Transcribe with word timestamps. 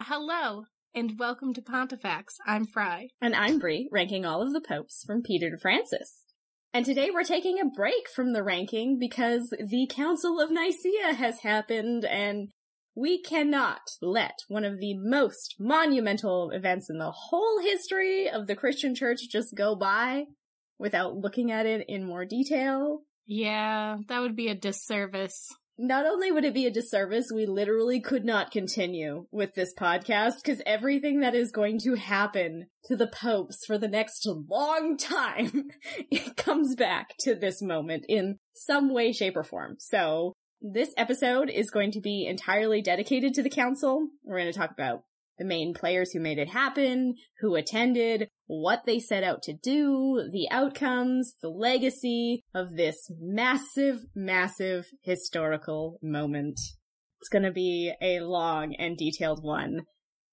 Hello, 0.00 0.64
and 0.92 1.18
welcome 1.18 1.54
to 1.54 1.62
Pontifex. 1.62 2.38
I'm 2.46 2.66
Fry. 2.66 3.10
And 3.20 3.36
I'm 3.36 3.60
Brie, 3.60 3.88
ranking 3.92 4.26
all 4.26 4.42
of 4.42 4.52
the 4.52 4.60
popes 4.60 5.04
from 5.06 5.22
Peter 5.22 5.50
to 5.50 5.56
Francis. 5.56 6.24
And 6.74 6.84
today 6.84 7.10
we're 7.12 7.22
taking 7.22 7.60
a 7.60 7.64
break 7.64 8.08
from 8.12 8.32
the 8.32 8.42
ranking 8.42 8.98
because 8.98 9.50
the 9.50 9.86
Council 9.88 10.40
of 10.40 10.50
Nicaea 10.50 11.14
has 11.14 11.42
happened 11.42 12.04
and 12.04 12.48
we 12.96 13.22
cannot 13.22 13.82
let 14.00 14.40
one 14.48 14.64
of 14.64 14.80
the 14.80 14.94
most 14.98 15.54
monumental 15.60 16.50
events 16.50 16.90
in 16.90 16.98
the 16.98 17.12
whole 17.12 17.60
history 17.60 18.28
of 18.28 18.48
the 18.48 18.56
Christian 18.56 18.96
church 18.96 19.28
just 19.30 19.54
go 19.54 19.76
by 19.76 20.24
without 20.76 21.14
looking 21.14 21.52
at 21.52 21.64
it 21.64 21.84
in 21.88 22.04
more 22.04 22.24
detail. 22.24 23.02
Yeah, 23.26 23.98
that 24.08 24.20
would 24.20 24.36
be 24.36 24.48
a 24.48 24.54
disservice. 24.54 25.48
Not 25.78 26.06
only 26.06 26.30
would 26.30 26.44
it 26.44 26.54
be 26.54 26.66
a 26.66 26.70
disservice, 26.70 27.30
we 27.34 27.46
literally 27.46 27.98
could 27.98 28.24
not 28.24 28.50
continue 28.50 29.26
with 29.32 29.54
this 29.54 29.72
podcast 29.74 30.34
because 30.36 30.60
everything 30.66 31.20
that 31.20 31.34
is 31.34 31.50
going 31.50 31.78
to 31.80 31.94
happen 31.94 32.66
to 32.84 32.96
the 32.96 33.06
popes 33.06 33.64
for 33.64 33.78
the 33.78 33.88
next 33.88 34.26
long 34.26 34.96
time, 34.98 35.70
it 36.10 36.36
comes 36.36 36.76
back 36.76 37.14
to 37.20 37.34
this 37.34 37.62
moment 37.62 38.04
in 38.08 38.38
some 38.54 38.92
way, 38.92 39.12
shape, 39.12 39.36
or 39.36 39.44
form. 39.44 39.76
So 39.78 40.34
this 40.60 40.92
episode 40.96 41.48
is 41.48 41.70
going 41.70 41.90
to 41.92 42.00
be 42.00 42.26
entirely 42.26 42.82
dedicated 42.82 43.34
to 43.34 43.42
the 43.42 43.50
council. 43.50 44.08
We're 44.24 44.38
going 44.38 44.52
to 44.52 44.58
talk 44.58 44.70
about 44.70 45.04
the 45.42 45.48
main 45.48 45.74
players 45.74 46.12
who 46.12 46.20
made 46.20 46.38
it 46.38 46.50
happen, 46.50 47.14
who 47.40 47.56
attended, 47.56 48.28
what 48.46 48.82
they 48.86 49.00
set 49.00 49.24
out 49.24 49.42
to 49.42 49.52
do, 49.52 50.28
the 50.30 50.46
outcomes, 50.52 51.34
the 51.42 51.48
legacy 51.48 52.44
of 52.54 52.76
this 52.76 53.10
massive, 53.20 54.04
massive 54.14 54.86
historical 55.02 55.98
moment. 56.00 56.60
It's 57.20 57.28
going 57.28 57.42
to 57.42 57.50
be 57.50 57.92
a 58.00 58.20
long 58.20 58.76
and 58.76 58.96
detailed 58.96 59.42
one. 59.42 59.80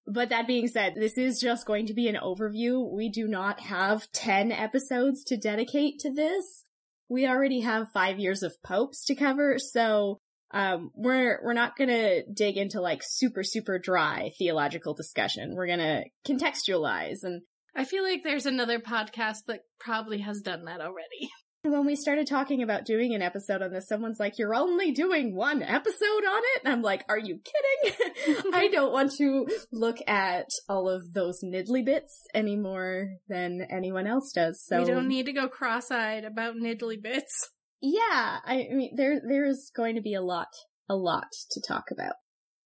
But 0.06 0.28
that 0.28 0.46
being 0.46 0.68
said, 0.68 0.94
this 0.94 1.18
is 1.18 1.40
just 1.40 1.66
going 1.66 1.86
to 1.86 1.94
be 1.94 2.06
an 2.06 2.18
overview. 2.22 2.88
We 2.94 3.08
do 3.08 3.26
not 3.26 3.60
have 3.62 4.10
10 4.12 4.52
episodes 4.52 5.24
to 5.24 5.36
dedicate 5.36 5.98
to 6.00 6.12
this 6.12 6.64
we 7.10 7.26
already 7.26 7.60
have 7.60 7.90
five 7.92 8.20
years 8.20 8.42
of 8.44 8.62
popes 8.62 9.04
to 9.06 9.16
cover, 9.16 9.58
so 9.58 10.20
um, 10.52 10.90
we're 10.94 11.40
we're 11.44 11.52
not 11.52 11.76
gonna 11.76 12.22
dig 12.32 12.56
into 12.56 12.80
like 12.80 13.02
super 13.04 13.42
super 13.42 13.78
dry 13.78 14.30
theological 14.38 14.94
discussion. 14.94 15.54
We're 15.54 15.68
gonna 15.68 16.04
contextualize, 16.26 17.22
and 17.22 17.42
I 17.74 17.84
feel 17.84 18.02
like 18.02 18.22
there's 18.24 18.46
another 18.46 18.80
podcast 18.80 19.44
that 19.46 19.60
probably 19.78 20.18
has 20.18 20.40
done 20.40 20.64
that 20.64 20.80
already. 20.80 21.30
when 21.62 21.84
we 21.84 21.94
started 21.94 22.26
talking 22.26 22.62
about 22.62 22.86
doing 22.86 23.14
an 23.14 23.22
episode 23.22 23.62
on 23.62 23.70
this, 23.70 23.86
someone's 23.86 24.18
like, 24.18 24.38
"You're 24.38 24.54
only 24.54 24.92
doing 24.92 25.36
one 25.36 25.62
episode 25.62 26.24
on 26.24 26.42
it," 26.42 26.62
and 26.64 26.72
I'm 26.72 26.82
like, 26.82 27.04
"Are 27.08 27.18
you 27.18 27.38
kidding? 27.38 28.42
I 28.54 28.68
don't 28.68 28.92
want 28.92 29.12
to 29.18 29.46
look 29.70 29.98
at 30.08 30.48
all 30.68 30.88
of 30.88 31.12
those 31.12 31.44
niddly 31.44 31.84
bits 31.84 32.26
any 32.34 32.56
more 32.56 33.10
than 33.28 33.66
anyone 33.70 34.06
else 34.06 34.32
does." 34.32 34.64
So 34.64 34.80
we 34.80 34.86
don't 34.86 35.08
need 35.08 35.26
to 35.26 35.32
go 35.32 35.48
cross-eyed 35.48 36.24
about 36.24 36.56
niddly 36.56 37.00
bits. 37.00 37.50
Yeah, 37.80 38.38
I 38.44 38.68
mean, 38.70 38.94
there 38.94 39.20
there 39.26 39.44
is 39.44 39.70
going 39.74 39.94
to 39.94 40.02
be 40.02 40.14
a 40.14 40.22
lot, 40.22 40.48
a 40.88 40.96
lot 40.96 41.32
to 41.52 41.60
talk 41.60 41.90
about. 41.90 42.14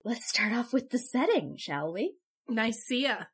Let's 0.04 0.28
start 0.28 0.52
off 0.52 0.72
with 0.72 0.90
the 0.90 0.98
setting, 0.98 1.56
shall 1.56 1.92
we? 1.92 2.14
Nicaea. 2.48 3.28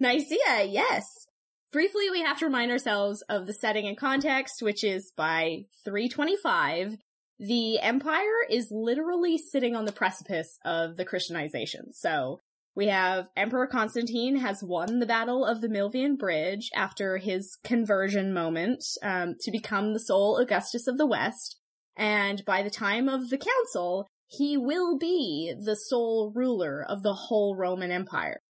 Nicaea, 0.00 0.64
yes. 0.64 1.26
Briefly, 1.72 2.10
we 2.10 2.20
have 2.20 2.38
to 2.40 2.44
remind 2.44 2.70
ourselves 2.70 3.22
of 3.30 3.46
the 3.46 3.54
setting 3.54 3.86
and 3.86 3.96
context, 3.96 4.60
which 4.60 4.84
is 4.84 5.12
by 5.16 5.64
325, 5.84 6.98
the 7.38 7.80
empire 7.80 8.44
is 8.50 8.68
literally 8.70 9.38
sitting 9.38 9.74
on 9.74 9.86
the 9.86 9.92
precipice 9.92 10.58
of 10.64 10.96
the 10.96 11.04
Christianization. 11.04 11.92
So 11.92 12.40
we 12.74 12.86
have 12.86 13.28
Emperor 13.36 13.66
Constantine 13.66 14.36
has 14.36 14.62
won 14.62 14.98
the 14.98 15.06
Battle 15.06 15.44
of 15.44 15.60
the 15.60 15.68
Milvian 15.68 16.16
Bridge 16.16 16.70
after 16.74 17.18
his 17.18 17.58
conversion 17.62 18.32
moment 18.32 18.82
um, 19.02 19.34
to 19.40 19.50
become 19.50 19.92
the 19.92 20.00
sole 20.00 20.38
Augustus 20.38 20.86
of 20.86 20.96
the 20.96 21.06
West. 21.06 21.58
And 21.96 22.42
by 22.46 22.62
the 22.62 22.70
time 22.70 23.08
of 23.08 23.28
the 23.28 23.38
council, 23.38 24.06
he 24.26 24.56
will 24.56 24.96
be 24.96 25.52
the 25.62 25.76
sole 25.76 26.32
ruler 26.34 26.82
of 26.82 27.02
the 27.02 27.12
whole 27.12 27.54
Roman 27.54 27.90
Empire. 27.90 28.40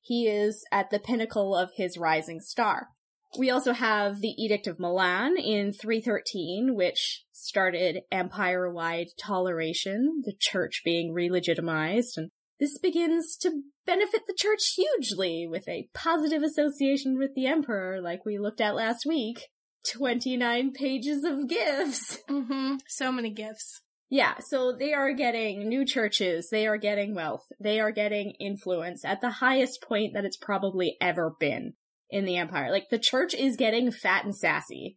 He 0.00 0.28
is 0.28 0.64
at 0.70 0.90
the 0.90 1.00
pinnacle 1.00 1.56
of 1.56 1.70
his 1.76 1.98
rising 1.98 2.40
star. 2.40 2.88
We 3.36 3.50
also 3.50 3.72
have 3.72 4.20
the 4.20 4.34
Edict 4.38 4.66
of 4.66 4.78
Milan 4.78 5.36
in 5.38 5.72
313, 5.72 6.74
which 6.76 7.24
started 7.32 8.02
empire-wide 8.12 9.08
toleration, 9.18 10.22
the 10.24 10.34
church 10.38 10.82
being 10.84 11.12
re-legitimized, 11.12 12.18
and 12.18 12.30
this 12.60 12.78
begins 12.78 13.36
to 13.38 13.62
benefit 13.86 14.22
the 14.26 14.36
church 14.36 14.74
hugely 14.76 15.46
with 15.48 15.68
a 15.68 15.88
positive 15.94 16.42
association 16.42 17.18
with 17.18 17.34
the 17.34 17.46
emperor, 17.46 18.00
like 18.00 18.24
we 18.24 18.38
looked 18.38 18.60
at 18.60 18.74
last 18.74 19.04
week. 19.06 19.48
29 19.90 20.72
pages 20.72 21.24
of 21.24 21.48
gifts. 21.48 22.18
Mm-hmm. 22.30 22.76
So 22.86 23.12
many 23.12 23.30
gifts. 23.30 23.82
Yeah, 24.08 24.34
so 24.40 24.72
they 24.78 24.92
are 24.92 25.12
getting 25.12 25.68
new 25.68 25.86
churches, 25.86 26.48
they 26.50 26.66
are 26.66 26.76
getting 26.76 27.14
wealth, 27.14 27.46
they 27.58 27.80
are 27.80 27.90
getting 27.90 28.34
influence 28.38 29.04
at 29.04 29.22
the 29.22 29.30
highest 29.30 29.82
point 29.82 30.12
that 30.12 30.24
it's 30.24 30.36
probably 30.36 30.96
ever 31.00 31.34
been 31.40 31.74
in 32.10 32.26
the 32.26 32.36
empire. 32.36 32.70
Like, 32.70 32.90
the 32.90 32.98
church 32.98 33.32
is 33.34 33.56
getting 33.56 33.90
fat 33.90 34.24
and 34.24 34.36
sassy. 34.36 34.96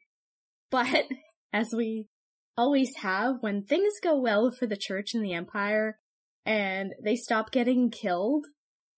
But, 0.69 1.05
as 1.53 1.73
we 1.73 2.07
always 2.57 2.93
have, 2.97 3.37
when 3.39 3.63
things 3.63 3.93
go 4.03 4.19
well 4.19 4.51
for 4.51 4.67
the 4.67 4.77
church 4.77 5.13
and 5.13 5.23
the 5.23 5.33
empire, 5.33 5.97
and 6.45 6.93
they 7.03 7.15
stop 7.15 7.51
getting 7.51 7.89
killed, 7.89 8.45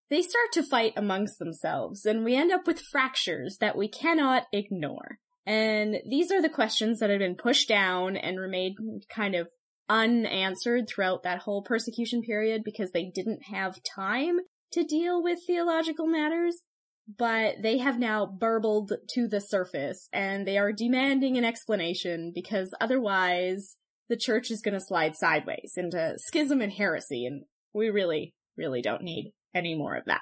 they 0.10 0.22
start 0.22 0.52
to 0.54 0.64
fight 0.64 0.94
amongst 0.96 1.40
themselves, 1.40 2.06
and 2.06 2.24
we 2.24 2.36
end 2.36 2.52
up 2.52 2.68
with 2.68 2.80
fractures 2.80 3.58
that 3.60 3.78
we 3.78 3.88
cannot 3.88 4.44
ignore. 4.54 5.20
And 5.46 5.98
these 6.06 6.32
are 6.32 6.42
the 6.42 6.50
questions 6.50 7.00
that 7.00 7.10
have 7.10 7.20
been 7.20 7.36
pushed 7.36 7.70
down 7.70 8.18
and 8.18 8.40
remained 8.40 8.78
kind 9.10 9.34
of 9.34 9.48
unanswered 9.90 10.88
throughout 10.88 11.24
that 11.24 11.40
whole 11.40 11.64
persecution 11.64 12.22
period 12.22 12.64
because 12.66 12.92
they 12.92 13.10
didn't 13.14 13.44
have 13.44 13.80
time 13.96 14.40
to 14.74 14.84
deal 14.84 15.24
with 15.24 15.40
theological 15.48 16.06
matters. 16.06 16.62
But 17.18 17.56
they 17.64 17.78
have 17.78 17.98
now 17.98 18.26
burbled 18.26 18.92
to 19.14 19.28
the 19.30 19.40
surface 19.40 20.10
and 20.12 20.46
they 20.46 20.58
are 20.58 20.74
demanding 20.74 21.38
an 21.38 21.46
explanation 21.46 22.34
because 22.36 22.74
otherwise 22.82 23.78
the 24.10 24.18
church 24.18 24.52
is 24.52 24.62
going 24.62 24.74
to 24.74 24.80
slide 24.80 25.16
sideways 25.16 25.74
into 25.76 26.16
schism 26.18 26.62
and 26.62 26.74
heresy 26.74 27.26
and 27.26 27.44
we 27.74 27.90
really, 27.90 28.34
really 28.56 28.82
don't 28.82 29.04
need 29.04 29.34
any 29.54 29.76
more 29.76 29.96
of 29.96 30.06
that. 30.06 30.22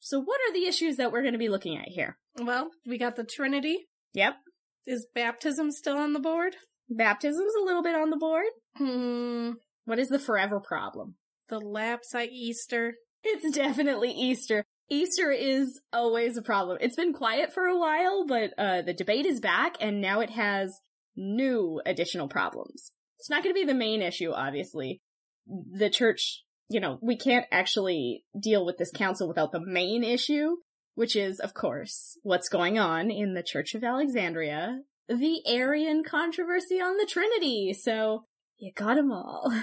So 0.00 0.20
what 0.20 0.40
are 0.48 0.52
the 0.52 0.66
issues 0.66 0.96
that 0.96 1.12
we're 1.12 1.22
going 1.22 1.32
to 1.32 1.38
be 1.38 1.48
looking 1.48 1.76
at 1.76 1.88
here? 1.88 2.18
Well, 2.40 2.70
we 2.86 2.98
got 2.98 3.16
the 3.16 3.24
Trinity. 3.24 3.86
Yep. 4.14 4.34
Is 4.86 5.06
baptism 5.14 5.70
still 5.70 5.96
on 5.96 6.12
the 6.12 6.18
board? 6.18 6.56
Baptism's 6.90 7.54
a 7.60 7.64
little 7.64 7.82
bit 7.82 7.94
on 7.94 8.10
the 8.10 8.16
board. 8.16 8.46
Hmm. 8.76 9.52
What 9.84 9.98
is 9.98 10.08
the 10.08 10.18
forever 10.18 10.60
problem? 10.60 11.16
The 11.48 11.60
lapsite 11.60 12.30
Easter. 12.32 12.94
It's 13.22 13.56
definitely 13.56 14.10
Easter. 14.10 14.64
Easter 14.88 15.30
is 15.30 15.80
always 15.92 16.36
a 16.36 16.42
problem. 16.42 16.78
It's 16.80 16.96
been 16.96 17.12
quiet 17.12 17.52
for 17.52 17.64
a 17.64 17.78
while, 17.78 18.26
but 18.26 18.52
uh, 18.58 18.82
the 18.82 18.92
debate 18.92 19.26
is 19.26 19.40
back, 19.40 19.76
and 19.80 20.00
now 20.00 20.20
it 20.20 20.30
has 20.30 20.80
new 21.16 21.80
additional 21.86 22.28
problems. 22.28 22.92
It's 23.22 23.30
not 23.30 23.44
going 23.44 23.54
to 23.54 23.60
be 23.60 23.64
the 23.64 23.72
main 23.72 24.02
issue, 24.02 24.32
obviously. 24.32 25.00
The 25.46 25.88
church, 25.88 26.42
you 26.68 26.80
know, 26.80 26.98
we 27.00 27.16
can't 27.16 27.46
actually 27.52 28.24
deal 28.36 28.66
with 28.66 28.78
this 28.78 28.90
council 28.90 29.28
without 29.28 29.52
the 29.52 29.64
main 29.64 30.02
issue, 30.02 30.56
which 30.96 31.14
is, 31.14 31.38
of 31.38 31.54
course, 31.54 32.18
what's 32.24 32.48
going 32.48 32.80
on 32.80 33.12
in 33.12 33.34
the 33.34 33.44
Church 33.44 33.76
of 33.76 33.84
Alexandria, 33.84 34.80
the 35.06 35.40
Arian 35.46 36.02
controversy 36.02 36.80
on 36.80 36.96
the 36.96 37.06
Trinity. 37.06 37.72
So, 37.72 38.24
you 38.58 38.72
got 38.74 38.96
them 38.96 39.12
all. 39.12 39.52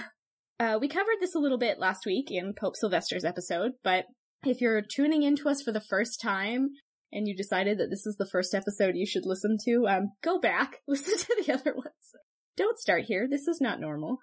Uh, 0.58 0.76
we 0.78 0.88
covered 0.88 1.16
this 1.22 1.34
a 1.34 1.38
little 1.38 1.56
bit 1.56 1.78
last 1.78 2.04
week 2.04 2.30
in 2.30 2.52
Pope 2.52 2.76
Sylvester's 2.76 3.24
episode, 3.24 3.72
but 3.82 4.04
if 4.44 4.60
you're 4.60 4.82
tuning 4.82 5.22
in 5.22 5.34
to 5.36 5.48
us 5.48 5.62
for 5.62 5.72
the 5.72 5.80
first 5.80 6.20
time 6.20 6.68
and 7.10 7.26
you 7.26 7.34
decided 7.34 7.78
that 7.78 7.88
this 7.88 8.04
is 8.04 8.16
the 8.18 8.28
first 8.30 8.54
episode 8.54 8.94
you 8.94 9.06
should 9.06 9.24
listen 9.24 9.56
to, 9.64 9.88
um, 9.88 10.12
go 10.22 10.38
back, 10.38 10.80
listen 10.86 11.16
to 11.16 11.42
the 11.42 11.54
other 11.54 11.72
ones. 11.74 12.14
Don't 12.56 12.78
start 12.78 13.04
here. 13.04 13.26
This 13.28 13.48
is 13.48 13.60
not 13.60 13.80
normal. 13.80 14.18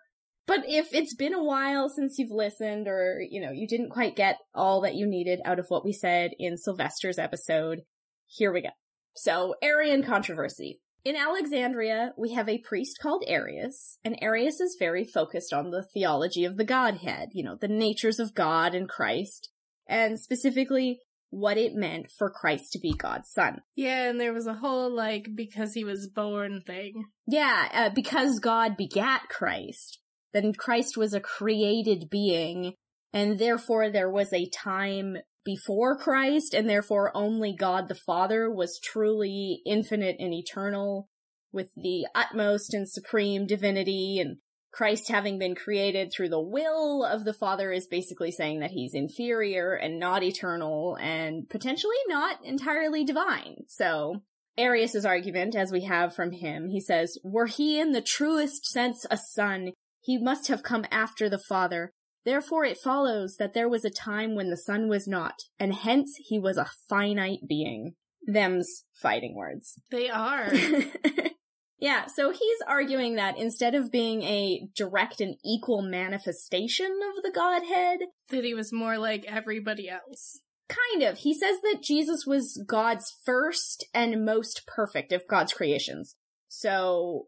But 0.46 0.62
if 0.66 0.94
it's 0.94 1.14
been 1.14 1.34
a 1.34 1.44
while 1.44 1.90
since 1.90 2.18
you've 2.18 2.32
listened 2.32 2.88
or, 2.88 3.22
you 3.30 3.42
know, 3.42 3.52
you 3.52 3.68
didn't 3.68 3.90
quite 3.90 4.16
get 4.16 4.38
all 4.56 4.82
that 4.82 4.96
you 4.96 5.06
needed 5.06 5.40
out 5.44 5.60
of 5.60 5.66
what 5.68 5.84
we 5.84 5.92
said 5.92 6.32
in 6.40 6.58
Sylvester's 6.58 7.20
episode, 7.20 7.82
here 8.28 8.54
we 8.54 8.62
go. 8.62 8.70
So, 9.14 9.56
Arian 9.62 10.04
controversy. 10.04 10.80
In 11.04 11.16
Alexandria, 11.16 12.14
we 12.18 12.34
have 12.34 12.50
a 12.50 12.60
priest 12.60 12.98
called 13.02 13.24
Arius, 13.28 13.98
and 14.04 14.18
Arius 14.22 14.60
is 14.60 14.76
very 14.78 15.06
focused 15.06 15.54
on 15.54 15.72
the 15.72 15.86
theology 15.94 16.44
of 16.44 16.58
the 16.58 16.66
Godhead, 16.66 17.30
you 17.34 17.44
know, 17.44 17.56
the 17.60 17.68
natures 17.68 18.20
of 18.20 18.36
God 18.36 18.76
and 18.76 18.90
Christ. 18.90 19.50
And 19.88 20.20
specifically, 20.20 21.00
what 21.30 21.58
it 21.58 21.74
meant 21.76 22.10
for 22.10 22.30
Christ 22.30 22.72
to 22.74 22.80
be 22.80 22.94
God's 22.94 23.30
son. 23.30 23.62
Yeah, 23.76 24.10
and 24.10 24.20
there 24.20 24.34
was 24.34 24.48
a 24.48 24.56
whole 24.56 24.90
like 24.90 25.30
because 25.36 25.74
he 25.74 25.84
was 25.84 26.08
born 26.08 26.62
thing. 26.66 27.06
Yeah, 27.28 27.68
uh, 27.74 27.90
because 27.94 28.40
God 28.40 28.78
begat 28.78 29.30
Christ, 29.30 30.00
then 30.34 30.54
Christ 30.54 30.98
was 30.98 31.14
a 31.14 31.20
created 31.20 32.10
being, 32.10 32.74
and 33.14 33.40
therefore 33.40 33.90
there 33.90 34.10
was 34.10 34.32
a 34.34 34.50
time 34.50 35.18
before 35.44 35.98
Christ, 35.98 36.54
and 36.54 36.70
therefore 36.70 37.12
only 37.16 37.56
God 37.56 37.88
the 37.88 37.96
Father 37.96 38.52
was 38.52 38.80
truly 38.84 39.62
infinite 39.66 40.18
and 40.20 40.34
eternal 40.34 41.10
with 41.52 41.70
the 41.76 42.06
utmost 42.14 42.74
and 42.74 42.88
supreme 42.88 43.46
divinity 43.46 44.20
and 44.20 44.38
Christ 44.72 45.10
having 45.10 45.40
been 45.40 45.56
created 45.56 46.12
through 46.12 46.30
the 46.30 46.42
will 46.42 47.04
of 47.04 47.24
the 47.24 47.34
Father 47.34 47.72
is 47.72 47.88
basically 47.88 48.32
saying 48.32 48.60
that 48.60 48.72
he's 48.72 48.94
inferior 48.94 49.74
and 49.74 50.00
not 50.00 50.24
eternal 50.24 50.98
and 51.02 51.50
potentially 51.50 51.96
not 52.08 52.44
entirely 52.44 53.04
divine. 53.04 53.64
So, 53.68 54.22
Arius's 54.58 55.06
argument, 55.06 55.56
as 55.56 55.72
we 55.72 55.86
have 55.86 56.16
from 56.16 56.32
him, 56.32 56.70
he 56.70 56.80
says, 56.80 57.18
were 57.24 57.46
he 57.46 57.80
in 57.80 57.92
the 57.92 58.02
truest 58.02 58.66
sense 58.66 59.06
a 59.10 59.18
son, 59.18 59.72
he 60.02 60.18
must 60.18 60.48
have 60.48 60.64
come 60.64 60.86
after 60.92 61.30
the 61.30 61.40
Father. 61.40 61.92
Therefore 62.26 62.66
it 62.66 62.78
follows 62.78 63.38
that 63.38 63.54
there 63.54 63.70
was 63.70 63.86
a 63.86 63.90
time 63.90 64.36
when 64.36 64.50
the 64.50 64.58
Son 64.58 64.90
was 64.90 65.08
not, 65.08 65.36
and 65.60 65.74
hence 65.74 66.18
he 66.28 66.38
was 66.38 66.58
a 66.58 66.70
finite 66.90 67.48
being. 67.48 67.94
Them's 68.26 68.84
fighting 68.94 69.36
words. 69.36 69.80
They 69.92 70.10
are. 70.10 70.52
Yeah, 71.80 72.08
so 72.08 72.32
he's 72.32 72.58
arguing 72.68 73.16
that 73.16 73.38
instead 73.38 73.76
of 73.76 73.92
being 73.92 74.24
a 74.24 74.68
direct 74.76 75.22
and 75.22 75.36
equal 75.46 75.84
manifestation 75.84 77.00
of 77.16 77.24
the 77.24 77.32
Godhead, 77.32 78.00
that 78.30 78.44
he 78.44 78.56
was 78.56 78.74
more 78.74 78.98
like 78.98 79.26
everybody 79.28 79.88
else. 79.88 80.40
Kind 80.68 81.04
of. 81.04 81.20
He 81.20 81.34
says 81.34 81.58
that 81.62 81.84
Jesus 81.84 82.26
was 82.26 82.62
God's 82.68 83.14
first 83.24 83.86
and 83.94 84.26
most 84.26 84.64
perfect 84.66 85.12
of 85.12 85.28
God's 85.28 85.54
creations. 85.54 86.16
So, 86.50 87.28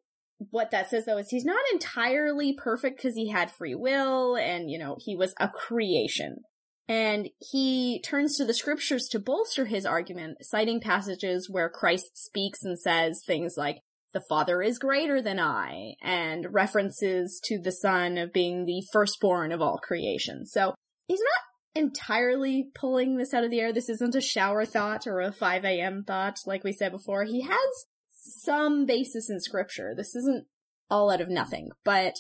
what 0.52 0.72
that 0.72 0.90
says 0.90 1.06
though 1.06 1.18
is 1.18 1.30
he's 1.30 1.46
not 1.46 1.64
entirely 1.72 2.54
perfect 2.54 2.98
because 2.98 3.16
he 3.16 3.30
had 3.30 3.52
free 3.52 3.76
will 3.76 4.36
and, 4.36 4.72
you 4.72 4.80
know, 4.80 4.98
he 5.00 5.16
was 5.16 5.34
a 5.40 5.48
creation. 5.48 6.38
And 6.88 7.30
he 7.38 8.02
turns 8.02 8.36
to 8.38 8.46
the 8.46 8.54
scriptures 8.54 9.08
to 9.10 9.20
bolster 9.20 9.66
his 9.66 9.86
argument, 9.86 10.38
citing 10.42 10.82
passages 10.82 11.48
where 11.48 11.70
Christ 11.70 12.18
speaks 12.18 12.64
and 12.64 12.80
says 12.80 13.22
things 13.24 13.54
like, 13.56 13.78
the 14.14 14.24
father 14.28 14.62
is 14.62 14.80
greater 14.80 15.22
than 15.22 15.40
I, 15.40 15.96
and 16.02 16.54
references 16.54 17.40
to 17.46 17.60
the 17.60 17.72
son 17.72 18.18
of 18.18 18.34
being 18.34 18.66
the 18.66 18.84
firstborn 18.92 19.52
of 19.52 19.62
all 19.62 19.78
creation. 19.78 20.46
So 20.46 20.74
he's 21.08 21.22
not 21.22 21.84
entirely 21.84 22.70
pulling 22.74 23.18
this 23.18 23.34
out 23.34 23.44
of 23.44 23.52
the 23.52 23.60
air. 23.60 23.72
This 23.72 23.90
isn't 23.90 24.16
a 24.16 24.22
shower 24.22 24.66
thought 24.66 25.06
or 25.08 25.22
a 25.22 25.32
5 25.32 25.66
a.m. 25.66 26.04
thought, 26.06 26.38
like 26.46 26.64
we 26.64 26.74
said 26.74 26.92
before. 26.92 27.24
He 27.24 27.42
has 27.42 27.86
some 28.12 28.86
basis 28.86 29.30
in 29.30 29.40
scripture. 29.40 29.94
This 29.96 30.16
isn't 30.16 30.46
all 30.90 31.12
out 31.12 31.22
of 31.22 31.30
nothing, 31.30 31.70
but 31.84 32.16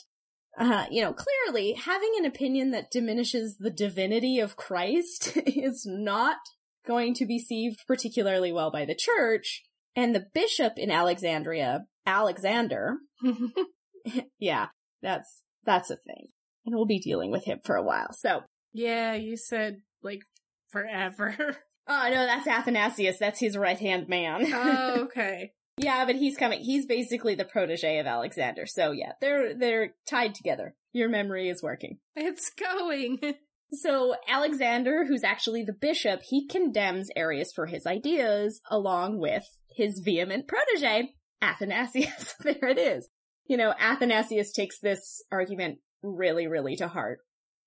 uh, 0.57 0.86
you 0.91 1.01
know, 1.01 1.13
clearly 1.13 1.74
having 1.74 2.12
an 2.18 2.25
opinion 2.25 2.71
that 2.71 2.91
diminishes 2.91 3.57
the 3.57 3.69
divinity 3.69 4.39
of 4.39 4.57
Christ 4.57 5.38
is 5.45 5.86
not 5.88 6.38
going 6.86 7.13
to 7.15 7.25
be 7.25 7.36
received 7.36 7.86
particularly 7.88 8.51
well 8.51 8.71
by 8.71 8.86
the 8.86 8.95
church. 8.95 9.63
And 10.00 10.16
the 10.16 10.28
bishop 10.34 10.74
in 10.78 10.92
Alexandria, 10.92 11.86
Alexander, 12.06 13.00
yeah, 14.40 14.68
that's, 15.01 15.44
that's 15.66 15.90
a 15.90 15.98
thing. 15.98 16.28
And 16.66 16.74
we'll 16.74 16.86
be 16.86 17.01
dealing 17.01 17.31
with 17.31 17.44
him 17.44 17.60
for 17.66 17.75
a 17.75 17.84
while. 17.84 18.13
So. 18.13 18.44
Yeah, 18.72 19.16
you 19.16 19.36
said 19.36 19.81
like 20.01 20.22
forever. 20.69 21.57
Oh, 21.92 22.07
no, 22.07 22.28
that's 22.28 22.46
Athanasius. 22.46 23.18
That's 23.18 23.40
his 23.40 23.57
right 23.57 23.80
hand 23.80 24.07
man. 24.07 24.46
oh, 24.54 25.01
okay. 25.06 25.54
yeah, 25.75 26.06
but 26.06 26.18
he's 26.18 26.38
coming. 26.38 26.60
He's 26.60 26.86
basically 26.86 27.34
the 27.34 27.46
protege 27.46 27.98
of 27.98 28.06
Alexander. 28.06 28.68
So 28.68 28.92
yeah, 28.92 29.13
they're, 29.19 29.56
they're 29.56 29.96
tied 30.07 30.36
together. 30.36 30.75
Your 30.94 31.10
memory 31.10 31.50
is 31.50 31.63
working. 31.63 31.98
It's 32.16 32.51
going. 32.51 33.34
So 33.72 34.13
Alexander, 34.28 35.06
who's 35.06 35.24
actually 35.24 35.63
the 35.63 35.74
bishop, 35.74 36.22
he 36.22 36.46
condemns 36.46 37.10
Arius 37.16 37.51
for 37.51 37.66
his 37.66 37.88
ideas 37.88 38.62
along 38.69 39.18
with 39.18 39.48
his 39.71 40.01
vehement 40.04 40.48
protege, 40.48 41.13
Athanasius. 41.42 42.36
there 42.44 42.68
it 42.69 42.77
is. 42.77 43.10
You 43.48 43.57
know, 43.57 43.74
Athanasius 43.80 44.51
takes 44.51 44.80
this 44.80 45.24
argument 45.31 45.80
really, 46.04 46.48
really 46.48 46.75
to 46.77 46.88
heart. 46.88 47.19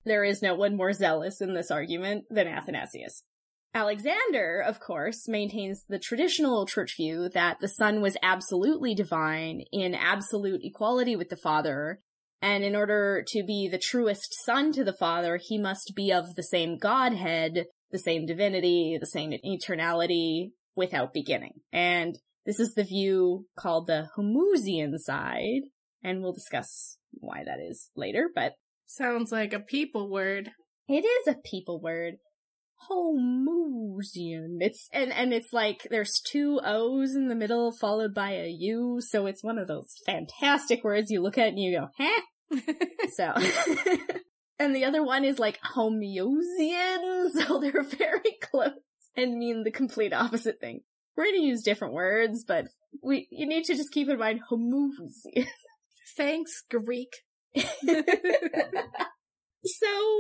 There 0.05 0.25
is 0.25 0.43
no 0.43 0.55
one 0.55 0.77
more 0.77 0.93
zealous 0.93 1.41
in 1.41 1.55
this 1.55 1.71
argument 1.71 2.25
than 2.31 2.49
Athanasius. 2.49 3.23
Alexander, 3.75 4.61
of 4.61 4.81
course, 4.81 5.27
maintains 5.29 5.85
the 5.89 5.99
traditional 5.99 6.67
church 6.67 6.95
view 6.97 7.31
that 7.31 7.59
the 7.61 7.69
Son 7.69 8.03
was 8.03 8.19
absolutely 8.23 8.95
divine 8.95 9.63
in 9.73 9.95
absolute 9.95 10.61
equality 10.63 11.17
with 11.17 11.31
the 11.31 11.37
Father, 11.37 12.01
and 12.43 12.65
in 12.65 12.77
order 12.77 13.25
to 13.29 13.43
be 13.43 13.69
the 13.69 13.79
truest 13.79 14.35
son 14.45 14.73
to 14.73 14.85
the 14.85 14.93
Father, 14.93 15.39
he 15.41 15.57
must 15.57 15.93
be 15.95 16.13
of 16.13 16.35
the 16.35 16.43
same 16.43 16.77
Godhead, 16.77 17.67
the 17.93 17.99
same 17.99 18.27
divinity, 18.27 18.99
the 19.01 19.07
same 19.07 19.33
eternality, 19.47 20.51
without 20.75 21.13
beginning. 21.13 21.55
And 21.73 22.19
this 22.47 22.59
is 22.59 22.75
the 22.75 22.85
view 22.85 23.47
called 23.57 23.87
the 23.87 24.09
Homoousian 24.17 24.99
side, 24.99 25.63
and 26.03 26.23
we'll 26.23 26.33
discuss 26.33 26.99
why 27.13 27.45
that 27.45 27.59
is 27.61 27.91
later, 27.97 28.29
but. 28.35 28.55
Sounds 28.87 29.33
like 29.33 29.53
a 29.53 29.61
people 29.61 30.11
word. 30.11 30.51
It 30.89 31.05
is 31.05 31.29
a 31.29 31.39
people 31.49 31.81
word. 31.81 32.15
Homoousian. 32.91 34.59
It's, 34.61 34.89
and, 34.93 35.13
and 35.13 35.33
it's 35.33 35.53
like 35.53 35.87
there's 35.91 36.21
two 36.21 36.61
O's 36.65 37.15
in 37.15 37.29
the 37.29 37.37
middle 37.37 37.73
followed 37.73 38.13
by 38.13 38.33
a 38.33 38.49
U, 38.49 39.01
so 39.01 39.27
it's 39.27 39.45
one 39.45 39.59
of 39.59 39.69
those 39.69 39.95
fantastic 40.05 40.83
words 40.83 41.11
you 41.11 41.23
look 41.23 41.39
at 41.39 41.49
and 41.49 41.59
you 41.61 41.79
go, 41.79 41.89
huh? 41.97 42.23
so. 43.17 43.33
and 44.59 44.75
the 44.75 44.85
other 44.85 45.05
one 45.05 45.25
is 45.25 45.39
like 45.39 45.61
Homoiousian, 45.61 47.31
so 47.35 47.61
they're 47.61 47.85
very 47.85 48.37
close 48.43 48.73
and 49.17 49.39
mean 49.39 49.65
the 49.65 49.71
complete 49.71 50.13
opposite 50.13 50.61
thing. 50.61 50.81
We're 51.17 51.27
gonna 51.27 51.39
use 51.39 51.63
different 51.63 51.95
words, 51.95 52.45
but 52.45 52.67
we, 53.03 53.29
you 53.31 53.47
need 53.47 53.65
to 53.65 53.75
just 53.75 53.93
keep 53.93 54.09
in 54.09 54.19
mind 54.19 54.41
Homoousian. 54.51 55.47
Thanks, 56.17 56.63
Greek. 56.71 57.13
so, 57.57 57.67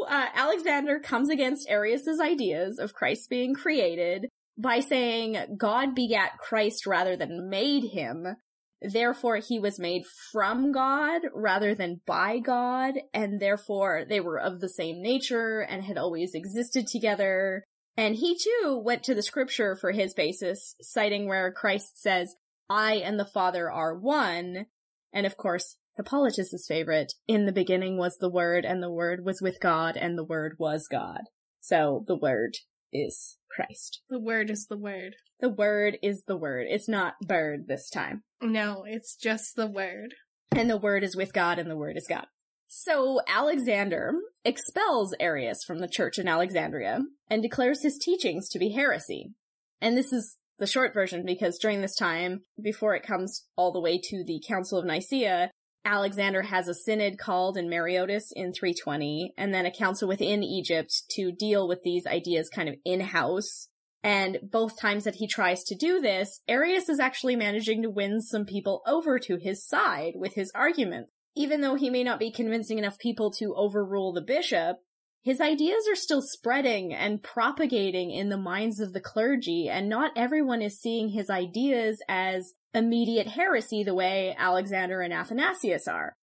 uh, 0.08 0.26
Alexander 0.34 1.00
comes 1.00 1.28
against 1.30 1.68
Arius's 1.68 2.20
ideas 2.20 2.78
of 2.78 2.94
Christ 2.94 3.30
being 3.30 3.54
created 3.54 4.28
by 4.58 4.80
saying 4.80 5.56
God 5.56 5.94
begat 5.94 6.38
Christ 6.38 6.86
rather 6.86 7.16
than 7.16 7.48
made 7.48 7.84
him, 7.92 8.36
Therefore, 8.82 9.36
he 9.36 9.60
was 9.60 9.78
made 9.78 10.04
from 10.32 10.72
God 10.72 11.22
rather 11.32 11.74
than 11.74 12.00
by 12.04 12.38
God, 12.38 12.94
and 13.14 13.38
therefore 13.38 14.04
they 14.08 14.20
were 14.20 14.40
of 14.40 14.60
the 14.60 14.68
same 14.68 15.00
nature 15.00 15.60
and 15.60 15.84
had 15.84 15.96
always 15.96 16.34
existed 16.34 16.86
together. 16.88 17.64
And 17.96 18.16
he 18.16 18.36
too 18.36 18.80
went 18.82 19.02
to 19.04 19.14
the 19.14 19.22
scripture 19.22 19.76
for 19.76 19.92
his 19.92 20.14
basis, 20.14 20.74
citing 20.80 21.28
where 21.28 21.52
Christ 21.52 22.00
says, 22.00 22.36
I 22.68 22.94
and 22.94 23.18
the 23.18 23.26
Father 23.26 23.70
are 23.70 23.94
one. 23.94 24.66
And 25.12 25.26
of 25.26 25.36
course, 25.36 25.76
Hippolytus's 25.96 26.66
favorite, 26.66 27.12
in 27.28 27.44
the 27.44 27.52
beginning 27.52 27.98
was 27.98 28.16
the 28.16 28.30
Word, 28.30 28.64
and 28.64 28.82
the 28.82 28.90
Word 28.90 29.24
was 29.24 29.42
with 29.42 29.60
God, 29.60 29.96
and 29.96 30.16
the 30.16 30.24
Word 30.24 30.56
was 30.58 30.88
God. 30.90 31.20
So 31.60 32.04
the 32.06 32.16
Word 32.16 32.56
is 32.92 33.36
Christ. 33.54 34.00
The 34.08 34.18
Word 34.18 34.48
is 34.48 34.66
the 34.68 34.78
Word. 34.78 35.16
The 35.40 35.50
Word 35.50 35.98
is 36.02 36.24
the 36.26 36.36
Word. 36.36 36.66
It's 36.70 36.88
not 36.88 37.14
bird 37.20 37.66
this 37.68 37.90
time. 37.90 38.22
No, 38.40 38.84
it's 38.86 39.14
just 39.16 39.54
the 39.54 39.66
Word. 39.66 40.14
And 40.50 40.70
the 40.70 40.78
Word 40.78 41.04
is 41.04 41.14
with 41.14 41.34
God 41.34 41.58
and 41.58 41.70
the 41.70 41.76
Word 41.76 41.96
is 41.96 42.06
God. 42.08 42.26
So 42.68 43.20
Alexander 43.28 44.14
expels 44.44 45.14
Arius 45.20 45.64
from 45.64 45.78
the 45.78 45.88
church 45.88 46.18
in 46.18 46.28
Alexandria 46.28 47.00
and 47.28 47.42
declares 47.42 47.82
his 47.82 47.98
teachings 47.98 48.48
to 48.50 48.58
be 48.58 48.70
heresy. 48.70 49.32
And 49.80 49.96
this 49.96 50.12
is 50.12 50.36
the 50.58 50.66
short 50.66 50.94
version 50.94 51.24
because 51.24 51.58
during 51.58 51.80
this 51.80 51.96
time, 51.96 52.42
before 52.60 52.94
it 52.94 53.06
comes 53.06 53.46
all 53.56 53.72
the 53.72 53.80
way 53.80 53.98
to 53.98 54.24
the 54.24 54.42
Council 54.46 54.78
of 54.78 54.84
Nicaea, 54.84 55.50
Alexander 55.84 56.42
has 56.42 56.68
a 56.68 56.74
synod 56.74 57.18
called 57.18 57.56
in 57.56 57.68
Mareotis 57.68 58.26
in 58.34 58.52
320, 58.52 59.32
and 59.36 59.52
then 59.52 59.66
a 59.66 59.70
council 59.72 60.06
within 60.06 60.44
Egypt 60.44 61.02
to 61.10 61.32
deal 61.32 61.66
with 61.66 61.82
these 61.82 62.06
ideas 62.06 62.48
kind 62.48 62.68
of 62.68 62.76
in-house 62.84 63.68
and 64.02 64.38
both 64.42 64.80
times 64.80 65.04
that 65.04 65.16
he 65.16 65.28
tries 65.28 65.62
to 65.64 65.76
do 65.76 66.00
this, 66.00 66.40
Arius 66.48 66.88
is 66.88 66.98
actually 66.98 67.36
managing 67.36 67.82
to 67.82 67.90
win 67.90 68.20
some 68.20 68.44
people 68.44 68.82
over 68.86 69.18
to 69.20 69.36
his 69.36 69.64
side 69.64 70.14
with 70.16 70.34
his 70.34 70.50
arguments. 70.54 71.12
Even 71.34 71.60
though 71.60 71.74
he 71.74 71.90
may 71.90 72.04
not 72.04 72.18
be 72.18 72.30
convincing 72.30 72.78
enough 72.78 72.98
people 72.98 73.30
to 73.32 73.54
overrule 73.56 74.12
the 74.12 74.20
bishop, 74.20 74.78
his 75.22 75.40
ideas 75.40 75.84
are 75.90 75.96
still 75.96 76.20
spreading 76.20 76.92
and 76.92 77.22
propagating 77.22 78.10
in 78.10 78.28
the 78.28 78.36
minds 78.36 78.80
of 78.80 78.92
the 78.92 79.00
clergy, 79.00 79.68
and 79.68 79.88
not 79.88 80.12
everyone 80.16 80.60
is 80.60 80.80
seeing 80.80 81.10
his 81.10 81.30
ideas 81.30 82.02
as 82.08 82.52
immediate 82.74 83.28
heresy 83.28 83.84
the 83.84 83.94
way 83.94 84.34
Alexander 84.36 85.00
and 85.00 85.12
Athanasius 85.12 85.86
are. 85.86 86.14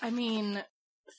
I 0.00 0.10
mean, 0.10 0.64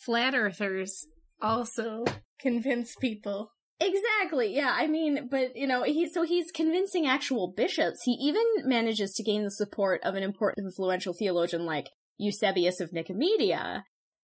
flat 0.04 0.34
earthers 0.34 1.06
also 1.42 2.06
convince 2.40 2.96
people 2.96 3.52
Exactly. 3.80 4.56
Yeah. 4.56 4.74
I 4.76 4.88
mean, 4.88 5.28
but 5.30 5.56
you 5.56 5.68
know, 5.68 5.84
he 5.84 6.10
so 6.10 6.24
he's 6.24 6.52
convincing 6.52 7.06
actual 7.06 7.54
bishops. 7.56 8.02
He 8.04 8.14
even 8.14 8.44
manages 8.64 9.14
to 9.14 9.24
gain 9.24 9.44
the 9.44 9.52
support 9.52 10.02
of 10.04 10.16
an 10.16 10.24
important 10.24 10.66
influential 10.66 11.14
theologian 11.14 11.66
like 11.66 11.90
Eusebius 12.18 12.80
of 12.80 12.92
Nicomedia, 12.92 13.84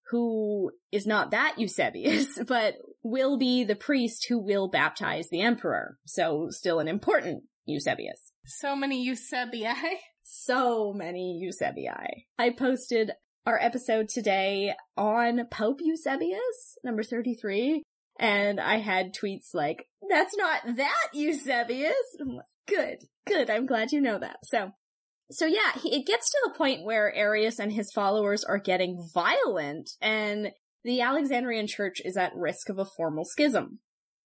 who 0.10 0.72
is 0.92 1.08
not 1.08 1.32
that 1.32 1.56
Eusebius, 1.58 2.40
but 2.48 2.76
will 3.04 3.38
be 3.38 3.64
the 3.64 3.76
priest 3.76 4.26
who 4.30 4.40
will 4.40 4.70
baptize 4.70 5.30
the 5.30 5.42
emperor. 5.42 5.98
So 6.06 6.48
still 6.50 6.80
an 6.80 6.88
important 6.88 7.44
Eusebius. 7.66 8.32
So 8.46 8.76
many 8.76 9.08
Eusebii. 9.08 9.74
So 10.24 10.94
many 10.94 11.42
Eusebii. 11.44 12.24
I 12.38 12.50
posted 12.52 13.12
our 13.46 13.60
episode 13.60 14.10
today 14.10 14.74
on 14.96 15.46
Pope 15.48 15.80
Eusebius, 15.82 16.78
number 16.84 17.04
33, 17.04 17.84
and 18.20 18.60
I 18.60 18.78
had 18.78 19.14
tweets 19.14 19.54
like, 19.54 19.88
that's 20.10 20.36
not 20.38 20.76
that 20.78 21.10
Eusebius. 21.14 21.94
I'm 22.22 22.36
like, 22.36 22.46
good, 22.68 23.00
good. 23.28 23.50
I'm 23.50 23.66
glad 23.66 23.92
you 23.92 24.02
know 24.02 24.20
that. 24.20 24.38
So, 24.44 24.72
so 25.34 25.46
yeah, 25.46 25.74
he, 25.82 25.96
it 25.96 26.06
gets 26.06 26.30
to 26.30 26.38
the 26.46 26.58
point 26.58 26.84
where 26.84 27.14
Arius 27.14 27.60
and 27.60 27.72
his 27.72 27.92
followers 27.92 28.44
are 28.44 28.58
getting 28.58 29.08
violent 29.14 29.92
and 30.02 30.52
the 30.84 31.02
Alexandrian 31.02 31.68
church 31.68 32.02
is 32.04 32.18
at 32.18 32.36
risk 32.36 32.70
of 32.70 32.78
a 32.78 32.86
formal 32.86 33.26
schism. 33.26 33.80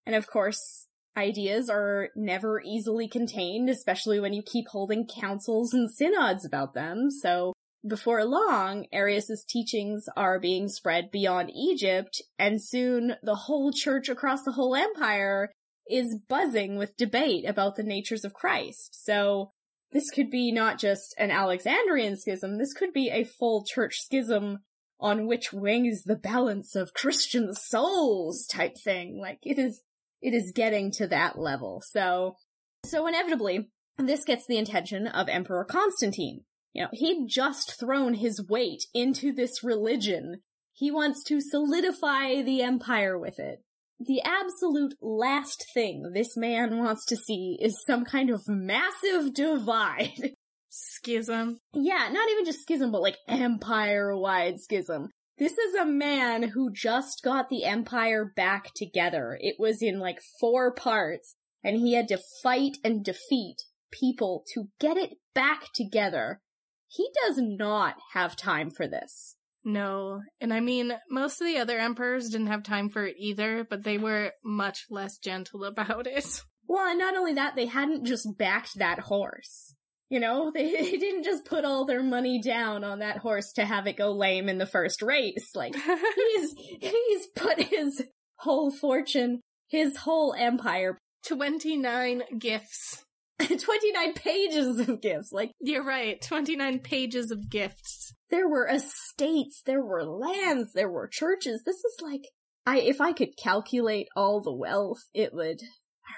And 0.06 0.16
of 0.16 0.26
course, 0.26 0.86
ideas 1.16 1.68
are 1.68 2.08
never 2.16 2.62
easily 2.64 3.08
contained, 3.08 3.68
especially 3.68 4.20
when 4.20 4.32
you 4.32 4.42
keep 4.42 4.68
holding 4.68 5.06
councils 5.06 5.72
and 5.72 5.90
synods 5.90 6.44
about 6.44 6.74
them. 6.74 7.10
So 7.10 7.52
before 7.86 8.24
long, 8.24 8.86
Arius's 8.92 9.44
teachings 9.48 10.06
are 10.16 10.40
being 10.40 10.68
spread 10.68 11.10
beyond 11.10 11.50
Egypt, 11.54 12.20
and 12.38 12.62
soon 12.62 13.14
the 13.22 13.34
whole 13.34 13.72
church 13.72 14.08
across 14.08 14.42
the 14.42 14.52
whole 14.52 14.74
empire 14.74 15.50
is 15.88 16.18
buzzing 16.28 16.76
with 16.76 16.96
debate 16.96 17.48
about 17.48 17.76
the 17.76 17.82
natures 17.82 18.24
of 18.24 18.34
Christ. 18.34 19.04
So 19.04 19.52
this 19.92 20.11
could 20.11 20.30
be 20.30 20.52
not 20.52 20.78
just 20.78 21.14
an 21.18 21.30
Alexandrian 21.30 22.16
schism, 22.16 22.59
this 22.59 22.75
could 22.75 22.92
be 22.92 23.11
a 23.11 23.25
full 23.25 23.64
church 23.64 24.00
schism 24.00 24.59
on 25.00 25.26
which 25.26 25.52
wing 25.52 25.87
is 25.87 26.04
the 26.04 26.16
balance 26.16 26.75
of 26.75 26.95
Christian 26.95 27.54
souls 27.54 28.47
type 28.47 28.76
thing. 28.76 29.18
Like 29.18 29.38
it 29.42 29.59
is, 29.59 29.83
it 30.21 30.35
is 30.35 30.52
getting 30.54 30.90
to 30.92 31.07
that 31.07 31.38
level. 31.38 31.83
So, 31.87 32.37
so 32.85 33.07
inevitably, 33.07 33.71
this 33.97 34.25
gets 34.25 34.47
the 34.47 34.59
attention 34.59 35.07
of 35.07 35.28
Emperor 35.28 35.64
Constantine. 35.64 36.45
You 36.73 36.83
know, 36.83 36.88
he'd 36.92 37.28
just 37.28 37.78
thrown 37.78 38.14
his 38.14 38.47
weight 38.47 38.85
into 38.92 39.33
this 39.33 39.64
religion. 39.64 40.42
He 40.73 40.90
wants 40.90 41.25
to 41.25 41.40
solidify 41.40 42.42
the 42.42 42.62
empire 42.62 43.18
with 43.18 43.38
it. 43.38 43.62
The 44.00 44.22
absolute 44.22 44.94
last 45.02 45.66
thing 45.74 46.12
this 46.14 46.36
man 46.36 46.78
wants 46.78 47.04
to 47.06 47.16
see 47.16 47.58
is 47.60 47.82
some 47.84 48.04
kind 48.04 48.30
of 48.30 48.42
massive 48.46 49.34
divide. 49.34 50.34
Schism. 50.70 51.58
Yeah, 51.72 52.08
not 52.12 52.30
even 52.30 52.44
just 52.44 52.60
schism, 52.60 52.92
but 52.92 53.02
like 53.02 53.16
empire-wide 53.26 54.60
schism. 54.60 55.08
This 55.38 55.56
is 55.56 55.74
a 55.74 55.86
man 55.86 56.50
who 56.50 56.72
just 56.72 57.22
got 57.24 57.48
the 57.48 57.64
empire 57.64 58.32
back 58.36 58.72
together. 58.74 59.38
It 59.40 59.56
was 59.58 59.82
in 59.82 59.98
like 59.98 60.20
four 60.40 60.72
parts, 60.74 61.34
and 61.64 61.76
he 61.76 61.94
had 61.94 62.08
to 62.08 62.20
fight 62.42 62.76
and 62.84 63.04
defeat 63.04 63.62
people 63.90 64.44
to 64.54 64.68
get 64.78 64.96
it 64.96 65.14
back 65.34 65.72
together. 65.74 66.40
He 66.86 67.08
does 67.24 67.38
not 67.38 67.96
have 68.12 68.36
time 68.36 68.70
for 68.70 68.86
this. 68.86 69.36
No. 69.68 70.22
And 70.40 70.50
I 70.50 70.60
mean, 70.60 70.94
most 71.10 71.42
of 71.42 71.46
the 71.46 71.58
other 71.58 71.78
emperors 71.78 72.30
didn't 72.30 72.46
have 72.46 72.62
time 72.62 72.88
for 72.88 73.04
it 73.04 73.16
either, 73.18 73.66
but 73.68 73.84
they 73.84 73.98
were 73.98 74.32
much 74.42 74.87
less 74.88 75.18
gentle 75.18 75.62
about 75.64 76.06
it. 76.06 76.42
Well, 76.66 76.88
and 76.88 76.98
not 76.98 77.16
only 77.16 77.34
that, 77.34 77.54
they 77.54 77.66
hadn't 77.66 78.06
just 78.06 78.38
backed 78.38 78.78
that 78.78 78.98
horse. 78.98 79.75
You 80.08 80.20
know, 80.20 80.50
they, 80.50 80.70
they 80.80 80.96
didn't 80.96 81.25
just 81.25 81.44
put 81.44 81.66
all 81.66 81.84
their 81.84 82.02
money 82.02 82.40
down 82.40 82.82
on 82.82 83.00
that 83.00 83.18
horse 83.18 83.52
to 83.52 83.66
have 83.66 83.87
it 83.87 83.98
go 83.98 84.10
lame 84.10 84.48
in 84.48 84.56
the 84.56 84.64
first 84.64 85.02
race. 85.02 85.50
Like, 85.54 85.76
he's, 86.16 86.54
he's 86.80 87.26
put 87.37 87.60
his 87.60 88.02
whole 88.37 88.70
fortune, 88.70 89.42
his 89.68 89.98
whole 89.98 90.32
empire, 90.32 90.96
29 91.26 92.22
gifts. 92.38 93.04
29 93.47 94.12
pages 94.14 94.80
of 94.80 95.00
gifts. 95.00 95.33
Like, 95.33 95.52
You're 95.61 95.85
right. 95.85 96.21
29 96.21 96.80
pages 96.80 97.30
of 97.30 97.49
gifts. 97.49 98.14
there 98.30 98.49
were 98.49 98.66
estates, 98.66 99.62
there 99.64 99.83
were 99.83 100.04
lands, 100.04 100.73
there 100.75 100.90
were 100.90 101.09
churches. 101.09 101.62
This 101.64 101.76
is 101.76 101.97
like, 102.02 102.23
I, 102.66 102.80
if 102.80 103.00
I 103.00 103.12
could 103.12 103.37
calculate 103.42 104.09
all 104.16 104.40
the 104.42 104.54
wealth, 104.54 105.00
it 105.14 105.33
would 105.33 105.61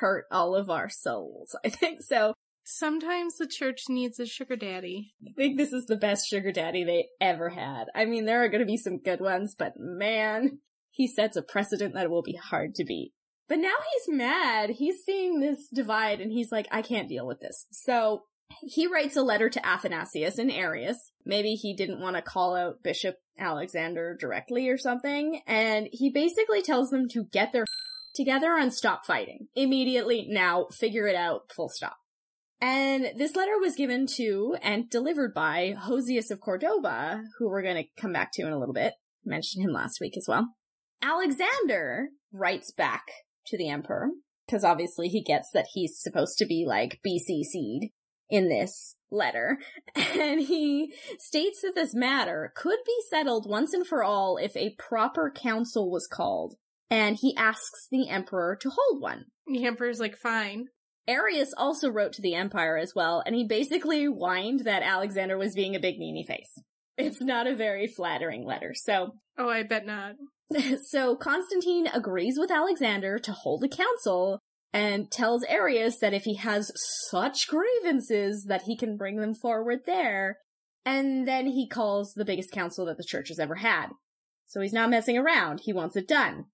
hurt 0.00 0.24
all 0.30 0.54
of 0.56 0.70
our 0.70 0.88
souls. 0.88 1.54
I 1.64 1.68
think 1.68 2.02
so. 2.02 2.34
Sometimes 2.64 3.36
the 3.36 3.46
church 3.48 3.84
needs 3.88 4.20
a 4.20 4.26
sugar 4.26 4.56
daddy. 4.56 5.12
I 5.26 5.32
think 5.36 5.56
this 5.58 5.72
is 5.72 5.86
the 5.86 5.96
best 5.96 6.28
sugar 6.28 6.52
daddy 6.52 6.84
they 6.84 7.08
ever 7.20 7.48
had. 7.50 7.86
I 7.94 8.04
mean, 8.04 8.26
there 8.26 8.42
are 8.44 8.48
going 8.48 8.60
to 8.60 8.66
be 8.66 8.76
some 8.76 8.98
good 8.98 9.20
ones, 9.20 9.54
but 9.58 9.72
man, 9.76 10.60
he 10.90 11.08
sets 11.08 11.36
a 11.36 11.42
precedent 11.42 11.94
that 11.94 12.10
will 12.10 12.22
be 12.22 12.36
hard 12.36 12.74
to 12.76 12.84
beat. 12.84 13.12
But 13.50 13.58
now 13.58 13.74
he's 13.92 14.16
mad. 14.16 14.70
He's 14.70 15.02
seeing 15.04 15.40
this 15.40 15.66
divide 15.74 16.20
and 16.20 16.30
he's 16.30 16.52
like, 16.52 16.68
I 16.70 16.82
can't 16.82 17.08
deal 17.08 17.26
with 17.26 17.40
this. 17.40 17.66
So 17.72 18.22
he 18.62 18.86
writes 18.86 19.16
a 19.16 19.22
letter 19.22 19.50
to 19.50 19.66
Athanasius 19.66 20.38
and 20.38 20.52
Arius. 20.52 21.10
Maybe 21.26 21.56
he 21.56 21.74
didn't 21.74 22.00
want 22.00 22.14
to 22.14 22.22
call 22.22 22.54
out 22.54 22.84
Bishop 22.84 23.16
Alexander 23.36 24.16
directly 24.18 24.68
or 24.68 24.78
something. 24.78 25.42
And 25.48 25.88
he 25.90 26.10
basically 26.10 26.62
tells 26.62 26.90
them 26.90 27.08
to 27.08 27.24
get 27.24 27.52
their 27.52 27.64
together 28.14 28.56
and 28.56 28.72
stop 28.72 29.04
fighting. 29.04 29.48
Immediately, 29.56 30.28
now, 30.30 30.66
figure 30.70 31.08
it 31.08 31.16
out, 31.16 31.50
full 31.52 31.68
stop. 31.68 31.96
And 32.60 33.08
this 33.16 33.34
letter 33.34 33.58
was 33.58 33.74
given 33.74 34.06
to 34.16 34.56
and 34.62 34.88
delivered 34.88 35.34
by 35.34 35.74
Hosius 35.76 36.30
of 36.30 36.40
Cordoba, 36.40 37.24
who 37.38 37.48
we're 37.48 37.62
going 37.62 37.82
to 37.82 38.00
come 38.00 38.12
back 38.12 38.30
to 38.34 38.42
in 38.42 38.52
a 38.52 38.58
little 38.58 38.74
bit. 38.74 38.94
Mentioned 39.24 39.64
him 39.64 39.72
last 39.72 39.98
week 40.00 40.16
as 40.16 40.26
well. 40.28 40.54
Alexander 41.02 42.10
writes 42.32 42.70
back 42.70 43.10
to 43.50 43.58
the 43.58 43.68
emperor, 43.68 44.08
because 44.46 44.64
obviously 44.64 45.08
he 45.08 45.22
gets 45.22 45.50
that 45.52 45.68
he's 45.74 46.00
supposed 46.00 46.38
to 46.38 46.46
be 46.46 46.64
like 46.66 47.00
BCC'd 47.06 47.90
in 48.28 48.48
this 48.48 48.96
letter. 49.10 49.58
And 49.96 50.40
he 50.40 50.92
states 51.18 51.62
that 51.62 51.74
this 51.74 51.94
matter 51.94 52.52
could 52.54 52.78
be 52.86 52.96
settled 53.08 53.48
once 53.48 53.72
and 53.74 53.86
for 53.86 54.04
all 54.04 54.36
if 54.36 54.56
a 54.56 54.74
proper 54.78 55.30
council 55.30 55.90
was 55.90 56.06
called. 56.06 56.54
And 56.90 57.16
he 57.16 57.34
asks 57.36 57.88
the 57.90 58.08
emperor 58.08 58.56
to 58.60 58.70
hold 58.70 59.02
one. 59.02 59.26
The 59.46 59.64
emperor's 59.64 60.00
like, 60.00 60.16
fine. 60.16 60.66
Arius 61.08 61.52
also 61.56 61.90
wrote 61.90 62.12
to 62.14 62.22
the 62.22 62.34
Empire 62.34 62.76
as 62.76 62.94
well, 62.94 63.22
and 63.26 63.34
he 63.34 63.44
basically 63.44 64.04
whined 64.04 64.60
that 64.60 64.82
Alexander 64.82 65.36
was 65.36 65.54
being 65.54 65.74
a 65.74 65.80
big 65.80 65.96
meanie 65.98 66.26
face. 66.26 66.60
It's 66.96 67.20
not 67.20 67.46
a 67.46 67.54
very 67.54 67.86
flattering 67.86 68.44
letter. 68.44 68.72
So, 68.74 69.14
Oh, 69.38 69.48
I 69.48 69.62
bet 69.62 69.86
not. 69.86 70.16
so 70.88 71.16
Constantine 71.16 71.86
agrees 71.86 72.38
with 72.38 72.50
Alexander 72.50 73.18
to 73.18 73.32
hold 73.32 73.64
a 73.64 73.68
council 73.68 74.38
and 74.72 75.10
tells 75.10 75.42
Arius 75.44 75.98
that 75.98 76.14
if 76.14 76.24
he 76.24 76.34
has 76.36 76.70
such 77.10 77.48
grievances 77.48 78.44
that 78.44 78.62
he 78.62 78.76
can 78.76 78.96
bring 78.96 79.16
them 79.16 79.34
forward 79.34 79.80
there. 79.86 80.38
And 80.84 81.26
then 81.26 81.46
he 81.46 81.68
calls 81.68 82.14
the 82.14 82.24
biggest 82.24 82.52
council 82.52 82.86
that 82.86 82.96
the 82.96 83.04
church 83.04 83.28
has 83.28 83.38
ever 83.38 83.56
had. 83.56 83.88
So 84.46 84.60
he's 84.60 84.72
not 84.72 84.90
messing 84.90 85.18
around. 85.18 85.60
He 85.64 85.72
wants 85.72 85.96
it 85.96 86.08
done. 86.08 86.46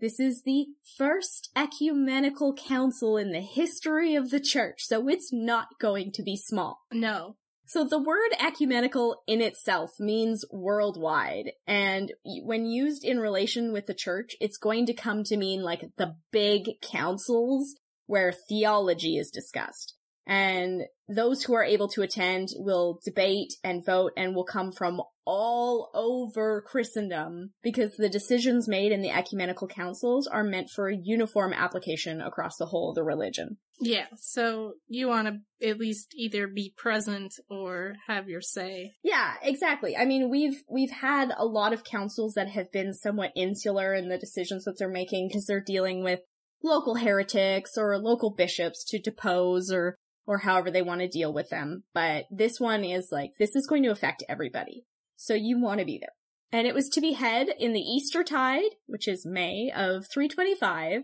This 0.00 0.18
is 0.18 0.42
the 0.42 0.66
first 0.98 1.50
ecumenical 1.56 2.54
council 2.54 3.16
in 3.16 3.32
the 3.32 3.40
history 3.40 4.14
of 4.14 4.30
the 4.30 4.40
church, 4.40 4.80
so 4.80 5.08
it's 5.08 5.32
not 5.32 5.68
going 5.80 6.10
to 6.12 6.22
be 6.22 6.36
small. 6.36 6.80
No. 6.92 7.36
So 7.66 7.84
the 7.84 7.98
word 7.98 8.30
ecumenical 8.38 9.22
in 9.26 9.40
itself 9.40 9.92
means 9.98 10.44
worldwide, 10.50 11.52
and 11.66 12.12
when 12.42 12.66
used 12.66 13.04
in 13.04 13.18
relation 13.18 13.72
with 13.72 13.86
the 13.86 13.94
church, 13.94 14.36
it's 14.40 14.58
going 14.58 14.84
to 14.86 14.94
come 14.94 15.24
to 15.24 15.36
mean 15.36 15.62
like 15.62 15.90
the 15.96 16.16
big 16.30 16.80
councils 16.82 17.74
where 18.06 18.32
theology 18.32 19.16
is 19.16 19.30
discussed. 19.30 19.94
And 20.26 20.82
those 21.08 21.44
who 21.44 21.54
are 21.54 21.64
able 21.64 21.88
to 21.88 22.02
attend 22.02 22.48
will 22.56 23.00
debate 23.04 23.54
and 23.62 23.84
vote 23.84 24.12
and 24.16 24.34
will 24.34 24.44
come 24.44 24.70
from 24.70 25.00
all 25.26 25.90
over 25.94 26.62
Christendom 26.62 27.52
because 27.62 27.96
the 27.96 28.08
decisions 28.08 28.68
made 28.68 28.92
in 28.92 29.02
the 29.02 29.10
ecumenical 29.10 29.68
councils 29.68 30.26
are 30.26 30.44
meant 30.44 30.70
for 30.70 30.88
a 30.88 30.96
uniform 30.96 31.52
application 31.52 32.20
across 32.20 32.56
the 32.56 32.66
whole 32.66 32.90
of 32.90 32.94
the 32.94 33.02
religion. 33.02 33.58
Yeah, 33.80 34.06
so 34.16 34.74
you 34.86 35.08
want 35.08 35.28
to 35.28 35.68
at 35.68 35.78
least 35.78 36.14
either 36.14 36.46
be 36.46 36.72
present 36.76 37.34
or 37.50 37.94
have 38.06 38.28
your 38.28 38.40
say. 38.40 38.92
Yeah, 39.02 39.34
exactly. 39.42 39.96
I 39.96 40.04
mean, 40.04 40.30
we've 40.30 40.62
we've 40.70 40.90
had 40.90 41.32
a 41.36 41.44
lot 41.44 41.72
of 41.72 41.84
councils 41.84 42.34
that 42.34 42.50
have 42.50 42.70
been 42.70 42.94
somewhat 42.94 43.32
insular 43.34 43.94
in 43.94 44.08
the 44.08 44.18
decisions 44.18 44.64
that 44.64 44.76
they're 44.78 44.88
making 44.88 45.28
because 45.28 45.46
they're 45.46 45.60
dealing 45.60 46.04
with 46.04 46.20
local 46.62 46.94
heretics 46.96 47.76
or 47.76 47.98
local 47.98 48.30
bishops 48.30 48.84
to 48.84 49.00
depose 49.00 49.72
or 49.72 49.96
or 50.26 50.38
however 50.38 50.70
they 50.70 50.82
want 50.82 51.00
to 51.00 51.08
deal 51.08 51.32
with 51.32 51.50
them. 51.50 51.84
But 51.92 52.24
this 52.30 52.60
one 52.60 52.84
is 52.84 53.08
like 53.10 53.32
this 53.38 53.56
is 53.56 53.66
going 53.66 53.82
to 53.82 53.90
affect 53.90 54.22
everybody. 54.28 54.84
So 55.16 55.34
you 55.34 55.60
want 55.60 55.80
to 55.80 55.86
be 55.86 55.98
there. 55.98 56.14
And 56.52 56.66
it 56.66 56.74
was 56.74 56.88
to 56.90 57.00
be 57.00 57.12
held 57.12 57.48
in 57.58 57.72
the 57.72 57.80
Easter 57.80 58.22
tide, 58.22 58.76
which 58.86 59.08
is 59.08 59.26
May 59.26 59.72
of 59.74 60.06
325, 60.12 61.02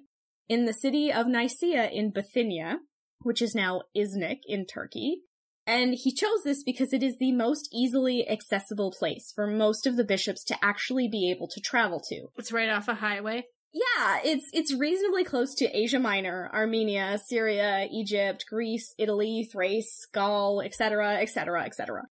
in 0.48 0.64
the 0.64 0.72
city 0.72 1.12
of 1.12 1.26
Nicaea 1.26 1.88
in 1.90 2.10
Bithynia, 2.10 2.78
which 3.22 3.42
is 3.42 3.54
now 3.54 3.82
Iznik 3.96 4.40
in 4.46 4.66
Turkey. 4.66 5.22
And 5.66 5.94
he 5.94 6.12
chose 6.12 6.42
this 6.44 6.62
because 6.62 6.92
it 6.92 7.02
is 7.02 7.18
the 7.18 7.32
most 7.32 7.68
easily 7.72 8.28
accessible 8.28 8.92
place 8.96 9.32
for 9.34 9.46
most 9.46 9.86
of 9.86 9.96
the 9.96 10.04
bishops 10.04 10.42
to 10.44 10.56
actually 10.64 11.08
be 11.08 11.30
able 11.30 11.48
to 11.48 11.60
travel 11.60 12.00
to. 12.08 12.26
It's 12.36 12.52
right 12.52 12.68
off 12.68 12.88
a 12.88 12.94
highway. 12.94 13.44
Yeah, 13.72 14.18
it's 14.24 14.48
it's 14.52 14.74
reasonably 14.74 15.22
close 15.22 15.54
to 15.56 15.66
Asia 15.66 16.00
Minor, 16.00 16.50
Armenia, 16.52 17.20
Syria, 17.24 17.86
Egypt, 17.92 18.44
Greece, 18.48 18.94
Italy, 18.98 19.48
Thrace, 19.50 20.08
Gaul, 20.12 20.60
etc., 20.60 21.18
etc., 21.18 21.64
etc. 21.64 22.02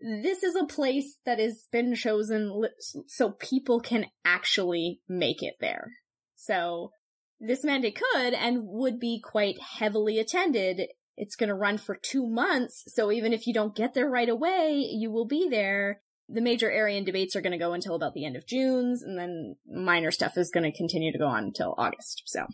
This 0.00 0.42
is 0.42 0.54
a 0.54 0.66
place 0.66 1.16
that 1.24 1.38
has 1.38 1.66
been 1.72 1.94
chosen 1.94 2.62
so 3.06 3.32
people 3.32 3.80
can 3.80 4.06
actually 4.24 5.00
make 5.08 5.42
it 5.42 5.54
there. 5.60 5.88
So 6.36 6.92
this 7.40 7.64
it 7.64 7.94
could 7.94 8.34
and 8.34 8.60
would 8.64 8.98
be 8.98 9.20
quite 9.20 9.60
heavily 9.60 10.18
attended. 10.18 10.88
It's 11.16 11.36
going 11.36 11.48
to 11.48 11.54
run 11.54 11.78
for 11.78 11.96
two 11.96 12.28
months, 12.28 12.84
so 12.86 13.10
even 13.10 13.32
if 13.32 13.46
you 13.46 13.52
don't 13.52 13.74
get 13.74 13.94
there 13.94 14.08
right 14.08 14.28
away, 14.28 14.86
you 14.88 15.10
will 15.10 15.26
be 15.26 15.48
there. 15.48 16.00
The 16.28 16.40
major 16.40 16.70
Arian 16.70 17.04
debates 17.04 17.34
are 17.34 17.40
going 17.40 17.52
to 17.52 17.58
go 17.58 17.72
until 17.72 17.94
about 17.94 18.14
the 18.14 18.24
end 18.24 18.36
of 18.36 18.46
June, 18.46 18.96
and 19.02 19.18
then 19.18 19.56
minor 19.66 20.10
stuff 20.10 20.36
is 20.36 20.50
going 20.50 20.70
to 20.70 20.76
continue 20.76 21.10
to 21.10 21.18
go 21.18 21.26
on 21.26 21.44
until 21.44 21.74
August. 21.76 22.22
So, 22.26 22.46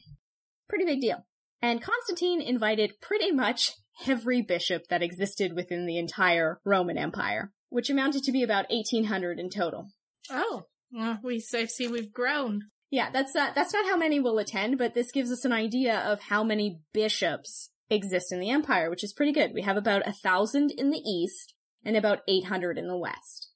pretty 0.69 0.87
big 0.87 1.01
deal. 1.01 1.27
And 1.61 1.83
Constantine 1.83 2.41
invited 2.41 3.01
pretty 3.01 3.33
much 3.33 3.73
every 4.07 4.43
bishop 4.43 4.89
that 4.89 5.03
existed 5.03 5.55
within 5.55 5.87
the 5.87 5.99
entire 5.99 6.61
Roman 6.65 6.99
Empire, 6.99 7.53
which 7.69 7.91
amounted 7.91 8.23
to 8.25 8.33
be 8.33 8.43
about 8.43 8.71
1800 8.71 9.39
in 9.39 9.51
total. 9.51 9.89
Oh, 10.31 10.65
well, 10.93 11.19
we 11.23 11.43
I 11.55 11.65
see 11.65 11.89
we've 11.89 12.13
grown. 12.13 12.63
Yeah, 12.91 13.11
that's 13.11 13.35
not, 13.35 13.55
that's 13.55 13.73
not 13.73 13.87
how 13.87 13.97
many 13.97 14.21
will 14.21 14.39
attend, 14.39 14.79
but 14.79 14.95
this 14.95 15.11
gives 15.11 15.33
us 15.33 15.45
an 15.45 15.53
idea 15.53 15.99
of 15.99 16.21
how 16.21 16.45
many 16.45 16.81
bishops 16.93 17.71
exist 17.91 18.33
in 18.33 18.41
the 18.41 18.51
empire, 18.51 18.89
which 18.89 19.05
is 19.05 19.13
pretty 19.13 19.33
good. 19.33 19.53
We 19.53 19.63
have 19.63 19.77
about 19.77 20.07
a 20.07 20.13
thousand 20.13 20.71
in 20.71 20.91
the 20.91 20.99
east 20.99 21.55
and 21.85 21.97
about 21.97 22.21
800 22.29 22.79
in 22.79 22.87
the 22.87 22.97
west. 22.97 23.51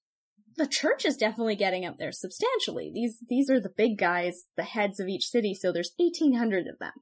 The 0.57 0.67
church 0.67 1.05
is 1.05 1.17
definitely 1.17 1.55
getting 1.55 1.85
up 1.85 1.99
there 1.99 2.11
substantially. 2.11 2.91
These, 2.93 3.19
these 3.29 3.49
are 3.49 3.61
the 3.61 3.73
big 3.75 3.97
guys, 3.97 4.47
the 4.57 4.65
heads 4.65 4.99
of 4.99 5.07
each 5.07 5.29
city, 5.29 5.55
so 5.55 5.71
there's 5.71 5.93
1800 5.99 6.67
of 6.67 6.79
them. 6.81 6.93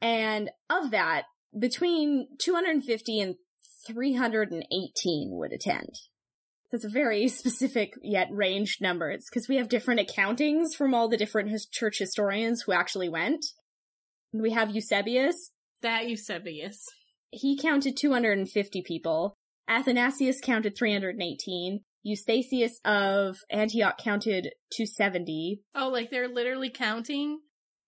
And 0.00 0.50
of 0.68 0.90
that, 0.90 1.24
between 1.56 2.28
250 2.38 3.20
and 3.20 3.34
318 3.86 5.30
would 5.32 5.52
attend. 5.52 5.90
That's 6.70 6.84
a 6.84 6.88
very 6.90 7.28
specific 7.28 7.94
yet 8.02 8.28
ranged 8.30 8.80
number. 8.82 9.10
It's 9.10 9.28
because 9.30 9.48
we 9.48 9.56
have 9.56 9.68
different 9.68 10.00
accountings 10.00 10.74
from 10.76 10.94
all 10.94 11.08
the 11.08 11.16
different 11.16 11.50
his- 11.50 11.66
church 11.66 11.98
historians 11.98 12.62
who 12.62 12.72
actually 12.72 13.08
went. 13.08 13.44
We 14.32 14.50
have 14.52 14.74
Eusebius. 14.74 15.52
That 15.80 16.08
Eusebius. 16.08 16.84
He 17.30 17.56
counted 17.58 17.96
250 17.96 18.82
people. 18.82 19.36
Athanasius 19.68 20.40
counted 20.40 20.76
318. 20.76 21.80
Eustathius 22.06 22.72
of 22.84 23.38
Antioch 23.50 23.98
counted 23.98 24.50
270. 24.72 25.60
Oh, 25.74 25.88
like 25.88 26.10
they're 26.10 26.28
literally 26.28 26.70
counting? 26.70 27.40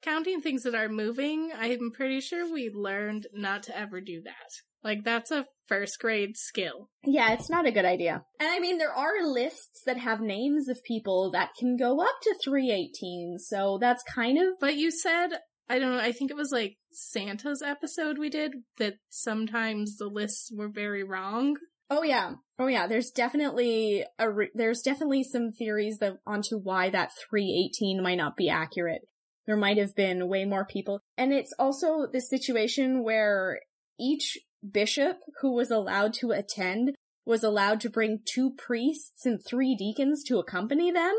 Counting 0.03 0.41
things 0.41 0.63
that 0.63 0.75
are 0.75 0.89
moving? 0.89 1.51
I'm 1.57 1.91
pretty 1.93 2.21
sure 2.21 2.51
we 2.51 2.71
learned 2.73 3.27
not 3.33 3.65
to 3.65 3.79
ever 3.79 4.01
do 4.01 4.23
that. 4.25 4.51
Like 4.83 5.05
that's 5.05 5.31
a 5.31 5.47
first 5.67 5.99
grade 6.01 6.37
skill. 6.37 6.89
Yeah, 7.05 7.33
it's 7.33 7.51
not 7.51 7.67
a 7.67 7.73
good 7.73 7.85
idea. 7.85 8.23
And 8.39 8.49
I 8.49 8.59
mean, 8.61 8.79
there 8.79 8.95
are 8.95 9.27
lists 9.27 9.83
that 9.85 9.99
have 9.99 10.21
names 10.21 10.69
of 10.69 10.83
people 10.85 11.31
that 11.33 11.51
can 11.59 11.77
go 11.77 12.01
up 12.01 12.15
to 12.23 12.35
318, 12.43 13.37
so 13.39 13.79
that's 13.81 14.03
kind 14.03 14.39
of. 14.39 14.55
But 14.59 14.77
you 14.77 14.91
said, 14.91 15.29
I 15.69 15.79
don't 15.79 15.93
know, 15.93 16.01
I 16.01 16.13
think 16.13 16.31
it 16.31 16.37
was 16.37 16.51
like 16.51 16.77
Santa's 16.91 17.63
episode 17.63 18.19
we 18.19 18.31
did, 18.31 18.53
that 18.79 18.95
sometimes 19.11 19.97
the 19.97 20.09
lists 20.09 20.51
were 20.53 20.69
very 20.69 21.05
wrong. 21.05 21.57
Oh 21.91 22.03
yeah. 22.03 22.35
Oh 22.59 22.69
yeah, 22.69 22.87
there's 22.87 23.11
definitely 23.11 24.05
a 24.19 24.31
re- 24.31 24.51
there's 24.55 24.81
definitely 24.81 25.25
some 25.25 25.51
theories 25.51 25.99
that 25.99 26.15
onto 26.27 26.57
why 26.57 26.89
that 26.91 27.11
318 27.29 28.03
might 28.03 28.15
not 28.15 28.37
be 28.37 28.49
accurate. 28.49 29.03
There 29.51 29.57
might 29.57 29.79
have 29.79 29.97
been 29.97 30.29
way 30.29 30.45
more 30.45 30.65
people. 30.65 31.01
And 31.19 31.33
it's 31.33 31.53
also 31.59 32.07
the 32.07 32.21
situation 32.21 33.03
where 33.03 33.59
each 33.99 34.39
bishop 34.71 35.17
who 35.41 35.53
was 35.53 35.73
allowed 35.73 36.15
to 36.21 36.31
attend 36.31 36.95
was 37.27 37.43
allowed 37.43 37.81
to 37.81 37.91
bring 37.91 38.21
two 38.25 38.53
priests 38.57 39.27
and 39.27 39.45
three 39.45 39.75
deacons 39.75 40.23
to 40.29 40.39
accompany 40.39 40.93
them. 40.93 41.17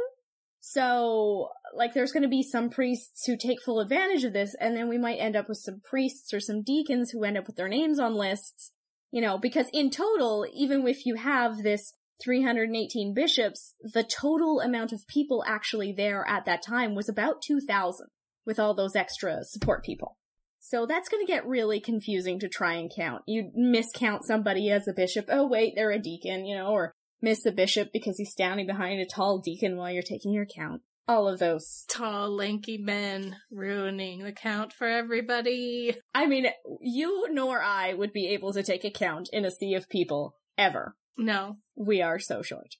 So, 0.61 1.49
like, 1.75 1.93
there's 1.93 2.13
going 2.13 2.23
to 2.23 2.29
be 2.29 2.41
some 2.41 2.69
priests 2.69 3.25
who 3.25 3.35
take 3.35 3.61
full 3.61 3.81
advantage 3.81 4.23
of 4.23 4.31
this, 4.31 4.55
and 4.61 4.77
then 4.77 4.87
we 4.87 4.97
might 4.97 5.17
end 5.17 5.35
up 5.35 5.49
with 5.49 5.57
some 5.57 5.81
priests 5.83 6.33
or 6.33 6.39
some 6.39 6.63
deacons 6.63 7.11
who 7.11 7.25
end 7.25 7.37
up 7.37 7.47
with 7.47 7.57
their 7.57 7.67
names 7.67 7.99
on 7.99 8.15
lists, 8.15 8.71
you 9.11 9.19
know, 9.19 9.37
because 9.37 9.65
in 9.73 9.89
total, 9.89 10.47
even 10.53 10.87
if 10.87 11.05
you 11.05 11.15
have 11.15 11.63
this 11.63 11.95
318 12.23 13.13
bishops, 13.13 13.73
the 13.83 14.05
total 14.05 14.61
amount 14.61 14.93
of 14.93 15.05
people 15.07 15.43
actually 15.45 15.91
there 15.91 16.25
at 16.29 16.45
that 16.45 16.63
time 16.65 16.95
was 16.95 17.09
about 17.09 17.41
2,000 17.45 18.07
with 18.45 18.59
all 18.59 18.73
those 18.73 18.95
extra 18.95 19.43
support 19.43 19.83
people. 19.83 20.17
So 20.59 20.85
that's 20.85 21.09
going 21.09 21.25
to 21.25 21.31
get 21.31 21.45
really 21.45 21.79
confusing 21.79 22.39
to 22.39 22.47
try 22.47 22.75
and 22.75 22.91
count. 22.95 23.23
You 23.25 23.51
miscount 23.57 24.23
somebody 24.23 24.69
as 24.69 24.87
a 24.87 24.93
bishop. 24.93 25.25
Oh 25.29 25.47
wait, 25.47 25.73
they're 25.75 25.91
a 25.91 25.99
deacon, 25.99 26.45
you 26.45 26.55
know, 26.55 26.67
or 26.67 26.93
miss 27.21 27.45
a 27.45 27.51
bishop 27.51 27.89
because 27.91 28.17
he's 28.17 28.31
standing 28.31 28.67
behind 28.67 29.01
a 29.01 29.05
tall 29.05 29.39
deacon 29.39 29.75
while 29.75 29.91
you're 29.91 30.03
taking 30.03 30.33
your 30.33 30.45
count. 30.45 30.81
All 31.07 31.27
of 31.27 31.39
those. 31.39 31.83
Tall, 31.89 32.29
lanky 32.29 32.77
men 32.77 33.35
ruining 33.51 34.23
the 34.23 34.31
count 34.31 34.71
for 34.71 34.87
everybody. 34.87 35.95
I 36.13 36.27
mean, 36.27 36.47
you 36.79 37.27
nor 37.31 37.61
I 37.61 37.93
would 37.93 38.13
be 38.13 38.27
able 38.27 38.53
to 38.53 38.63
take 38.63 38.85
a 38.85 38.91
count 38.91 39.29
in 39.33 39.45
a 39.45 39.51
sea 39.51 39.73
of 39.73 39.89
people 39.89 40.35
ever. 40.57 40.95
No. 41.17 41.57
We 41.75 42.01
are 42.01 42.19
so 42.19 42.41
short. 42.43 42.75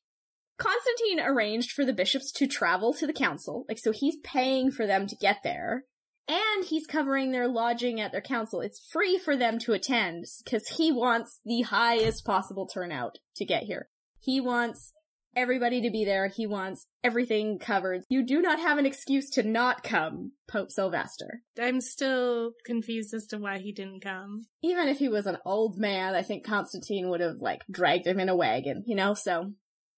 Constantine 0.62 1.20
arranged 1.20 1.72
for 1.72 1.84
the 1.84 1.94
bishops 1.94 2.32
to 2.34 2.46
travel 2.46 2.94
to 2.94 3.08
the 3.08 3.14
council, 3.14 3.66
like, 3.68 3.80
so 3.80 3.92
he's 3.92 4.18
paying 4.24 4.70
for 4.70 4.86
them 4.86 5.08
to 5.08 5.16
get 5.16 5.38
there, 5.44 5.86
and 6.28 6.64
he's 6.64 6.86
covering 6.86 7.32
their 7.32 7.48
lodging 7.48 8.00
at 8.00 8.12
their 8.12 8.22
council. 8.22 8.62
It's 8.62 8.88
free 8.92 9.18
for 9.18 9.36
them 9.36 9.58
to 9.60 9.74
attend, 9.74 10.26
because 10.44 10.68
he 10.68 10.92
wants 10.92 11.40
the 11.44 11.62
highest 11.62 12.24
possible 12.26 12.68
turnout 12.68 13.18
to 13.38 13.46
get 13.46 13.64
here. 13.64 13.90
He 14.20 14.40
wants 14.40 14.94
everybody 15.36 15.82
to 15.82 15.90
be 15.90 16.06
there. 16.06 16.28
He 16.28 16.46
wants 16.46 16.86
everything 17.04 17.58
covered. 17.58 18.02
You 18.10 18.24
do 18.24 18.42
not 18.42 18.60
have 18.60 18.78
an 18.78 18.86
excuse 18.86 19.30
to 19.32 19.44
not 19.44 19.82
come, 19.82 20.34
Pope 20.48 20.70
Sylvester. 20.72 21.42
I'm 21.60 21.82
still 21.82 22.52
confused 22.66 23.14
as 23.14 23.26
to 23.28 23.38
why 23.38 23.58
he 23.60 23.72
didn't 23.72 24.02
come. 24.02 24.44
Even 24.62 24.90
if 24.90 25.00
he 25.00 25.08
was 25.08 25.26
an 25.26 25.38
old 25.46 25.78
man, 25.78 26.14
I 26.14 26.22
think 26.22 26.46
Constantine 26.46 27.10
would 27.10 27.22
have, 27.22 27.38
like, 27.40 27.62
dragged 27.72 28.06
him 28.06 28.20
in 28.20 28.30
a 28.30 28.36
wagon, 28.36 28.84
you 28.86 28.96
know, 28.96 29.14
so. 29.16 29.54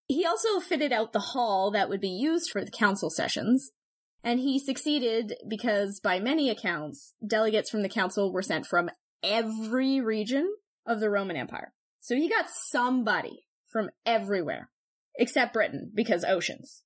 He 0.08 0.26
also 0.26 0.60
fitted 0.60 0.92
out 0.92 1.13
the 1.13 1.20
hall 1.20 1.72
that 1.72 1.89
would 1.89 2.02
be 2.02 2.10
used 2.10 2.52
for 2.52 2.63
the 2.63 2.72
council 2.72 3.10
sessions. 3.10 3.72
And 4.24 4.39
he 4.39 4.58
succeeded 4.58 5.36
because 5.48 6.00
by 6.00 6.20
many 6.20 6.50
accounts, 6.50 7.13
delegates 7.26 7.70
from 7.70 7.82
the 7.82 7.89
council 7.89 8.32
were 8.32 8.42
sent 8.42 8.66
from 8.66 8.89
every 9.22 10.00
region 10.00 10.56
of 10.86 11.00
the 11.00 11.10
Roman 11.10 11.36
Empire. 11.36 11.74
So 12.00 12.16
he 12.16 12.30
got 12.30 12.50
somebody 12.50 13.46
from 13.72 13.89
everywhere 14.06 14.70
except 15.16 15.54
Britain 15.54 15.92
because 15.94 16.24
oceans. 16.24 16.84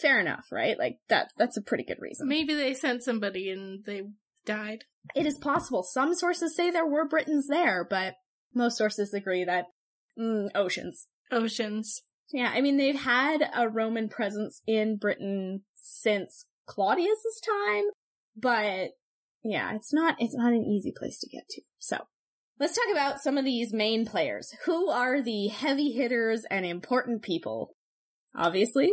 Fair 0.00 0.20
enough, 0.20 0.46
right? 0.52 0.78
Like 0.78 0.98
that 1.08 1.30
that's 1.38 1.56
a 1.56 1.62
pretty 1.62 1.84
good 1.84 2.00
reason. 2.00 2.28
Maybe 2.28 2.54
they 2.54 2.74
sent 2.74 3.02
somebody 3.02 3.50
and 3.50 3.84
they 3.86 4.02
died. 4.44 4.84
It 5.14 5.26
is 5.26 5.38
possible. 5.38 5.82
Some 5.82 6.14
sources 6.14 6.54
say 6.54 6.70
there 6.70 6.86
were 6.86 7.08
Britons 7.08 7.46
there, 7.48 7.86
but 7.88 8.14
most 8.54 8.76
sources 8.76 9.14
agree 9.14 9.44
that 9.44 9.66
mm, 10.18 10.48
oceans. 10.54 11.06
Oceans. 11.30 12.02
Yeah, 12.30 12.52
I 12.54 12.60
mean 12.60 12.76
they've 12.76 13.00
had 13.00 13.48
a 13.54 13.68
Roman 13.68 14.08
presence 14.08 14.62
in 14.66 14.96
Britain 14.96 15.62
since 15.74 16.46
Claudius's 16.66 17.40
time, 17.44 17.84
but 18.36 18.90
yeah, 19.42 19.74
it's 19.74 19.92
not 19.92 20.16
it's 20.18 20.36
not 20.36 20.52
an 20.52 20.64
easy 20.64 20.92
place 20.96 21.18
to 21.20 21.28
get 21.28 21.48
to. 21.50 21.62
So, 21.78 21.98
let's 22.58 22.76
talk 22.76 22.92
about 22.92 23.20
some 23.20 23.38
of 23.38 23.44
these 23.44 23.72
main 23.72 24.04
players. 24.04 24.52
Who 24.66 24.90
are 24.90 25.22
the 25.22 25.48
heavy 25.48 25.92
hitters 25.92 26.44
and 26.50 26.66
important 26.66 27.22
people? 27.22 27.74
Obviously, 28.36 28.92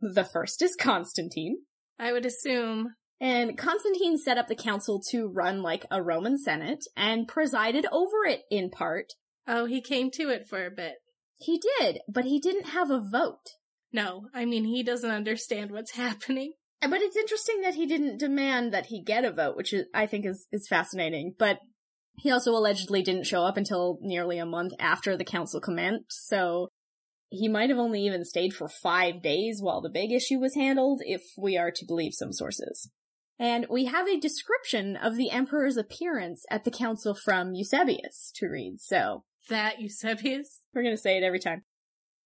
the 0.00 0.24
first 0.24 0.62
is 0.62 0.76
Constantine. 0.76 1.58
I 1.98 2.12
would 2.12 2.26
assume. 2.26 2.94
And 3.18 3.56
Constantine 3.56 4.18
set 4.18 4.36
up 4.36 4.46
the 4.46 4.54
council 4.54 5.00
to 5.10 5.26
run 5.26 5.62
like 5.62 5.86
a 5.90 6.02
Roman 6.02 6.38
Senate 6.38 6.84
and 6.96 7.26
presided 7.26 7.86
over 7.90 8.26
it 8.26 8.42
in 8.50 8.68
part. 8.70 9.14
Oh, 9.48 9.64
he 9.64 9.80
came 9.80 10.10
to 10.12 10.28
it 10.28 10.46
for 10.46 10.66
a 10.66 10.70
bit. 10.70 10.96
He 11.38 11.60
did, 11.78 12.00
but 12.08 12.24
he 12.24 12.40
didn't 12.40 12.68
have 12.68 12.90
a 12.90 13.00
vote. 13.00 13.56
No, 13.92 14.28
I 14.34 14.44
mean, 14.44 14.64
he 14.64 14.82
doesn't 14.82 15.10
understand 15.10 15.70
what's 15.70 15.92
happening. 15.96 16.52
But 16.80 17.00
it's 17.00 17.16
interesting 17.16 17.62
that 17.62 17.74
he 17.74 17.86
didn't 17.86 18.18
demand 18.18 18.72
that 18.72 18.86
he 18.86 19.02
get 19.02 19.24
a 19.24 19.32
vote, 19.32 19.56
which 19.56 19.72
is, 19.72 19.86
I 19.94 20.06
think 20.06 20.26
is, 20.26 20.46
is 20.52 20.68
fascinating. 20.68 21.34
But 21.38 21.58
he 22.18 22.30
also 22.30 22.52
allegedly 22.52 23.02
didn't 23.02 23.26
show 23.26 23.42
up 23.42 23.56
until 23.56 23.98
nearly 24.02 24.38
a 24.38 24.46
month 24.46 24.72
after 24.78 25.16
the 25.16 25.24
council 25.24 25.60
commenced, 25.60 26.28
so 26.28 26.68
he 27.28 27.48
might 27.48 27.70
have 27.70 27.78
only 27.78 28.02
even 28.06 28.24
stayed 28.24 28.54
for 28.54 28.68
five 28.68 29.22
days 29.22 29.60
while 29.60 29.80
the 29.80 29.90
big 29.90 30.12
issue 30.12 30.38
was 30.38 30.54
handled, 30.54 31.02
if 31.04 31.22
we 31.36 31.56
are 31.56 31.70
to 31.70 31.84
believe 31.84 32.12
some 32.14 32.32
sources. 32.32 32.90
And 33.38 33.66
we 33.68 33.86
have 33.86 34.08
a 34.08 34.18
description 34.18 34.96
of 34.96 35.16
the 35.16 35.30
emperor's 35.30 35.76
appearance 35.76 36.44
at 36.50 36.64
the 36.64 36.70
council 36.70 37.14
from 37.14 37.54
Eusebius 37.54 38.32
to 38.36 38.46
read. 38.46 38.80
So 38.80 39.24
That 39.48 39.80
Eusebius? 39.80 40.62
we're 40.74 40.82
going 40.82 40.94
to 40.94 41.00
say 41.00 41.16
it 41.16 41.22
every 41.22 41.38
time. 41.38 41.62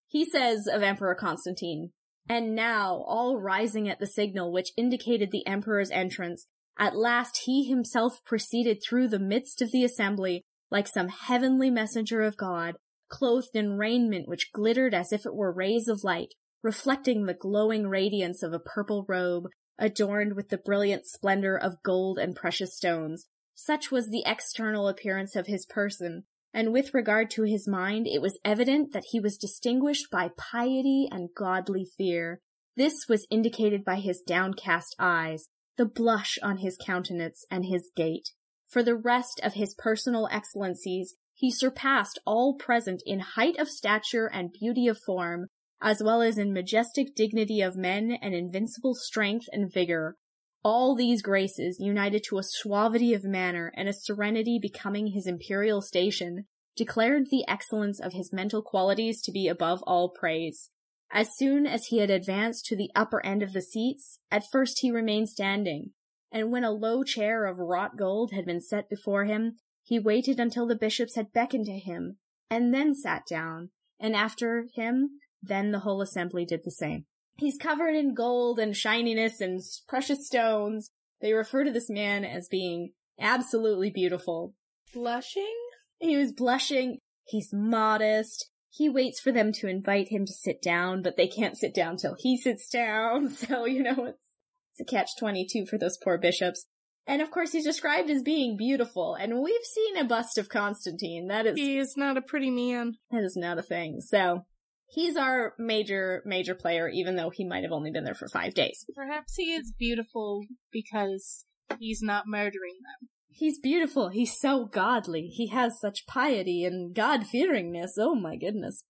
He 0.06 0.24
says 0.24 0.66
of 0.66 0.83
Emperor 0.83 1.14
Constantine, 1.14 1.92
and 2.28 2.54
now, 2.54 3.04
all 3.06 3.38
rising 3.38 3.88
at 3.88 3.98
the 3.98 4.06
signal 4.06 4.52
which 4.52 4.72
indicated 4.76 5.30
the 5.30 5.46
emperor's 5.46 5.90
entrance, 5.90 6.46
at 6.78 6.96
last 6.96 7.42
he 7.44 7.68
himself 7.68 8.24
proceeded 8.24 8.78
through 8.83 9.09
the 9.09 9.18
midst 9.18 9.61
of 9.61 9.70
the 9.70 9.85
assembly 9.85 10.44
like 10.70 10.87
some 10.87 11.09
heavenly 11.09 11.70
messenger 11.70 12.22
of 12.22 12.37
God, 12.37 12.76
clothed 13.09 13.54
in 13.54 13.76
raiment 13.76 14.28
which 14.28 14.52
glittered 14.52 14.94
as 14.94 15.12
if 15.12 15.26
it 15.26 15.35
were 15.35 15.52
rays 15.52 15.88
of 15.88 16.04
light, 16.04 16.35
reflecting 16.62 17.26
the 17.26 17.35
glowing 17.35 17.88
radiance 17.88 18.42
of 18.42 18.52
a 18.52 18.61
purple 18.61 19.04
robe, 19.09 19.48
adorned 19.78 20.35
with 20.37 20.48
the 20.48 20.59
brilliant 20.59 21.06
splendor 21.06 21.56
of 21.56 21.83
gold 21.83 22.18
and 22.18 22.37
precious 22.37 22.76
stones. 22.76 23.26
Such 23.54 23.90
was 23.90 24.09
the 24.09 24.22
external 24.24 24.88
appearance 24.88 25.35
of 25.35 25.46
his 25.46 25.66
person, 25.66 26.24
and 26.53 26.73
with 26.73 26.95
regard 26.95 27.31
to 27.31 27.43
his 27.43 27.69
mind, 27.69 28.07
it 28.07 28.21
was 28.21 28.39
evident 28.45 28.93
that 28.93 29.07
he 29.11 29.21
was 29.21 29.37
distinguished 29.37 30.11
by 30.11 30.31
piety 30.37 31.09
and 31.11 31.31
godly 31.37 31.85
fear. 31.85 32.41
This 32.77 33.07
was 33.09 33.27
indicated 33.31 33.85
by 33.85 33.97
his 33.97 34.21
downcast 34.21 34.97
eyes, 34.99 35.49
the 35.77 35.87
blush 35.87 36.39
on 36.43 36.59
his 36.59 36.77
countenance, 36.77 37.45
and 37.51 37.65
his 37.67 37.91
gait. 37.95 38.31
For 38.67 38.83
the 38.83 38.97
rest 38.97 39.41
of 39.43 39.55
his 39.55 39.75
personal 39.75 40.29
excellencies, 40.31 41.15
he 41.35 41.51
surpassed 41.51 42.19
all 42.27 42.55
present 42.55 43.03
in 43.07 43.21
height 43.21 43.59
of 43.59 43.69
stature 43.69 44.27
and 44.27 44.53
beauty 44.53 44.89
of 44.89 44.99
form, 44.99 45.47
as 45.81 46.03
well 46.03 46.21
as 46.21 46.37
in 46.37 46.53
majestic 46.53 47.15
dignity 47.15 47.61
of 47.63 47.77
men 47.77 48.19
and 48.21 48.35
invincible 48.35 48.95
strength 48.95 49.47
and 49.53 49.73
vigor. 49.73 50.17
All 50.62 50.94
these 50.94 51.23
graces, 51.23 51.81
united 51.81 52.23
to 52.25 52.38
a 52.38 52.42
suavity 52.42 53.14
of 53.14 53.25
manner 53.25 53.73
and 53.77 53.88
a 53.88 53.94
serenity 53.94 54.59
becoming 54.61 55.09
his 55.09 55.27
imperial 55.27 55.81
station, 55.81 56.46
declared 56.77 57.31
the 57.31 57.44
excellence 57.49 57.99
of 57.99 58.12
his 58.12 58.33
mental 58.33 58.62
qualities 58.62 59.23
to 59.23 59.33
be 59.33 59.49
above 59.49 59.83
all 59.87 60.11
praise. 60.11 60.70
As 61.11 61.37
soon 61.37 61.66
as 61.66 61.87
he 61.87 61.99
had 61.99 62.11
advanced 62.11 62.66
to 62.66 62.77
the 62.77 62.90
upper 62.94 63.25
end 63.25 63.42
of 63.42 63.53
the 63.53 63.62
seats, 63.62 64.20
at 64.31 64.51
first 64.51 64.81
he 64.81 64.90
remained 64.90 65.29
standing, 65.29 65.92
and 66.31 66.53
when 66.53 66.62
a 66.62 66.70
low 66.70 67.03
chair 67.03 67.46
of 67.46 67.59
wrought 67.59 67.96
gold 67.96 68.33
had 68.33 68.44
been 68.44 68.61
set 68.61 68.88
before 68.88 69.25
him, 69.25 69.57
he 69.83 69.99
waited 69.99 70.38
until 70.38 70.66
the 70.66 70.77
bishops 70.77 71.16
had 71.16 71.33
beckoned 71.33 71.66
to 71.66 71.79
him, 71.79 72.18
and 72.51 72.73
then 72.73 72.94
sat 72.94 73.23
down, 73.29 73.70
and 73.99 74.14
after 74.14 74.66
him, 74.75 75.18
then 75.42 75.73
the 75.73 75.81
whole 75.81 76.03
assembly 76.03 76.44
did 76.44 76.64
the 76.64 76.70
same. 76.70 77.07
He's 77.40 77.57
covered 77.57 77.94
in 77.94 78.12
gold 78.12 78.59
and 78.59 78.76
shininess 78.76 79.40
and 79.40 79.61
precious 79.88 80.26
stones. 80.26 80.90
They 81.22 81.33
refer 81.33 81.64
to 81.64 81.72
this 81.72 81.88
man 81.88 82.22
as 82.24 82.48
being 82.48 82.92
absolutely 83.18 83.90
beautiful. 83.90 84.55
Blushing? 84.92 85.55
He 85.98 86.18
was 86.18 86.33
blushing. 86.33 86.98
He's 87.24 87.50
modest. 87.50 88.50
He 88.68 88.90
waits 88.90 89.20
for 89.20 89.33
them 89.33 89.53
to 89.55 89.68
invite 89.68 90.09
him 90.09 90.26
to 90.26 90.33
sit 90.33 90.61
down, 90.61 91.00
but 91.03 91.16
they 91.16 91.26
can't 91.26 91.57
sit 91.57 91.74
down 91.74 91.96
till 91.96 92.14
he 92.18 92.37
sits 92.37 92.68
down. 92.68 93.31
So, 93.35 93.64
you 93.64 93.83
know, 93.83 94.05
it's, 94.05 94.24
it's 94.72 94.81
a 94.81 94.85
catch 94.85 95.16
22 95.18 95.64
for 95.64 95.79
those 95.79 95.98
poor 96.03 96.18
bishops. 96.18 96.66
And 97.07 97.22
of 97.22 97.31
course, 97.31 97.53
he's 97.53 97.64
described 97.64 98.11
as 98.11 98.22
being 98.22 98.57
beautiful, 98.57 99.14
and 99.14 99.40
we've 99.40 99.64
seen 99.64 99.96
a 99.96 100.05
bust 100.05 100.37
of 100.38 100.50
Constantine. 100.50 101.29
That 101.29 101.46
is, 101.46 101.57
He 101.57 101.79
is 101.79 101.96
not 101.96 102.16
a 102.18 102.22
pretty 102.22 102.50
man. 102.50 102.96
that 103.11 103.24
is 103.24 103.35
not 103.35 103.59
a 103.59 103.62
thing. 103.62 104.00
So, 104.00 104.44
he's 104.92 105.16
our 105.16 105.55
major, 105.59 106.22
major 106.24 106.55
player, 106.55 106.88
even 106.88 107.16
though 107.16 107.31
he 107.31 107.44
might 107.44 107.62
have 107.62 107.72
only 107.72 107.90
been 107.90 108.05
there 108.05 108.14
for 108.14 108.29
five 108.29 108.55
days. 108.55 108.85
Perhaps 108.94 109.37
he 109.37 109.53
is 109.53 109.72
beautiful 109.79 110.44
because 110.72 111.44
he's 111.79 112.03
not 112.03 112.24
murdering 112.26 112.79
them. 112.83 113.09
He's 113.33 113.59
beautiful. 113.59 114.09
He's 114.09 114.38
so 114.38 114.66
godly. 114.66 115.29
He 115.29 115.46
has 115.48 115.81
such 115.81 116.07
piety 116.07 116.64
and 116.64 116.94
God-fearingness. 116.94 117.90
Oh 117.96 118.14
my 118.14 118.37
goodness. 118.37 118.85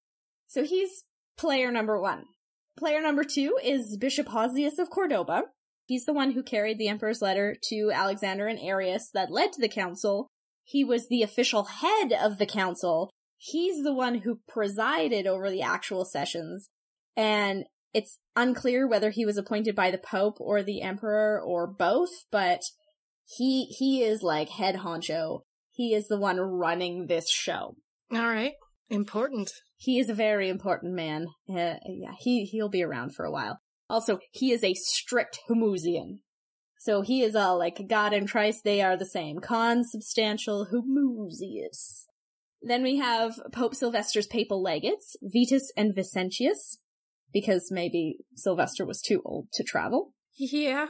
So 0.48 0.64
he's 0.64 1.04
player 1.36 1.70
number 1.70 2.00
one. 2.00 2.24
Player 2.76 3.02
number 3.02 3.22
two 3.22 3.58
is 3.62 3.98
Bishop 3.98 4.28
Hosius 4.28 4.78
of 4.78 4.90
Cordoba. 4.90 5.42
He's 5.84 6.06
the 6.06 6.12
one 6.14 6.32
who 6.32 6.42
carried 6.42 6.78
the 6.78 6.88
emperor's 6.88 7.20
letter 7.20 7.56
to 7.64 7.90
Alexander 7.92 8.46
and 8.46 8.58
Arius 8.58 9.10
that 9.12 9.30
led 9.30 9.52
to 9.52 9.60
the 9.60 9.68
council. 9.68 10.28
He 10.64 10.84
was 10.84 11.08
the 11.08 11.22
official 11.22 11.64
head 11.64 12.12
of 12.12 12.38
the 12.38 12.46
council. 12.46 13.10
He's 13.42 13.82
the 13.82 13.94
one 13.94 14.16
who 14.16 14.40
presided 14.46 15.26
over 15.26 15.50
the 15.50 15.62
actual 15.62 16.04
sessions. 16.04 16.68
And 17.16 17.64
it's 17.94 18.18
unclear 18.36 18.86
whether 18.86 19.08
he 19.08 19.24
was 19.24 19.38
appointed 19.38 19.74
by 19.74 19.90
the 19.90 19.96
Pope 19.96 20.36
or 20.38 20.62
the 20.62 20.82
Emperor 20.82 21.40
or 21.40 21.66
both, 21.66 22.10
but 22.30 22.60
he 23.24 23.64
he 23.64 24.02
is 24.02 24.22
like 24.22 24.50
head 24.50 24.76
honcho. 24.76 25.40
He 25.72 25.94
is 25.94 26.06
the 26.06 26.18
one 26.18 26.38
running 26.38 27.06
this 27.06 27.30
show. 27.30 27.76
All 28.12 28.28
right. 28.28 28.52
Important. 28.90 29.50
He 29.78 29.98
is 29.98 30.10
a 30.10 30.14
very 30.14 30.50
important 30.50 30.92
man. 30.92 31.28
Uh, 31.48 31.76
yeah, 31.86 32.12
he 32.18 32.44
he'll 32.44 32.68
be 32.68 32.82
around 32.82 33.14
for 33.14 33.24
a 33.24 33.32
while. 33.32 33.58
Also, 33.88 34.18
he 34.32 34.52
is 34.52 34.62
a 34.62 34.74
strict 34.74 35.38
Homoousian. 35.48 36.18
So 36.78 37.00
he 37.00 37.22
is 37.22 37.34
all 37.34 37.58
like 37.58 37.88
God 37.88 38.12
and 38.12 38.30
Christ, 38.30 38.64
they 38.64 38.82
are 38.82 38.98
the 38.98 39.06
same. 39.06 39.38
Consubstantial 39.38 40.68
Homoousios. 40.70 42.04
Then 42.62 42.82
we 42.82 42.98
have 42.98 43.40
Pope 43.52 43.74
Sylvester's 43.74 44.26
papal 44.26 44.62
legates, 44.62 45.16
Vitus 45.22 45.72
and 45.76 45.94
Vincentius, 45.94 46.76
because 47.32 47.70
maybe 47.70 48.18
Sylvester 48.36 48.84
was 48.84 49.00
too 49.00 49.22
old 49.24 49.48
to 49.54 49.64
travel. 49.64 50.12
Yeah. 50.36 50.88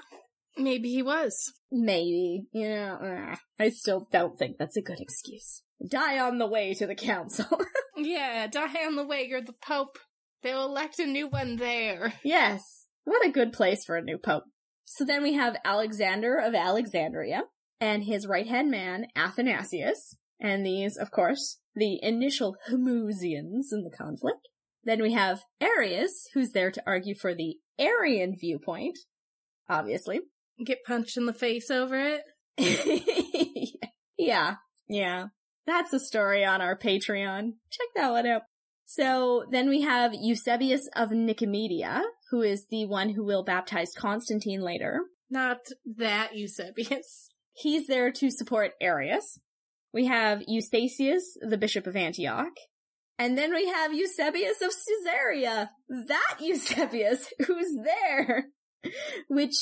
Maybe 0.57 0.91
he 0.91 1.03
was. 1.03 1.53
Maybe, 1.71 2.47
you 2.53 2.69
know, 2.69 2.95
uh, 2.97 3.37
I 3.59 3.71
still 3.71 4.09
don't 4.11 4.37
think 4.39 4.57
that's 4.59 4.77
a 4.77 4.83
good 4.83 5.01
excuse. 5.01 5.63
Die 5.89 6.19
on 6.19 6.39
the 6.39 6.47
way 6.49 6.75
to 6.75 6.87
the 6.87 6.95
council. 6.95 7.47
Yeah, 7.97 8.47
die 8.47 8.87
on 8.87 8.97
the 8.97 9.05
way. 9.05 9.27
You're 9.29 9.43
the 9.43 9.53
Pope. 9.53 9.99
They'll 10.43 10.65
elect 10.65 10.99
a 11.01 11.07
new 11.07 11.29
one 11.29 11.57
there. 11.57 12.15
yes, 12.25 12.87
what 13.05 13.27
a 13.27 13.31
good 13.31 13.53
place 13.53 13.85
for 13.85 13.97
a 13.97 14.03
new 14.03 14.17
pope. 14.17 14.45
So 14.87 15.05
then 15.05 15.23
we 15.23 15.35
have 15.35 15.57
Alexander 15.67 16.39
of 16.39 16.55
Alexandria 16.55 17.43
and 17.79 18.05
his 18.05 18.27
right 18.27 18.47
hand 18.47 18.71
man, 18.71 19.07
Athanasius, 19.15 20.17
and 20.41 20.65
these, 20.65 20.97
of 20.97 21.11
course, 21.11 21.59
the 21.75 21.99
initial 22.03 22.57
Homoousians 22.69 23.73
in 23.73 23.85
the 23.85 23.95
conflict. 23.97 24.49
Then 24.85 25.03
we 25.03 25.13
have 25.13 25.43
Arius, 25.61 26.29
who's 26.35 26.53
there 26.53 26.71
to 26.71 26.83
argue 26.87 27.15
for 27.15 27.35
the 27.35 27.57
Arian 27.79 28.35
viewpoint, 28.39 28.99
obviously. 29.69 30.21
Get 30.65 30.85
punched 30.87 31.17
in 31.17 31.27
the 31.27 31.35
face 31.35 31.71
over 31.71 31.99
it. 31.99 32.23
yeah, 34.19 34.57
yeah. 34.89 35.27
That's 35.67 35.93
a 35.93 36.01
story 36.01 36.45
on 36.45 36.61
our 36.61 36.77
Patreon. 36.77 37.53
Check 37.71 37.87
that 37.95 38.11
one 38.11 38.27
out. 38.27 38.43
So 38.87 39.45
then 39.51 39.69
we 39.69 39.83
have 39.83 40.13
Eusebius 40.15 40.89
of 40.97 41.11
Nicomedia, 41.11 42.03
who 42.31 42.43
is 42.43 42.67
the 42.71 42.87
one 42.87 43.11
who 43.11 43.25
will 43.25 43.45
baptize 43.45 43.93
Constantine 43.97 44.63
later. 44.63 45.03
Not 45.31 45.59
that 45.97 46.35
Eusebius. 46.35 47.29
He's 47.53 47.87
there 47.87 48.11
to 48.11 48.31
support 48.31 48.73
Arius. 48.81 49.39
We 49.93 50.07
have 50.07 50.43
Eustathius, 50.49 51.23
the 51.41 51.59
Bishop 51.59 51.87
of 51.87 51.97
Antioch. 51.97 52.53
And 53.19 53.37
then 53.37 53.53
we 53.53 53.69
have 53.69 53.93
Eusebius 53.93 54.63
of 54.63 54.71
Caesarea. 54.71 55.71
That 55.89 56.37
Eusebius 56.41 57.33
who's 57.47 57.77
there. 57.85 58.47
Which 59.29 59.57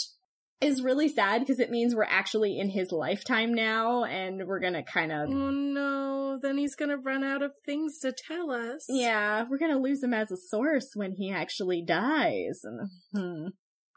is 0.60 0.82
really 0.82 1.08
sad 1.08 1.40
because 1.40 1.60
it 1.60 1.70
means 1.70 1.94
we're 1.94 2.04
actually 2.04 2.58
in 2.58 2.68
his 2.68 2.90
lifetime 2.90 3.54
now 3.54 4.04
and 4.04 4.46
we're 4.46 4.60
gonna 4.60 4.82
kind 4.82 5.12
of 5.12 5.28
Oh 5.28 5.50
no, 5.50 6.38
then 6.42 6.58
he's 6.58 6.74
gonna 6.74 6.96
run 6.96 7.22
out 7.22 7.42
of 7.42 7.52
things 7.64 7.98
to 8.00 8.12
tell 8.12 8.50
us. 8.50 8.84
yeah 8.88 9.44
we're 9.48 9.58
gonna 9.58 9.78
lose 9.78 10.02
him 10.02 10.14
as 10.14 10.30
a 10.30 10.36
source 10.36 10.90
when 10.94 11.12
he 11.12 11.30
actually 11.30 11.82
dies 11.82 12.60
and 12.64 12.88
hmm. 13.14 13.48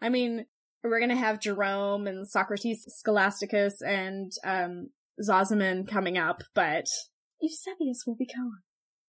i 0.01 0.09
mean 0.09 0.45
we're 0.83 0.99
gonna 0.99 1.15
have 1.15 1.39
jerome 1.39 2.05
and 2.05 2.27
socrates 2.27 2.85
scholasticus 3.03 3.81
and 3.85 4.31
um 4.43 4.89
sozomen 5.21 5.88
coming 5.88 6.17
up 6.17 6.43
but 6.55 6.86
eusebius 7.41 8.03
will 8.05 8.15
be 8.15 8.25
gone 8.25 8.60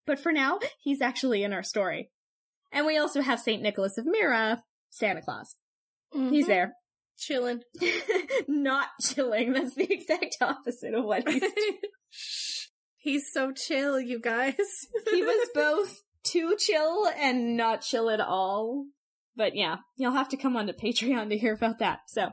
but 0.06 0.18
for 0.18 0.32
now 0.32 0.58
he's 0.82 1.00
actually 1.02 1.42
in 1.42 1.52
our 1.52 1.62
story 1.62 2.10
and 2.72 2.86
we 2.86 2.96
also 2.98 3.20
have 3.22 3.40
saint 3.40 3.62
nicholas 3.62 3.96
of 3.98 4.06
myra 4.06 4.62
santa 4.90 5.22
claus 5.22 5.56
he's 6.12 6.44
Mhm. 6.44 6.48
there 6.48 6.72
Chilling. 7.18 7.60
not 8.48 8.88
chilling 9.00 9.52
that's 9.52 9.74
the 9.74 9.92
exact 9.92 10.38
opposite 10.40 10.94
of 10.94 11.04
what 11.04 11.28
he's 11.28 11.40
doing. 11.54 11.78
he's 12.96 13.30
so 13.32 13.52
chill, 13.52 14.00
you 14.00 14.18
guys. 14.18 14.56
he 15.10 15.22
was 15.22 15.48
both 15.54 16.00
too 16.24 16.56
chill 16.58 17.06
and 17.16 17.56
not 17.56 17.82
chill 17.82 18.10
at 18.10 18.20
all. 18.20 18.86
But 19.36 19.54
yeah, 19.54 19.76
you'll 19.96 20.12
have 20.12 20.28
to 20.30 20.36
come 20.36 20.56
onto 20.56 20.72
Patreon 20.72 21.28
to 21.30 21.38
hear 21.38 21.54
about 21.54 21.78
that. 21.78 22.00
So, 22.08 22.30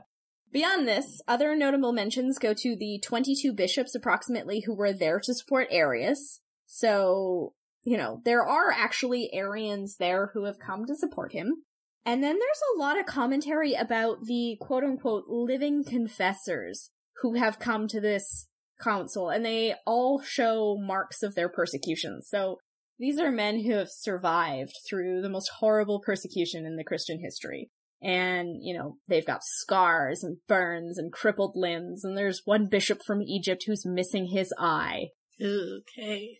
beyond 0.52 0.86
this, 0.86 1.20
other 1.26 1.54
notable 1.54 1.92
mentions 1.92 2.38
go 2.38 2.54
to 2.54 2.76
the 2.76 3.00
22 3.02 3.52
bishops 3.52 3.94
approximately 3.94 4.60
who 4.60 4.74
were 4.74 4.92
there 4.92 5.20
to 5.20 5.34
support 5.34 5.68
Arius. 5.70 6.40
So, 6.66 7.54
you 7.82 7.96
know, 7.96 8.20
there 8.24 8.46
are 8.46 8.70
actually 8.70 9.32
Arians 9.32 9.96
there 9.96 10.30
who 10.34 10.44
have 10.44 10.58
come 10.58 10.86
to 10.86 10.94
support 10.94 11.32
him. 11.32 11.64
And 12.04 12.22
then 12.22 12.38
there's 12.38 12.62
a 12.74 12.78
lot 12.78 12.98
of 12.98 13.06
commentary 13.06 13.74
about 13.74 14.24
the 14.24 14.56
quote 14.60 14.84
unquote 14.84 15.24
living 15.28 15.84
confessors 15.84 16.90
who 17.22 17.34
have 17.34 17.58
come 17.58 17.86
to 17.88 18.00
this 18.00 18.46
council, 18.82 19.28
and 19.28 19.44
they 19.44 19.74
all 19.86 20.22
show 20.22 20.78
marks 20.80 21.22
of 21.22 21.34
their 21.34 21.48
persecution. 21.48 22.22
So 22.22 22.58
these 22.98 23.18
are 23.18 23.30
men 23.30 23.64
who 23.64 23.72
have 23.72 23.90
survived 23.90 24.72
through 24.88 25.20
the 25.20 25.28
most 25.28 25.50
horrible 25.58 26.00
persecution 26.00 26.64
in 26.64 26.76
the 26.76 26.84
Christian 26.84 27.20
history. 27.22 27.70
And, 28.02 28.56
you 28.62 28.76
know, 28.76 28.96
they've 29.08 29.26
got 29.26 29.44
scars 29.44 30.24
and 30.24 30.38
burns 30.48 30.96
and 30.98 31.12
crippled 31.12 31.52
limbs, 31.54 32.02
and 32.04 32.16
there's 32.16 32.42
one 32.44 32.66
bishop 32.66 33.02
from 33.06 33.20
Egypt 33.20 33.64
who's 33.66 33.84
missing 33.84 34.28
his 34.32 34.54
eye. 34.58 35.08
Okay. 35.42 36.38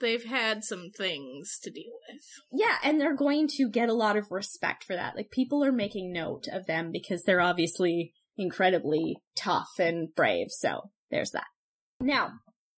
They've 0.00 0.24
had 0.24 0.64
some 0.64 0.90
things 0.96 1.58
to 1.62 1.70
deal 1.70 1.92
with. 2.08 2.22
Yeah, 2.50 2.76
and 2.82 3.00
they're 3.00 3.14
going 3.14 3.46
to 3.56 3.68
get 3.68 3.88
a 3.88 3.94
lot 3.94 4.16
of 4.16 4.30
respect 4.30 4.84
for 4.84 4.96
that. 4.96 5.14
Like, 5.14 5.30
people 5.30 5.62
are 5.62 5.70
making 5.70 6.12
note 6.12 6.46
of 6.50 6.66
them 6.66 6.90
because 6.90 7.22
they're 7.24 7.40
obviously 7.40 8.14
incredibly 8.36 9.16
tough 9.36 9.78
and 9.78 10.08
brave, 10.14 10.46
so 10.50 10.90
there's 11.10 11.30
that. 11.32 11.46
Now, 12.00 12.30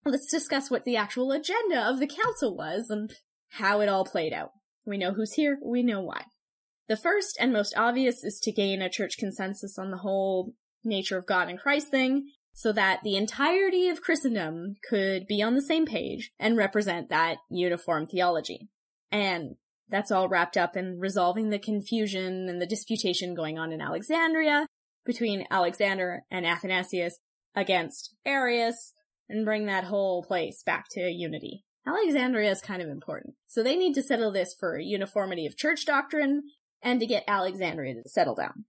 let's 0.05 0.31
discuss 0.31 0.71
what 0.71 0.85
the 0.85 0.97
actual 0.97 1.33
agenda 1.33 1.89
of 1.89 2.01
the 2.01 2.09
council 2.09 2.57
was 2.57 2.91
and 2.91 3.11
how 3.51 3.81
it 3.81 3.89
all 3.89 4.05
played 4.05 4.33
out. 4.33 4.51
We 4.85 4.99
know 4.99 5.13
who's 5.13 5.33
here, 5.33 5.59
we 5.65 5.83
know 5.83 6.03
why. 6.03 6.25
The 6.89 6.97
first 6.97 7.37
and 7.41 7.53
most 7.53 7.75
obvious 7.77 8.23
is 8.25 8.39
to 8.41 8.53
gain 8.53 8.83
a 8.83 8.91
church 8.91 9.17
consensus 9.19 9.79
on 9.79 9.91
the 9.91 9.99
whole 9.99 10.55
nature 10.85 11.17
of 11.17 11.27
God 11.27 11.49
and 11.49 11.59
Christ 11.59 11.89
thing, 11.89 12.29
so 12.53 12.73
that 12.73 13.01
the 13.03 13.17
entirety 13.17 13.89
of 13.89 14.03
Christendom 14.03 14.77
could 14.89 15.27
be 15.27 15.43
on 15.43 15.55
the 15.55 15.63
same 15.63 15.87
page 15.87 16.31
and 16.39 16.57
represent 16.57 17.09
that 17.09 17.39
uniform 17.51 18.07
theology. 18.07 18.69
And 19.11 19.57
that's 19.89 20.11
all 20.11 20.29
wrapped 20.29 20.57
up 20.57 20.77
in 20.77 20.99
resolving 20.99 21.51
the 21.51 21.59
confusion 21.59 22.49
and 22.49 22.61
the 22.61 22.67
disputation 22.67 23.35
going 23.35 23.59
on 23.59 23.73
in 23.73 23.81
Alexandria 23.81 24.67
between 25.05 25.47
Alexander 25.51 26.23
and 26.31 26.47
Athanasius 26.47 27.19
against 27.55 28.15
Arius 28.25 28.93
and 29.29 29.45
bring 29.45 29.67
that 29.67 29.85
whole 29.85 30.23
place 30.23 30.63
back 30.65 30.87
to 30.93 31.01
unity. 31.01 31.65
Alexandria 31.87 32.51
is 32.51 32.61
kind 32.61 32.81
of 32.81 32.89
important. 32.89 33.35
So 33.47 33.63
they 33.63 33.77
need 33.77 33.95
to 33.95 34.03
settle 34.03 34.33
this 34.33 34.55
for 34.59 34.79
uniformity 34.79 35.47
of 35.47 35.57
church 35.57 35.85
doctrine 35.85 36.43
and 36.85 37.01
to 37.01 37.07
get 37.07 37.25
Alexandria 37.27 37.95
to 37.95 38.09
settle 38.09 38.37
down. 38.37 38.67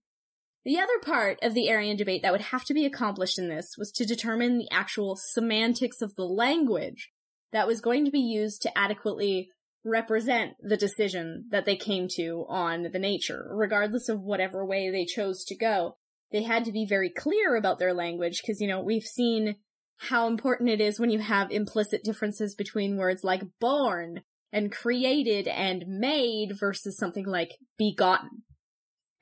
The 0.64 0.78
other 0.78 0.98
part 1.00 1.38
of 1.42 1.54
the 1.54 1.68
Arian 1.68 1.96
debate 1.96 2.22
that 2.22 2.32
would 2.32 2.40
have 2.40 2.64
to 2.64 2.74
be 2.74 2.84
accomplished 2.84 3.38
in 3.38 3.48
this 3.48 3.76
was 3.78 3.92
to 3.92 4.04
determine 4.04 4.58
the 4.58 4.68
actual 4.72 5.16
semantics 5.16 6.02
of 6.02 6.16
the 6.16 6.24
language 6.24 7.12
that 7.52 7.68
was 7.68 7.80
going 7.80 8.04
to 8.04 8.10
be 8.10 8.18
used 8.18 8.62
to 8.62 8.76
adequately 8.76 9.50
represent 9.84 10.54
the 10.60 10.76
decision 10.76 11.46
that 11.50 11.64
they 11.64 11.76
came 11.76 12.08
to 12.16 12.44
on 12.48 12.82
the 12.82 12.98
nature, 12.98 13.46
regardless 13.52 14.08
of 14.08 14.20
whatever 14.20 14.66
way 14.66 14.90
they 14.90 15.04
chose 15.04 15.44
to 15.44 15.56
go. 15.56 15.96
They 16.32 16.42
had 16.42 16.64
to 16.64 16.72
be 16.72 16.84
very 16.84 17.10
clear 17.10 17.54
about 17.54 17.78
their 17.78 17.94
language 17.94 18.42
because, 18.42 18.60
you 18.60 18.66
know, 18.66 18.80
we've 18.80 19.04
seen 19.04 19.54
how 19.98 20.26
important 20.26 20.68
it 20.68 20.80
is 20.80 20.98
when 20.98 21.10
you 21.10 21.20
have 21.20 21.52
implicit 21.52 22.02
differences 22.02 22.56
between 22.56 22.96
words 22.96 23.22
like 23.22 23.44
born 23.60 24.22
and 24.52 24.72
created 24.72 25.48
and 25.48 25.84
made 25.86 26.58
versus 26.58 26.96
something 26.96 27.26
like 27.26 27.56
begotten. 27.76 28.42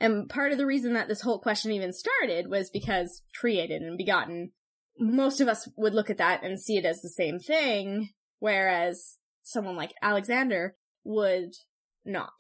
And 0.01 0.29
part 0.29 0.53
of 0.53 0.59
the 0.59 0.67
reason 0.67 0.93
that 0.95 1.09
this 1.09 1.23
whole 1.23 1.41
question 1.41 1.73
even 1.73 1.93
started 1.93 2.49
was 2.49 2.71
because 2.71 3.23
created 3.39 3.83
and 3.83 3.97
begotten, 3.97 4.53
most 4.99 5.41
of 5.41 5.49
us 5.49 5.69
would 5.77 5.95
look 5.95 6.11
at 6.11 6.19
that 6.19 6.45
and 6.45 6.61
see 6.61 6.77
it 6.77 6.85
as 6.85 7.01
the 7.01 7.09
same 7.09 7.39
thing, 7.39 8.11
whereas 8.39 9.19
someone 9.43 9.77
like 9.77 9.95
Alexander 10.03 10.77
would 11.05 11.53
not. 12.05 12.33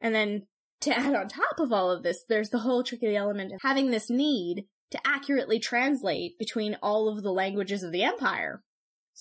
And 0.00 0.14
then 0.14 0.46
to 0.80 0.96
add 0.96 1.14
on 1.14 1.28
top 1.28 1.58
of 1.58 1.72
all 1.72 1.90
of 1.90 2.02
this, 2.02 2.24
there's 2.28 2.50
the 2.50 2.60
whole 2.60 2.82
tricky 2.82 3.16
element 3.16 3.52
of 3.52 3.60
having 3.62 3.90
this 3.90 4.10
need 4.10 4.64
to 4.90 5.00
accurately 5.06 5.58
translate 5.58 6.38
between 6.38 6.76
all 6.82 7.08
of 7.08 7.22
the 7.22 7.32
languages 7.32 7.82
of 7.82 7.92
the 7.92 8.02
empire. 8.02 8.62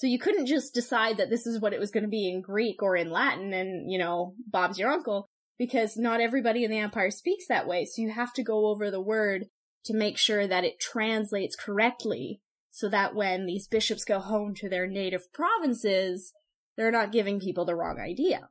So 0.02 0.08
you 0.08 0.18
couldn't 0.18 0.48
just 0.48 0.74
decide 0.74 1.18
that 1.18 1.30
this 1.30 1.46
is 1.46 1.62
what 1.62 1.74
it 1.74 1.80
was 1.80 1.92
going 1.92 2.02
to 2.02 2.10
be 2.10 2.28
in 2.28 2.42
Greek 2.42 2.82
or 2.82 2.96
in 2.96 3.12
Latin 3.12 3.54
and, 3.54 3.92
you 3.92 4.00
know, 4.00 4.34
Bob's 4.50 4.80
your 4.80 4.90
uncle 4.90 5.28
because 5.60 5.96
not 5.96 6.20
everybody 6.20 6.64
in 6.64 6.72
the 6.72 6.80
empire 6.80 7.12
speaks 7.12 7.46
that 7.48 7.68
way. 7.68 7.86
So 7.86 8.02
you 8.02 8.10
have 8.10 8.34
to 8.34 8.44
go 8.44 8.66
over 8.66 8.90
the 8.90 9.00
word 9.00 9.46
to 9.86 9.94
make 9.94 10.18
sure 10.18 10.48
that 10.48 10.64
it 10.64 10.80
translates 10.80 11.56
correctly 11.56 12.42
so 12.72 12.90
that 12.90 13.14
when 13.14 13.46
these 13.46 13.68
bishops 13.68 14.04
go 14.04 14.20
home 14.20 14.56
to 14.56 14.68
their 14.68 14.88
native 14.88 15.32
provinces, 15.34 16.34
they're 16.78 16.90
not 16.90 17.12
giving 17.12 17.40
people 17.40 17.66
the 17.66 17.76
wrong 17.76 18.00
idea. 18.00 18.50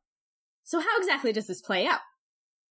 So 0.62 0.78
how 0.78 0.98
exactly 1.00 1.32
does 1.32 1.48
this 1.48 1.60
play 1.60 1.84
out? 1.84 1.98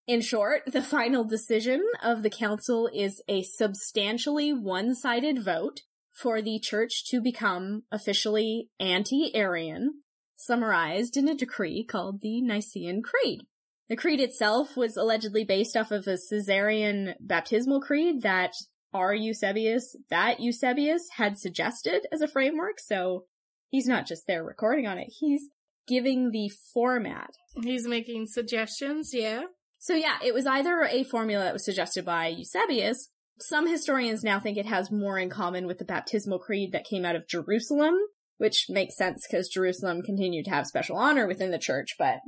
In 0.06 0.22
short, 0.22 0.62
the 0.66 0.80
final 0.80 1.24
decision 1.24 1.84
of 2.02 2.22
the 2.22 2.30
council 2.30 2.88
is 2.94 3.20
a 3.28 3.42
substantially 3.42 4.54
one-sided 4.54 5.44
vote 5.44 5.82
for 6.12 6.42
the 6.42 6.58
church 6.58 7.04
to 7.10 7.20
become 7.20 7.82
officially 7.90 8.68
anti-Arian, 8.78 10.02
summarized 10.36 11.16
in 11.16 11.28
a 11.28 11.34
decree 11.34 11.84
called 11.84 12.20
the 12.20 12.40
Nicene 12.40 13.02
Creed. 13.02 13.40
The 13.88 13.96
creed 13.96 14.20
itself 14.20 14.76
was 14.76 14.96
allegedly 14.96 15.44
based 15.44 15.76
off 15.76 15.90
of 15.90 16.06
a 16.06 16.16
Caesarean 16.16 17.14
baptismal 17.20 17.80
creed 17.80 18.22
that 18.22 18.52
R. 18.92 19.14
Eusebius, 19.14 19.96
that 20.10 20.40
Eusebius 20.40 21.08
had 21.16 21.38
suggested 21.38 22.06
as 22.12 22.22
a 22.22 22.28
framework, 22.28 22.80
so 22.80 23.24
he's 23.68 23.86
not 23.86 24.06
just 24.06 24.26
there 24.26 24.44
recording 24.44 24.86
on 24.86 24.98
it, 24.98 25.08
he's 25.18 25.48
giving 25.86 26.30
the 26.30 26.50
format. 26.72 27.30
He's 27.62 27.86
making 27.86 28.26
suggestions, 28.26 29.10
yeah. 29.12 29.42
So 29.78 29.94
yeah, 29.94 30.18
it 30.24 30.34
was 30.34 30.46
either 30.46 30.82
a 30.82 31.04
formula 31.04 31.44
that 31.44 31.52
was 31.52 31.64
suggested 31.64 32.04
by 32.04 32.28
Eusebius. 32.28 33.08
Some 33.40 33.66
historians 33.66 34.22
now 34.22 34.38
think 34.38 34.58
it 34.58 34.66
has 34.66 34.90
more 34.90 35.18
in 35.18 35.30
common 35.30 35.66
with 35.66 35.78
the 35.78 35.84
baptismal 35.84 36.40
creed 36.40 36.72
that 36.72 36.84
came 36.84 37.04
out 37.04 37.16
of 37.16 37.26
Jerusalem, 37.26 37.94
which 38.36 38.66
makes 38.68 38.96
sense 38.96 39.26
because 39.26 39.48
Jerusalem 39.48 40.02
continued 40.02 40.44
to 40.44 40.50
have 40.50 40.66
special 40.66 40.96
honor 40.96 41.26
within 41.26 41.50
the 41.50 41.58
church, 41.58 41.96
but 41.98 42.18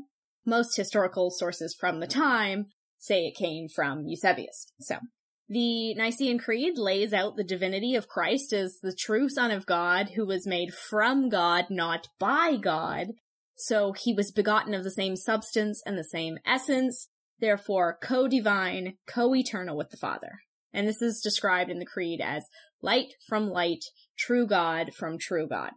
most 0.47 0.77
historical 0.77 1.31
sources 1.31 1.77
from 1.79 2.01
the 2.01 2.07
time 2.07 2.67
say 2.99 3.27
it 3.27 3.37
came 3.37 3.69
from 3.69 4.07
Eusebius. 4.07 4.73
So, 4.81 4.97
the 5.49 5.95
Nicene 5.95 6.39
Creed 6.39 6.79
lays 6.79 7.13
out 7.13 7.37
the 7.37 7.45
divinity 7.45 7.95
of 7.95 8.09
Christ 8.09 8.55
as 8.55 8.79
the 8.83 8.95
true 8.95 9.29
Son 9.29 9.51
of 9.51 9.67
God 9.67 10.11
who 10.15 10.25
was 10.25 10.47
made 10.47 10.73
from 10.73 11.29
God, 11.29 11.67
not 11.69 12.09
by 12.19 12.57
God. 12.57 13.09
So 13.57 13.93
he 13.93 14.15
was 14.15 14.33
begotten 14.33 14.73
of 14.73 14.83
the 14.83 14.91
same 14.91 15.15
substance 15.15 15.83
and 15.85 15.99
the 15.99 16.05
same 16.05 16.39
essence, 16.47 17.09
therefore 17.39 17.99
co-divine, 18.03 18.95
co-eternal 19.07 19.77
with 19.77 19.91
the 19.91 19.99
Father. 19.99 20.39
And 20.73 20.89
this 20.89 21.03
is 21.03 21.21
described 21.21 21.71
in 21.71 21.79
the 21.79 21.87
Creed 21.87 22.21
as 22.21 22.47
light 22.81 23.15
from 23.27 23.51
light, 23.51 23.85
true 24.19 24.47
God 24.47 24.95
from 24.95 25.19
true 25.19 25.47
God. 25.47 25.73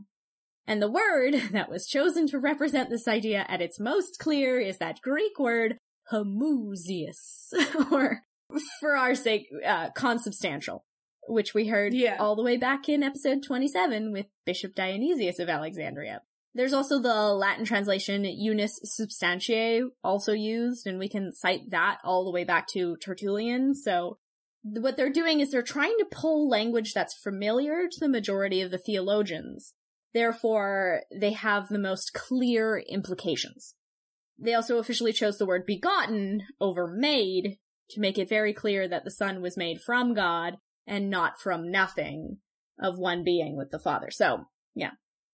And 0.67 0.81
the 0.81 0.91
word 0.91 1.35
that 1.51 1.69
was 1.69 1.87
chosen 1.87 2.27
to 2.27 2.39
represent 2.39 2.89
this 2.89 3.07
idea 3.07 3.45
at 3.47 3.61
its 3.61 3.79
most 3.79 4.19
clear 4.19 4.59
is 4.59 4.77
that 4.77 5.01
Greek 5.01 5.39
word 5.39 5.77
homoousios, 6.11 7.51
or 7.91 8.21
for 8.79 8.95
our 8.95 9.15
sake, 9.15 9.47
uh, 9.65 9.89
consubstantial, 9.91 10.85
which 11.27 11.53
we 11.53 11.67
heard 11.67 11.93
yeah. 11.93 12.17
all 12.19 12.35
the 12.35 12.43
way 12.43 12.57
back 12.57 12.87
in 12.87 13.03
episode 13.03 13.43
27 13.43 14.11
with 14.11 14.27
Bishop 14.45 14.75
Dionysius 14.75 15.39
of 15.39 15.49
Alexandria. 15.49 16.21
There's 16.53 16.73
also 16.73 16.99
the 16.99 17.33
Latin 17.33 17.65
translation 17.65 18.23
unus 18.23 18.79
substantiae 18.85 19.89
also 20.03 20.31
used, 20.31 20.87
and 20.87 20.97
we 20.97 21.09
can 21.09 21.33
cite 21.33 21.71
that 21.71 21.97
all 22.03 22.23
the 22.23 22.31
way 22.31 22.45
back 22.45 22.67
to 22.69 22.95
Tertullian. 22.97 23.75
So 23.75 24.19
what 24.67 24.97
they're 24.97 25.11
doing 25.11 25.39
is 25.39 25.51
they're 25.51 25.61
trying 25.61 25.95
to 25.99 26.07
pull 26.11 26.49
language 26.49 26.93
that's 26.93 27.13
familiar 27.13 27.87
to 27.89 27.99
the 27.99 28.09
majority 28.09 28.61
of 28.61 28.71
the 28.71 28.77
theologians 28.77 29.73
Therefore, 30.15 31.01
they 31.13 31.33
have 31.33 31.67
the 31.67 31.77
most 31.77 32.13
clear 32.13 32.81
implications. 32.87 33.75
They 34.39 34.53
also 34.53 34.77
officially 34.77 35.11
chose 35.11 35.37
the 35.37 35.45
word 35.45 35.65
begotten 35.65 36.43
over 36.61 36.87
made 36.87 37.57
to 37.89 37.99
make 37.99 38.17
it 38.17 38.29
very 38.29 38.53
clear 38.53 38.87
that 38.87 39.03
the 39.03 39.11
Son 39.11 39.41
was 39.41 39.57
made 39.57 39.81
from 39.81 40.13
God 40.13 40.55
and 40.87 41.09
not 41.09 41.41
from 41.41 41.69
nothing 41.69 42.37
of 42.79 42.97
one 42.97 43.25
being 43.25 43.57
with 43.57 43.71
the 43.71 43.79
Father. 43.79 44.09
So, 44.09 44.45
yeah. 44.73 44.91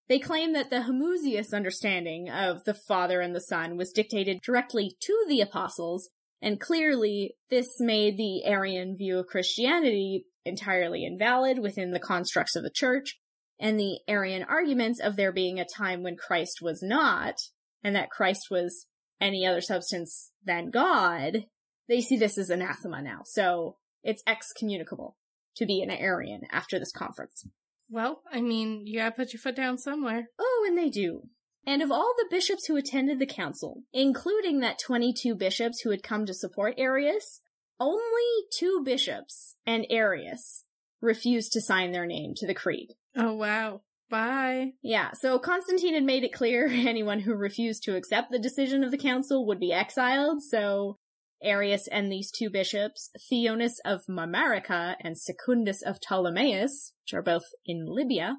They 0.09 0.17
claim 0.17 0.53
that 0.53 0.71
the 0.71 0.77
homoousios 0.77 1.53
understanding 1.53 2.27
of 2.31 2.63
the 2.63 2.73
Father 2.73 3.21
and 3.21 3.35
the 3.35 3.39
Son 3.39 3.77
was 3.77 3.91
dictated 3.91 4.41
directly 4.41 4.97
to 4.99 5.25
the 5.27 5.41
apostles, 5.41 6.09
and 6.41 6.59
clearly 6.59 7.35
this 7.49 7.79
made 7.79 8.17
the 8.17 8.43
Arian 8.45 8.95
view 8.95 9.19
of 9.19 9.27
Christianity 9.27 10.25
entirely 10.43 11.05
invalid 11.05 11.59
within 11.59 11.91
the 11.91 11.99
constructs 11.99 12.55
of 12.55 12.63
the 12.63 12.71
church, 12.71 13.19
and 13.59 13.79
the 13.79 13.99
Arian 14.07 14.43
arguments 14.43 14.99
of 14.99 15.15
there 15.15 15.31
being 15.31 15.59
a 15.59 15.65
time 15.65 16.01
when 16.01 16.15
Christ 16.15 16.59
was 16.61 16.81
not, 16.81 17.35
and 17.83 17.95
that 17.95 18.09
Christ 18.09 18.47
was 18.49 18.87
any 19.19 19.45
other 19.45 19.61
substance 19.61 20.31
than 20.43 20.71
God, 20.71 21.45
they 21.87 22.01
see 22.01 22.17
this 22.17 22.37
as 22.37 22.49
anathema 22.49 23.01
now. 23.01 23.21
So 23.25 23.77
it's 24.03 24.23
excommunicable 24.25 25.17
to 25.57 25.65
be 25.65 25.81
an 25.81 25.91
Arian 25.91 26.41
after 26.51 26.79
this 26.79 26.91
conference. 26.91 27.45
Well, 27.89 28.21
I 28.31 28.41
mean, 28.41 28.87
you 28.87 28.99
gotta 28.99 29.11
put 29.11 29.33
your 29.33 29.41
foot 29.41 29.55
down 29.55 29.77
somewhere. 29.77 30.29
Oh, 30.39 30.65
and 30.67 30.77
they 30.77 30.89
do. 30.89 31.23
And 31.65 31.81
of 31.81 31.91
all 31.91 32.13
the 32.17 32.27
bishops 32.29 32.65
who 32.65 32.75
attended 32.75 33.19
the 33.19 33.25
council, 33.25 33.83
including 33.93 34.59
that 34.59 34.79
22 34.79 35.35
bishops 35.35 35.81
who 35.81 35.91
had 35.91 36.03
come 36.03 36.25
to 36.25 36.33
support 36.33 36.75
Arius, 36.77 37.41
only 37.79 38.45
two 38.57 38.81
bishops 38.83 39.55
and 39.65 39.85
Arius 39.89 40.65
refused 41.01 41.51
to 41.53 41.61
sign 41.61 41.91
their 41.91 42.05
name 42.05 42.33
to 42.37 42.47
the 42.47 42.53
creed. 42.53 42.93
Oh, 43.15 43.33
wow. 43.33 43.81
Bye. 44.09 44.73
Yeah, 44.81 45.11
so 45.13 45.39
Constantine 45.39 45.93
had 45.93 46.03
made 46.03 46.23
it 46.23 46.33
clear 46.33 46.67
anyone 46.71 47.21
who 47.21 47.33
refused 47.33 47.83
to 47.83 47.95
accept 47.95 48.31
the 48.31 48.39
decision 48.39 48.83
of 48.83 48.91
the 48.91 48.97
council 48.97 49.45
would 49.47 49.59
be 49.59 49.71
exiled, 49.71 50.43
so 50.43 50.97
Arius 51.41 51.87
and 51.87 52.11
these 52.11 52.29
two 52.29 52.49
bishops, 52.49 53.09
Theonas 53.31 53.75
of 53.85 54.01
Marmarica 54.09 54.95
and 54.99 55.17
Secundus 55.17 55.81
of 55.81 55.99
Ptolemais, 55.99 56.91
which 57.03 57.13
are 57.13 57.23
both 57.23 57.45
in 57.65 57.85
Libya, 57.87 58.35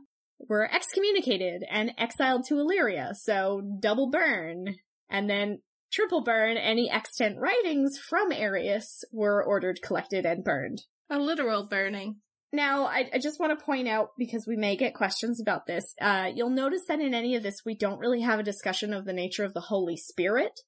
were 0.48 0.72
excommunicated 0.72 1.64
and 1.70 1.92
exiled 1.98 2.44
to 2.48 2.58
Illyria, 2.58 3.12
so 3.14 3.62
double 3.80 4.10
burn. 4.10 4.76
And 5.08 5.28
then 5.28 5.60
triple 5.92 6.22
burn, 6.22 6.56
any 6.56 6.90
extant 6.90 7.38
writings 7.38 7.98
from 7.98 8.32
Arius 8.32 9.04
were 9.12 9.44
ordered 9.44 9.80
collected 9.82 10.24
and 10.24 10.42
burned. 10.42 10.82
A 11.10 11.18
literal 11.18 11.66
burning. 11.66 12.16
Now, 12.54 12.84
I, 12.84 13.08
I 13.14 13.18
just 13.18 13.40
want 13.40 13.58
to 13.58 13.64
point 13.64 13.88
out, 13.88 14.10
because 14.18 14.46
we 14.46 14.56
may 14.56 14.76
get 14.76 14.94
questions 14.94 15.40
about 15.40 15.66
this, 15.66 15.94
uh, 16.00 16.28
you'll 16.34 16.50
notice 16.50 16.82
that 16.88 17.00
in 17.00 17.14
any 17.14 17.34
of 17.34 17.42
this, 17.42 17.62
we 17.64 17.74
don't 17.74 17.98
really 17.98 18.20
have 18.20 18.38
a 18.38 18.44
discussion 18.44 18.92
of 18.92 19.06
the 19.06 19.14
nature 19.14 19.44
of 19.44 19.54
the 19.54 19.60
Holy 19.60 19.96
Spirit 19.96 20.60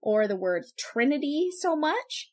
or 0.00 0.28
the 0.28 0.36
word 0.36 0.64
Trinity 0.78 1.48
so 1.58 1.74
much. 1.74 2.30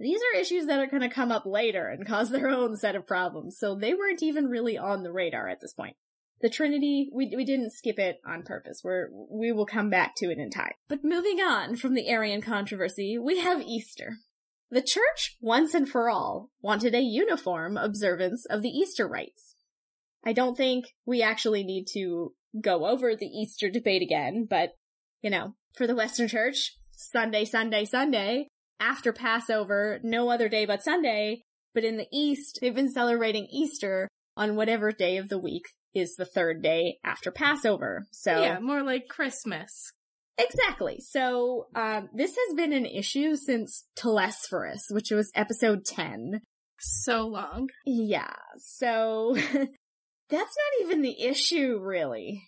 These 0.00 0.20
are 0.20 0.40
issues 0.40 0.66
that 0.66 0.78
are 0.80 0.86
going 0.86 1.02
to 1.02 1.08
come 1.08 1.32
up 1.32 1.46
later 1.46 1.88
and 1.88 2.06
cause 2.06 2.30
their 2.30 2.48
own 2.48 2.76
set 2.76 2.96
of 2.96 3.06
problems, 3.06 3.58
so 3.58 3.74
they 3.76 3.94
weren't 3.94 4.22
even 4.22 4.46
really 4.46 4.78
on 4.78 5.02
the 5.02 5.12
radar 5.12 5.48
at 5.48 5.60
this 5.60 5.72
point. 5.72 5.96
The 6.40 6.48
Trinity, 6.48 7.10
we, 7.12 7.32
we 7.34 7.44
didn't 7.44 7.72
skip 7.72 7.98
it 7.98 8.20
on 8.24 8.44
purpose. 8.44 8.82
We're, 8.84 9.08
we 9.30 9.50
will 9.50 9.66
come 9.66 9.90
back 9.90 10.14
to 10.18 10.30
it 10.30 10.38
in 10.38 10.50
time. 10.50 10.72
But 10.88 11.04
moving 11.04 11.40
on 11.40 11.76
from 11.76 11.94
the 11.94 12.08
Arian 12.08 12.42
controversy, 12.42 13.18
we 13.18 13.40
have 13.40 13.60
Easter. 13.60 14.18
The 14.70 14.82
church, 14.82 15.36
once 15.40 15.74
and 15.74 15.88
for 15.88 16.08
all, 16.08 16.50
wanted 16.60 16.94
a 16.94 17.00
uniform 17.00 17.76
observance 17.76 18.44
of 18.46 18.62
the 18.62 18.68
Easter 18.68 19.08
rites. 19.08 19.56
I 20.24 20.32
don't 20.32 20.56
think 20.56 20.84
we 21.06 21.22
actually 21.22 21.64
need 21.64 21.86
to 21.94 22.34
go 22.60 22.86
over 22.86 23.16
the 23.16 23.26
Easter 23.26 23.70
debate 23.70 24.02
again, 24.02 24.46
but, 24.48 24.70
you 25.22 25.30
know, 25.30 25.54
for 25.74 25.86
the 25.86 25.96
Western 25.96 26.28
Church, 26.28 26.76
Sunday, 26.92 27.44
Sunday, 27.44 27.84
Sunday, 27.84 28.48
after 28.78 29.12
Passover, 29.12 29.98
no 30.02 30.30
other 30.30 30.48
day 30.48 30.66
but 30.66 30.82
Sunday, 30.82 31.42
but 31.74 31.84
in 31.84 31.96
the 31.96 32.08
East, 32.12 32.58
they've 32.60 32.74
been 32.74 32.90
celebrating 32.90 33.46
Easter 33.50 34.08
on 34.36 34.56
whatever 34.56 34.92
day 34.92 35.16
of 35.16 35.28
the 35.28 35.38
week 35.38 35.64
is 35.94 36.16
the 36.16 36.24
third 36.24 36.62
day 36.62 36.98
after 37.04 37.30
Passover. 37.30 38.06
So 38.12 38.40
Yeah, 38.40 38.58
more 38.60 38.82
like 38.82 39.08
Christmas. 39.08 39.92
Exactly. 40.38 41.00
So, 41.00 41.66
um, 41.74 42.10
this 42.14 42.36
has 42.36 42.54
been 42.54 42.72
an 42.72 42.86
issue 42.86 43.34
since 43.34 43.86
Telesphorus, 43.96 44.82
which 44.90 45.10
was 45.10 45.32
episode 45.34 45.84
10. 45.84 46.42
So 46.78 47.26
long. 47.26 47.70
Yeah. 47.84 48.34
So, 48.56 49.34
that's 50.30 50.56
not 50.56 50.82
even 50.82 51.02
the 51.02 51.20
issue, 51.20 51.80
really. 51.80 52.44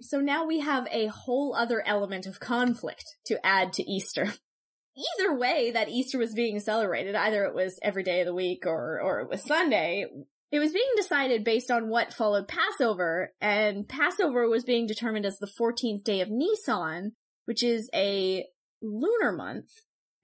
So 0.00 0.20
now 0.20 0.44
we 0.44 0.60
have 0.60 0.86
a 0.90 1.06
whole 1.06 1.54
other 1.54 1.82
element 1.86 2.26
of 2.26 2.40
conflict 2.40 3.04
to 3.26 3.44
add 3.44 3.72
to 3.74 3.82
Easter. 3.90 4.32
Either 5.18 5.34
way 5.34 5.70
that 5.72 5.88
Easter 5.88 6.18
was 6.18 6.34
being 6.34 6.60
celebrated, 6.60 7.16
either 7.16 7.42
it 7.46 7.52
was 7.52 7.80
every 7.82 8.04
day 8.04 8.20
of 8.20 8.26
the 8.26 8.34
week 8.34 8.62
or, 8.64 9.00
or 9.00 9.22
it 9.22 9.28
was 9.28 9.42
Sunday, 9.42 10.06
it 10.54 10.60
was 10.60 10.72
being 10.72 10.84
decided 10.96 11.42
based 11.42 11.68
on 11.68 11.88
what 11.88 12.14
followed 12.14 12.46
Passover, 12.46 13.32
and 13.40 13.88
Passover 13.88 14.48
was 14.48 14.62
being 14.62 14.86
determined 14.86 15.26
as 15.26 15.40
the 15.40 15.50
14th 15.60 16.04
day 16.04 16.20
of 16.20 16.30
Nisan, 16.30 17.16
which 17.44 17.64
is 17.64 17.90
a 17.92 18.44
lunar 18.80 19.32
month, 19.32 19.66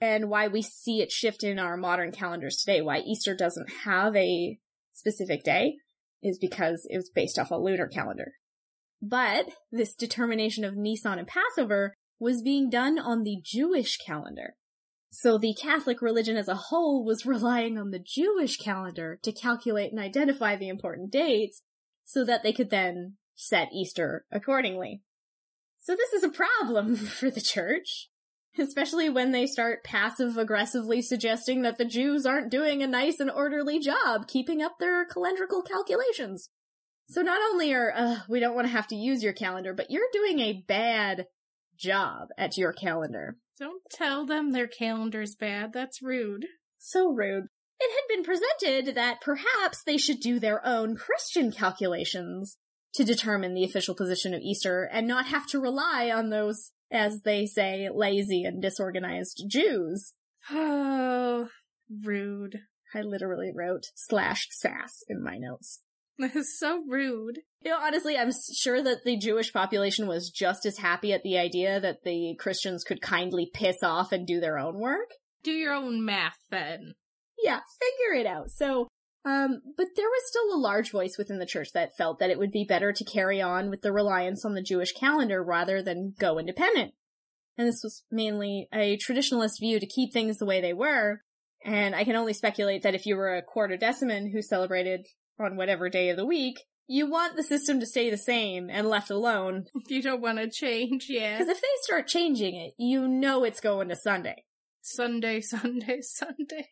and 0.01 0.31
why 0.31 0.47
we 0.47 0.63
see 0.63 1.03
it 1.03 1.11
shift 1.11 1.43
in 1.43 1.59
our 1.59 1.77
modern 1.77 2.13
calendars 2.13 2.59
today, 2.59 2.81
why 2.81 3.01
Easter 3.01 3.35
doesn't 3.35 3.73
have 3.83 4.15
a 4.15 4.57
specific 4.93 5.43
day, 5.43 5.79
is 6.23 6.39
because 6.39 6.87
it 6.89 6.97
was 6.97 7.11
based 7.13 7.37
off 7.37 7.51
a 7.51 7.57
lunar 7.57 7.89
calendar. 7.89 8.35
But 9.03 9.49
this 9.73 9.97
determination 9.97 10.65
of 10.65 10.77
Nisan 10.77 11.19
and 11.19 11.27
Passover 11.27 11.93
was 12.21 12.41
being 12.41 12.71
done 12.71 13.01
on 13.01 13.25
the 13.25 13.39
Jewish 13.43 13.97
calendar. 13.97 14.55
So 15.11 15.39
the 15.39 15.55
Catholic 15.55 16.01
religion 16.01 16.37
as 16.37 16.49
a 16.49 16.55
whole 16.55 17.05
was 17.05 17.27
relying 17.27 17.77
on 17.77 17.91
the 17.91 17.99
Jewish 17.99 18.57
calendar 18.57 19.19
to 19.23 19.33
calculate 19.33 19.91
and 19.91 20.01
identify 20.01 20.57
the 20.57 20.69
important 20.69 21.11
dates 21.11 21.63
so 22.05 22.25
that 22.25 22.43
they 22.43 22.53
could 22.53 22.71
then 22.71 23.17
set 23.35 23.73
Easter 23.73 24.25
accordingly. 24.31 25.03
So 25.81 25.97
this 25.97 26.13
is 26.13 26.23
a 26.23 26.29
problem 26.29 26.95
for 26.97 27.31
the 27.31 27.41
church, 27.41 28.09
especially 28.59 29.11
when 29.11 29.33
they 29.33 29.47
start 29.47 29.83
passive 29.83 30.37
aggressively 30.37 31.03
suggesting 31.03 31.63
that 31.63 31.77
the 31.77 31.85
Jews 31.85 32.25
aren't 32.25 32.51
doing 32.51 32.83
a 32.83 32.87
nice 32.87 33.19
and 33.19 33.31
orderly 33.31 33.81
job 33.81 34.29
keeping 34.29 34.63
up 34.63 34.79
their 34.79 35.07
calendrical 35.07 35.67
calculations. 35.67 36.51
So 37.09 37.23
not 37.23 37.41
only 37.51 37.73
are, 37.73 37.93
uh, 37.93 38.17
we 38.29 38.39
don't 38.39 38.55
want 38.55 38.69
to 38.69 38.73
have 38.73 38.87
to 38.89 38.97
use 38.97 39.25
your 39.25 39.33
calendar, 39.33 39.75
but 39.75 39.91
you're 39.91 40.07
doing 40.13 40.39
a 40.39 40.65
bad 40.69 41.27
job 41.77 42.29
at 42.39 42.57
your 42.57 42.73
calendar. 42.73 43.37
Don't 43.61 43.83
tell 43.91 44.25
them 44.25 44.53
their 44.53 44.67
calendar's 44.67 45.37
bad. 45.37 45.75
That's 45.75 46.01
rude. 46.01 46.47
So 46.79 47.11
rude. 47.11 47.45
It 47.79 47.91
had 47.93 48.09
been 48.09 48.25
presented 48.25 48.95
that 48.95 49.21
perhaps 49.21 49.83
they 49.85 49.99
should 49.99 50.21
do 50.21 50.41
their 50.41 50.67
own 50.67 50.97
Christian 50.97 51.53
calculations 51.53 52.57
to 52.95 53.05
determine 53.05 53.53
the 53.53 53.65
official 53.65 53.95
position 53.95 54.33
of 54.33 54.41
Easter 54.41 54.89
and 54.91 55.07
not 55.07 55.27
have 55.27 55.47
to 55.49 55.61
rely 55.61 56.11
on 56.11 56.31
those, 56.31 56.73
as 56.91 57.21
they 57.21 57.45
say, 57.45 57.89
lazy 57.95 58.45
and 58.45 58.63
disorganized 58.63 59.45
Jews. 59.47 60.15
Oh, 60.51 61.49
rude. 62.05 62.61
I 62.95 63.03
literally 63.03 63.53
wrote 63.55 63.85
slash 63.95 64.49
sass 64.51 65.05
in 65.07 65.23
my 65.23 65.37
notes. 65.37 65.81
That 66.21 66.37
is 66.37 66.59
so 66.59 66.85
rude. 66.87 67.41
You 67.63 67.71
know, 67.71 67.79
honestly, 67.81 68.19
I'm 68.19 68.31
sure 68.55 68.83
that 68.83 69.05
the 69.05 69.17
Jewish 69.17 69.55
population 69.55 70.07
was 70.07 70.29
just 70.29 70.67
as 70.67 70.77
happy 70.77 71.15
at 71.15 71.23
the 71.23 71.39
idea 71.39 71.81
that 71.81 72.05
the 72.05 72.37
Christians 72.39 72.85
could 72.85 73.01
kindly 73.01 73.51
piss 73.53 73.83
off 73.83 74.13
and 74.13 74.27
do 74.27 74.39
their 74.39 74.59
own 74.59 74.79
work. 74.79 75.09
Do 75.43 75.53
your 75.53 75.73
own 75.73 76.05
math 76.05 76.37
then. 76.51 76.95
Yeah, 77.43 77.61
figure 77.81 78.21
it 78.21 78.27
out. 78.27 78.51
So, 78.51 78.89
um, 79.25 79.63
but 79.79 79.87
there 79.97 80.09
was 80.09 80.23
still 80.27 80.55
a 80.55 80.61
large 80.61 80.91
voice 80.91 81.17
within 81.17 81.39
the 81.39 81.47
church 81.47 81.73
that 81.73 81.97
felt 81.97 82.19
that 82.19 82.29
it 82.29 82.39
would 82.39 82.53
be 82.53 82.65
better 82.65 82.93
to 82.93 83.05
carry 83.05 83.41
on 83.41 83.71
with 83.71 83.81
the 83.81 83.93
reliance 83.93 84.45
on 84.45 84.53
the 84.53 84.63
Jewish 84.63 84.93
calendar 84.93 85.43
rather 85.43 85.83
than 85.83 86.15
go 86.19 86.39
independent. 86.39 86.93
And 87.57 87.67
this 87.67 87.81
was 87.83 88.05
mainly 88.11 88.69
a 88.75 88.99
traditionalist 88.99 89.59
view 89.59 89.81
to 89.81 89.87
keep 89.87 90.13
things 90.13 90.37
the 90.37 90.47
way 90.47 90.61
they 90.61 90.75
were. 90.75 91.23
And 91.65 91.95
I 91.95 92.05
can 92.05 92.17
only 92.17 92.33
speculate 92.35 92.83
that 92.83 92.95
if 92.95 93.07
you 93.07 93.17
were 93.17 93.35
a 93.35 93.43
Quartodeciman 93.43 94.33
who 94.33 94.43
celebrated 94.43 95.07
on 95.41 95.57
whatever 95.57 95.89
day 95.89 96.11
of 96.11 96.17
the 96.17 96.27
week, 96.27 96.61
you 96.87 97.09
want 97.09 97.37
the 97.37 97.43
system 97.43 97.79
to 97.81 97.87
stay 97.87 98.11
the 98.11 98.19
same 98.19 98.69
and 98.69 98.89
left 98.89 99.11
alone. 99.11 99.67
You 99.89 100.03
don't 100.03 100.21
want 100.21 100.39
to 100.39 100.51
change, 100.51 101.07
yeah. 101.09 101.39
Because 101.39 101.49
if 101.49 101.61
they 101.61 101.69
start 101.83 102.09
changing 102.09 102.57
it, 102.57 102.75
you 102.79 103.07
know 103.07 103.45
it's 103.45 103.61
going 103.61 103.89
to 103.89 103.97
Sunday. 103.97 104.45
Sunday, 104.83 105.41
Sunday, 105.41 106.01
Sunday. 106.01 106.69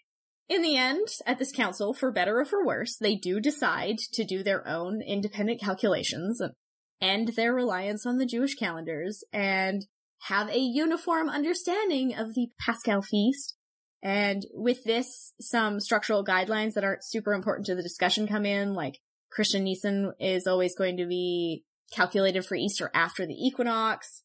In 0.48 0.62
the 0.62 0.76
end, 0.76 1.08
at 1.26 1.38
this 1.38 1.52
council, 1.52 1.92
for 1.92 2.10
better 2.10 2.40
or 2.40 2.44
for 2.44 2.64
worse, 2.64 2.96
they 2.96 3.14
do 3.14 3.38
decide 3.38 3.98
to 4.14 4.24
do 4.24 4.42
their 4.42 4.66
own 4.66 5.02
independent 5.02 5.60
calculations 5.60 6.40
and 6.40 6.52
end 7.00 7.34
their 7.36 7.54
reliance 7.54 8.06
on 8.06 8.16
the 8.16 8.26
Jewish 8.26 8.54
calendars 8.54 9.22
and 9.32 9.86
have 10.22 10.48
a 10.48 10.58
uniform 10.58 11.28
understanding 11.28 12.14
of 12.14 12.34
the 12.34 12.48
Paschal 12.58 13.02
feast. 13.02 13.54
And 14.02 14.46
with 14.54 14.84
this, 14.84 15.32
some 15.40 15.80
structural 15.80 16.24
guidelines 16.24 16.74
that 16.74 16.84
aren't 16.84 17.04
super 17.04 17.32
important 17.32 17.66
to 17.66 17.74
the 17.74 17.82
discussion 17.82 18.28
come 18.28 18.46
in, 18.46 18.74
like 18.74 19.00
Christian 19.30 19.64
Nisan 19.64 20.12
is 20.20 20.46
always 20.46 20.76
going 20.76 20.96
to 20.98 21.06
be 21.06 21.64
calculated 21.92 22.44
for 22.44 22.54
Easter 22.54 22.90
after 22.94 23.26
the 23.26 23.34
equinox. 23.34 24.22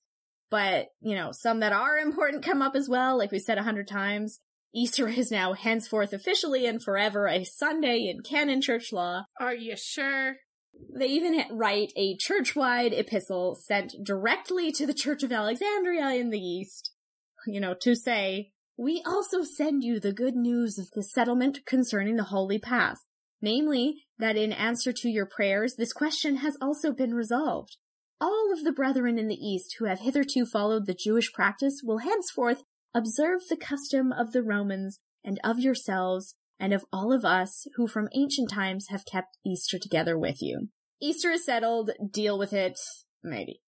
But, 0.50 0.90
you 1.02 1.16
know, 1.16 1.32
some 1.32 1.60
that 1.62 1.74
are 1.74 1.98
important 2.02 2.46
come 2.46 2.62
up 2.62 2.76
as 2.76 2.88
well, 2.88 3.18
like 3.18 3.32
we 3.32 3.40
said 3.40 3.58
a 3.58 3.64
hundred 3.64 3.88
times. 3.88 4.40
Easter 4.76 5.08
is 5.08 5.30
now 5.30 5.54
henceforth 5.54 6.14
officially 6.14 6.66
and 6.66 6.82
forever 6.82 7.28
a 7.28 7.44
Sunday 7.44 8.08
in 8.10 8.22
canon 8.24 8.60
church 8.60 8.92
law. 8.92 9.26
Are 9.40 9.54
you 9.54 9.76
sure? 9.78 10.38
They 10.98 11.08
even 11.08 11.44
write 11.52 11.94
a 11.96 12.18
church-wide 12.18 12.94
epistle 12.94 13.54
sent 13.54 13.94
directly 14.04 14.72
to 14.72 14.88
the 14.88 14.94
Church 14.94 15.22
of 15.22 15.32
Alexandria 15.32 16.16
in 16.16 16.32
the 16.32 16.40
East, 16.40 16.92
you 17.46 17.60
know, 17.60 17.76
to 17.82 17.96
say, 17.96 18.53
we 18.78 19.04
also 19.06 19.44
send 19.44 19.84
you 19.84 20.00
the 20.00 20.14
good 20.14 20.36
news 20.36 20.80
of 20.80 20.90
the 20.92 21.04
settlement 21.04 21.60
concerning 21.66 22.16
the 22.16 22.24
Holy 22.24 22.60
Pasch, 22.60 22.98
namely, 23.42 24.06
that 24.18 24.36
in 24.36 24.52
answer 24.52 24.92
to 24.94 25.10
your 25.10 25.26
prayers, 25.26 25.76
this 25.76 25.94
question 25.94 26.38
has 26.38 26.58
also 26.62 26.92
been 26.92 27.14
resolved. 27.14 27.78
All 28.20 28.52
of 28.54 28.64
the 28.64 28.72
brethren 28.72 29.20
in 29.20 29.28
the 29.28 29.36
East 29.36 29.76
who 29.78 29.86
have 29.86 30.00
hitherto 30.00 30.46
followed 30.46 30.86
the 30.86 30.94
Jewish 30.94 31.32
practice 31.34 31.82
will 31.84 32.00
henceforth 32.00 32.64
observe 32.94 33.42
the 33.50 33.58
custom 33.58 34.12
of 34.12 34.32
the 34.32 34.44
Romans 34.44 35.00
and 35.24 35.40
of 35.44 35.60
yourselves 35.60 36.36
and 36.60 36.74
of 36.74 36.86
all 36.94 37.12
of 37.12 37.26
us 37.26 37.68
who 37.76 37.88
from 37.88 38.08
ancient 38.16 38.50
times 38.50 38.88
have 38.90 39.06
kept 39.06 39.38
Easter 39.46 39.78
together 39.78 40.18
with 40.18 40.42
you. 40.42 40.70
Easter 41.02 41.32
is 41.32 41.46
settled, 41.46 41.92
deal 42.12 42.38
with 42.40 42.54
it, 42.54 42.80
maybe. 43.22 43.63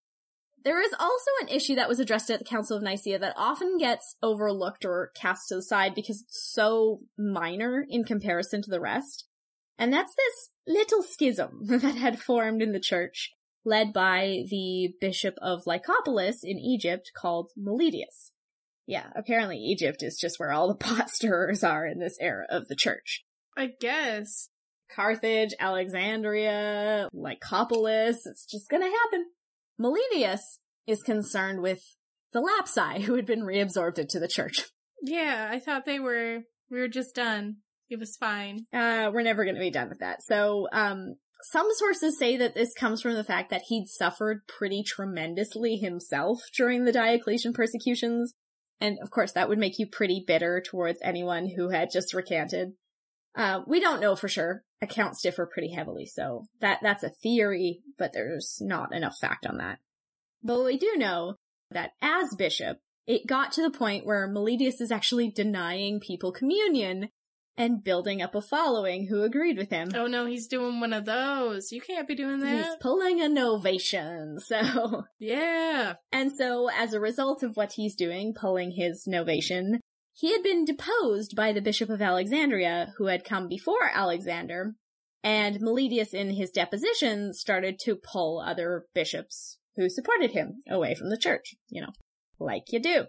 There 0.65 0.81
is 0.81 0.93
also 0.99 1.31
an 1.41 1.49
issue 1.49 1.75
that 1.75 1.87
was 1.87 1.99
addressed 1.99 2.31
at 2.31 2.39
the 2.39 2.45
Council 2.45 2.75
of 2.75 2.81
Nicaea 2.81 3.19
that 3.19 3.35
often 3.37 3.77
gets 3.77 4.15
overlooked 4.23 4.83
or 4.83 5.11
cast 5.15 5.49
to 5.49 5.55
the 5.55 5.61
side 5.61 5.93
because 5.93 6.23
it's 6.23 6.51
so 6.51 7.01
minor 7.19 7.85
in 7.87 8.03
comparison 8.03 8.63
to 8.63 8.71
the 8.71 8.81
rest. 8.81 9.25
And 9.77 9.93
that's 9.93 10.15
this 10.15 10.49
little 10.67 11.03
schism 11.03 11.59
that 11.67 11.95
had 11.95 12.19
formed 12.19 12.63
in 12.63 12.71
the 12.71 12.79
church, 12.79 13.31
led 13.63 13.93
by 13.93 14.43
the 14.49 14.89
bishop 14.99 15.35
of 15.39 15.65
Lycopolis 15.65 16.37
in 16.43 16.57
Egypt 16.57 17.11
called 17.15 17.51
Meletius. 17.55 18.31
Yeah, 18.87 19.11
apparently 19.15 19.57
Egypt 19.57 20.01
is 20.01 20.17
just 20.19 20.39
where 20.39 20.51
all 20.51 20.67
the 20.67 20.75
pot 20.83 21.11
stirrers 21.11 21.63
are 21.63 21.85
in 21.85 21.99
this 21.99 22.17
era 22.19 22.47
of 22.49 22.67
the 22.69 22.75
church. 22.75 23.23
I 23.55 23.69
guess. 23.79 24.49
Carthage, 24.95 25.53
Alexandria, 25.59 27.09
Lycopolis, 27.13 28.25
it's 28.25 28.47
just 28.49 28.67
gonna 28.69 28.85
happen. 28.85 29.25
Meletius 29.79 30.59
is 30.87 31.01
concerned 31.01 31.61
with 31.61 31.81
the 32.33 32.41
Lapsi 32.41 33.01
who 33.01 33.15
had 33.15 33.25
been 33.25 33.41
reabsorbed 33.41 33.97
into 33.97 34.19
the 34.19 34.27
church. 34.27 34.65
Yeah, 35.01 35.49
I 35.51 35.59
thought 35.59 35.85
they 35.85 35.99
were, 35.99 36.43
we 36.69 36.79
were 36.79 36.87
just 36.87 37.15
done. 37.15 37.57
It 37.89 37.99
was 37.99 38.17
fine. 38.17 38.65
Uh, 38.73 39.11
we're 39.13 39.21
never 39.21 39.45
gonna 39.45 39.59
be 39.59 39.71
done 39.71 39.89
with 39.89 39.99
that. 39.99 40.23
So, 40.23 40.67
um, 40.71 41.15
some 41.51 41.67
sources 41.75 42.17
say 42.17 42.37
that 42.37 42.55
this 42.55 42.73
comes 42.73 43.01
from 43.01 43.13
the 43.13 43.23
fact 43.23 43.51
that 43.51 43.63
he'd 43.67 43.87
suffered 43.87 44.47
pretty 44.47 44.83
tremendously 44.83 45.75
himself 45.75 46.39
during 46.57 46.85
the 46.85 46.91
Diocletian 46.91 47.53
persecutions. 47.53 48.33
And 48.81 48.97
of 49.03 49.11
course, 49.11 49.31
that 49.33 49.47
would 49.47 49.59
make 49.59 49.77
you 49.77 49.87
pretty 49.87 50.23
bitter 50.25 50.61
towards 50.65 50.99
anyone 51.03 51.51
who 51.55 51.69
had 51.69 51.91
just 51.91 52.13
recanted. 52.15 52.69
Uh, 53.35 53.61
we 53.67 53.79
don't 53.79 54.01
know 54.01 54.15
for 54.15 54.27
sure. 54.27 54.63
Accounts 54.85 55.21
differ 55.21 55.49
pretty 55.51 55.73
heavily, 55.73 56.05
so 56.05 56.43
that, 56.61 56.79
that's 56.81 57.03
a 57.03 57.09
theory, 57.09 57.81
but 57.97 58.13
there's 58.13 58.57
not 58.61 58.93
enough 58.93 59.17
fact 59.19 59.45
on 59.45 59.57
that. 59.57 59.79
But 60.43 60.63
we 60.63 60.77
do 60.77 60.93
know 60.95 61.35
that 61.71 61.91
as 62.01 62.35
bishop, 62.35 62.77
it 63.07 63.27
got 63.27 63.51
to 63.53 63.61
the 63.61 63.77
point 63.77 64.05
where 64.05 64.27
Meletius 64.27 64.81
is 64.81 64.91
actually 64.91 65.29
denying 65.29 65.99
people 65.99 66.31
communion 66.31 67.09
and 67.57 67.83
building 67.83 68.21
up 68.21 68.35
a 68.35 68.41
following 68.41 69.07
who 69.07 69.23
agreed 69.23 69.57
with 69.57 69.69
him. 69.69 69.89
Oh 69.95 70.07
no, 70.07 70.25
he's 70.25 70.47
doing 70.47 70.79
one 70.79 70.93
of 70.93 71.05
those. 71.05 71.71
You 71.71 71.81
can't 71.81 72.07
be 72.07 72.15
doing 72.15 72.39
that. 72.39 72.65
He's 72.65 72.75
pulling 72.81 73.21
a 73.21 73.25
Novatian, 73.25 74.41
so. 74.45 75.05
Yeah. 75.19 75.93
And 76.11 76.31
so, 76.31 76.69
as 76.69 76.93
a 76.93 76.99
result 76.99 77.43
of 77.43 77.55
what 77.55 77.73
he's 77.73 77.95
doing, 77.95 78.33
pulling 78.33 78.71
his 78.71 79.07
Novatian, 79.07 79.79
he 80.17 80.31
had 80.31 80.41
been 80.41 80.63
deposed 80.63 81.35
by 81.35 81.51
the 81.51 81.61
Bishop 81.61 81.89
of 81.89 82.01
Alexandria, 82.01 82.93
who 82.97 83.07
had 83.07 83.25
come 83.25 83.49
before 83.49 83.91
Alexander, 83.93 84.75
and 85.21 85.59
Meletius 85.59 86.13
in 86.13 86.31
his 86.31 86.51
deposition 86.51 87.33
started 87.33 87.77
to 87.79 87.97
pull 87.97 88.39
other 88.39 88.85
bishops 88.93 89.57
who 89.75 89.89
supported 89.89 90.31
him 90.31 90.61
away 90.69 90.95
from 90.95 91.09
the 91.09 91.17
church, 91.17 91.55
you 91.67 91.81
know, 91.81 91.91
like 92.39 92.71
you 92.71 92.79
do. 92.79 93.07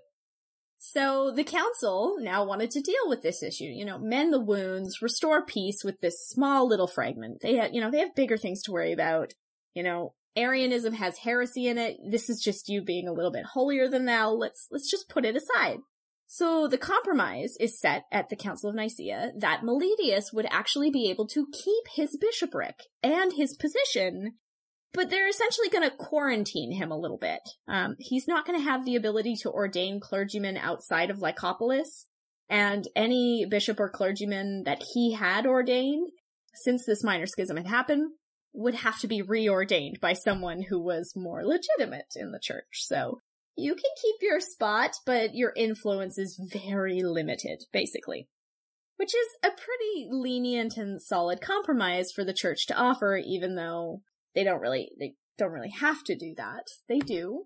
So 0.78 1.30
the 1.30 1.44
council 1.44 2.16
now 2.18 2.44
wanted 2.44 2.72
to 2.72 2.80
deal 2.80 3.08
with 3.08 3.22
this 3.22 3.40
issue, 3.40 3.64
you 3.64 3.84
know, 3.84 3.98
mend 3.98 4.32
the 4.32 4.40
wounds, 4.40 5.00
restore 5.00 5.46
peace 5.46 5.84
with 5.84 6.00
this 6.00 6.26
small 6.28 6.66
little 6.66 6.88
fragment. 6.88 7.38
They 7.40 7.54
had, 7.54 7.72
you 7.72 7.80
know, 7.80 7.90
they 7.90 8.00
have 8.00 8.16
bigger 8.16 8.36
things 8.36 8.62
to 8.62 8.72
worry 8.72 8.92
about. 8.92 9.32
You 9.74 9.84
know, 9.84 10.14
Arianism 10.34 10.94
has 10.94 11.18
heresy 11.18 11.68
in 11.68 11.78
it. 11.78 11.98
This 12.10 12.28
is 12.28 12.42
just 12.42 12.68
you 12.68 12.82
being 12.82 13.06
a 13.06 13.12
little 13.12 13.30
bit 13.30 13.44
holier 13.44 13.88
than 13.88 14.06
thou. 14.06 14.30
Let's, 14.32 14.66
let's 14.72 14.90
just 14.90 15.08
put 15.08 15.24
it 15.24 15.36
aside. 15.36 15.78
So 16.26 16.66
the 16.66 16.78
compromise 16.78 17.56
is 17.60 17.78
set 17.78 18.04
at 18.10 18.28
the 18.28 18.36
Council 18.36 18.68
of 18.68 18.76
Nicaea 18.76 19.32
that 19.38 19.62
Meletius 19.62 20.32
would 20.32 20.46
actually 20.50 20.90
be 20.90 21.08
able 21.08 21.26
to 21.28 21.46
keep 21.52 21.84
his 21.94 22.16
bishopric 22.20 22.80
and 23.02 23.32
his 23.32 23.56
position, 23.56 24.34
but 24.92 25.08
they're 25.08 25.28
essentially 25.28 25.68
going 25.68 25.88
to 25.88 25.96
quarantine 25.96 26.72
him 26.72 26.90
a 26.90 26.98
little 26.98 27.18
bit. 27.18 27.40
Um, 27.68 27.94
he's 28.00 28.26
not 28.26 28.44
going 28.44 28.58
to 28.58 28.64
have 28.64 28.84
the 28.84 28.96
ability 28.96 29.36
to 29.42 29.50
ordain 29.50 30.00
clergymen 30.00 30.56
outside 30.56 31.10
of 31.10 31.18
Lycopolis, 31.18 32.06
and 32.48 32.86
any 32.96 33.46
bishop 33.48 33.78
or 33.78 33.88
clergyman 33.88 34.64
that 34.64 34.82
he 34.94 35.12
had 35.12 35.46
ordained, 35.46 36.08
since 36.54 36.84
this 36.84 37.04
minor 37.04 37.26
schism 37.26 37.56
had 37.56 37.66
happened, 37.66 38.10
would 38.52 38.74
have 38.74 38.98
to 39.00 39.06
be 39.06 39.22
reordained 39.22 40.00
by 40.00 40.12
someone 40.12 40.62
who 40.62 40.80
was 40.80 41.12
more 41.14 41.44
legitimate 41.44 42.14
in 42.16 42.32
the 42.32 42.40
church. 42.40 42.64
So 42.72 43.20
you 43.56 43.74
can 43.74 43.90
keep 44.00 44.16
your 44.20 44.40
spot, 44.40 44.92
but 45.04 45.34
your 45.34 45.52
influence 45.56 46.18
is 46.18 46.40
very 46.52 47.00
limited, 47.02 47.64
basically. 47.72 48.28
Which 48.96 49.14
is 49.14 49.26
a 49.42 49.48
pretty 49.48 50.08
lenient 50.10 50.76
and 50.76 51.02
solid 51.02 51.40
compromise 51.40 52.12
for 52.12 52.24
the 52.24 52.32
church 52.32 52.66
to 52.66 52.76
offer, 52.76 53.16
even 53.16 53.54
though 53.54 54.02
they 54.34 54.44
don't 54.44 54.60
really, 54.60 54.90
they 54.98 55.14
don't 55.36 55.52
really 55.52 55.72
have 55.80 56.02
to 56.04 56.16
do 56.16 56.34
that. 56.36 56.68
They 56.88 56.98
do. 56.98 57.44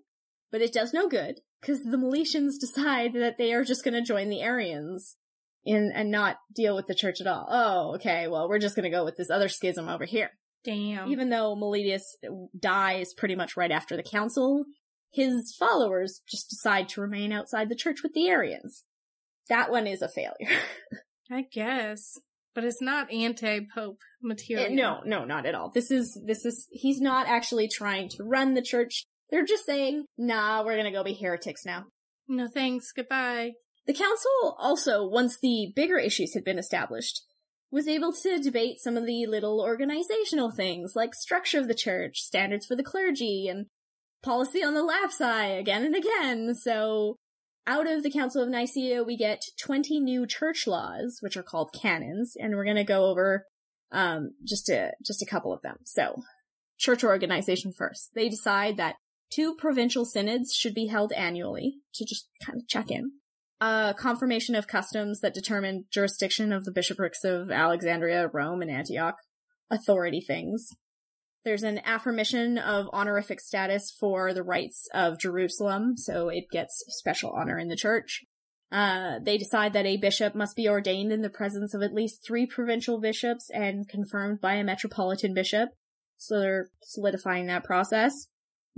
But 0.51 0.61
it 0.61 0.73
does 0.73 0.93
no 0.93 1.07
good, 1.07 1.41
because 1.59 1.83
the 1.83 1.97
Meletians 1.97 2.59
decide 2.59 3.13
that 3.13 3.37
they 3.37 3.53
are 3.53 3.63
just 3.63 3.83
gonna 3.83 4.01
join 4.01 4.29
the 4.29 4.41
Arians 4.41 5.17
in, 5.63 5.91
and 5.93 6.11
not 6.11 6.37
deal 6.53 6.75
with 6.75 6.87
the 6.87 6.95
church 6.95 7.21
at 7.21 7.27
all. 7.27 7.47
Oh, 7.49 7.95
okay, 7.95 8.27
well, 8.27 8.49
we're 8.49 8.59
just 8.59 8.75
gonna 8.75 8.89
go 8.89 9.05
with 9.05 9.17
this 9.17 9.29
other 9.29 9.47
schism 9.47 9.87
over 9.87 10.05
here. 10.05 10.31
Damn. 10.63 11.09
Even 11.09 11.29
though 11.29 11.55
Meletius 11.55 12.03
dies 12.57 13.13
pretty 13.13 13.35
much 13.35 13.57
right 13.57 13.71
after 13.71 13.95
the 13.95 14.03
council, 14.03 14.65
his 15.11 15.55
followers 15.57 16.21
just 16.27 16.49
decide 16.49 16.89
to 16.89 17.01
remain 17.01 17.31
outside 17.31 17.69
the 17.69 17.75
church 17.75 18.01
with 18.01 18.13
the 18.13 18.27
Arians. 18.27 18.83
That 19.49 19.69
one 19.69 19.87
is 19.87 20.01
a 20.01 20.07
failure. 20.07 20.59
I 21.31 21.43
guess. 21.51 22.17
But 22.53 22.65
it's 22.65 22.81
not 22.81 23.11
anti-pope 23.11 23.99
material. 24.21 24.67
Eh, 24.67 24.75
no, 24.75 25.01
no, 25.05 25.23
not 25.23 25.45
at 25.45 25.55
all. 25.55 25.71
This 25.73 25.89
is, 25.89 26.19
this 26.25 26.45
is, 26.45 26.67
he's 26.71 26.99
not 26.99 27.27
actually 27.27 27.69
trying 27.69 28.09
to 28.09 28.23
run 28.23 28.53
the 28.53 28.61
church. 28.61 29.05
They're 29.29 29.45
just 29.45 29.65
saying, 29.65 30.05
nah, 30.17 30.63
we're 30.63 30.75
gonna 30.75 30.91
go 30.91 31.03
be 31.03 31.13
heretics 31.13 31.65
now. 31.65 31.85
No 32.27 32.47
thanks, 32.47 32.91
goodbye. 32.91 33.51
The 33.87 33.93
council 33.93 34.55
also, 34.59 35.07
once 35.07 35.37
the 35.39 35.71
bigger 35.75 35.97
issues 35.97 36.33
had 36.33 36.43
been 36.43 36.59
established, 36.59 37.21
was 37.71 37.87
able 37.87 38.11
to 38.11 38.37
debate 38.37 38.79
some 38.79 38.97
of 38.97 39.05
the 39.05 39.25
little 39.25 39.61
organizational 39.61 40.51
things 40.51 40.93
like 40.95 41.15
structure 41.15 41.59
of 41.59 41.69
the 41.69 41.73
church, 41.73 42.19
standards 42.19 42.65
for 42.65 42.75
the 42.75 42.83
clergy, 42.83 43.47
and 43.49 43.67
policy 44.23 44.63
on 44.63 44.73
the 44.73 44.81
lapsi 44.81 45.59
again 45.59 45.83
and 45.83 45.95
again. 45.95 46.55
So 46.55 47.15
out 47.67 47.87
of 47.87 48.03
the 48.03 48.11
Council 48.11 48.41
of 48.41 48.49
Nicaea, 48.49 49.03
we 49.03 49.15
get 49.15 49.43
20 49.59 49.99
new 49.99 50.25
church 50.25 50.65
laws, 50.65 51.17
which 51.21 51.37
are 51.37 51.43
called 51.43 51.73
canons, 51.79 52.33
and 52.39 52.55
we're 52.55 52.65
going 52.65 52.75
to 52.75 52.83
go 52.83 53.05
over 53.05 53.45
um, 53.91 54.31
just 54.43 54.69
a 54.69 54.91
just 55.05 55.21
a 55.21 55.25
couple 55.25 55.53
of 55.53 55.61
them. 55.61 55.77
So, 55.85 56.23
church 56.77 57.03
organization 57.03 57.71
first. 57.71 58.11
They 58.15 58.29
decide 58.29 58.77
that 58.77 58.95
two 59.31 59.55
provincial 59.55 60.05
synods 60.05 60.53
should 60.53 60.73
be 60.73 60.87
held 60.87 61.11
annually 61.13 61.75
to 61.95 62.05
just 62.05 62.27
kind 62.43 62.59
of 62.59 62.67
check 62.67 62.89
in. 62.89 63.11
A 63.59 63.93
confirmation 63.97 64.55
of 64.55 64.67
customs 64.67 65.19
that 65.19 65.33
determine 65.33 65.85
jurisdiction 65.91 66.51
of 66.51 66.65
the 66.65 66.71
bishoprics 66.71 67.23
of 67.23 67.51
Alexandria, 67.51 68.27
Rome, 68.33 68.61
and 68.61 68.71
Antioch. 68.71 69.15
Authority 69.69 70.19
things. 70.19 70.69
There's 71.43 71.63
an 71.63 71.79
affirmation 71.83 72.57
of 72.57 72.87
honorific 72.93 73.39
status 73.39 73.91
for 73.91 74.33
the 74.33 74.43
rights 74.43 74.87
of 74.93 75.19
Jerusalem, 75.19 75.97
so 75.97 76.29
it 76.29 76.45
gets 76.51 76.83
special 76.87 77.31
honor 77.31 77.57
in 77.57 77.67
the 77.67 77.75
church. 77.75 78.23
Uh, 78.71 79.19
they 79.21 79.37
decide 79.37 79.73
that 79.73 79.85
a 79.85 79.97
bishop 79.97 80.33
must 80.33 80.55
be 80.55 80.69
ordained 80.69 81.11
in 81.11 81.21
the 81.21 81.29
presence 81.29 81.73
of 81.73 81.81
at 81.81 81.93
least 81.93 82.23
three 82.25 82.45
provincial 82.45 83.01
bishops 83.01 83.49
and 83.53 83.89
confirmed 83.89 84.39
by 84.39 84.53
a 84.53 84.63
metropolitan 84.63 85.33
bishop. 85.33 85.69
So 86.17 86.39
they're 86.39 86.69
solidifying 86.83 87.47
that 87.47 87.63
process. 87.63 88.27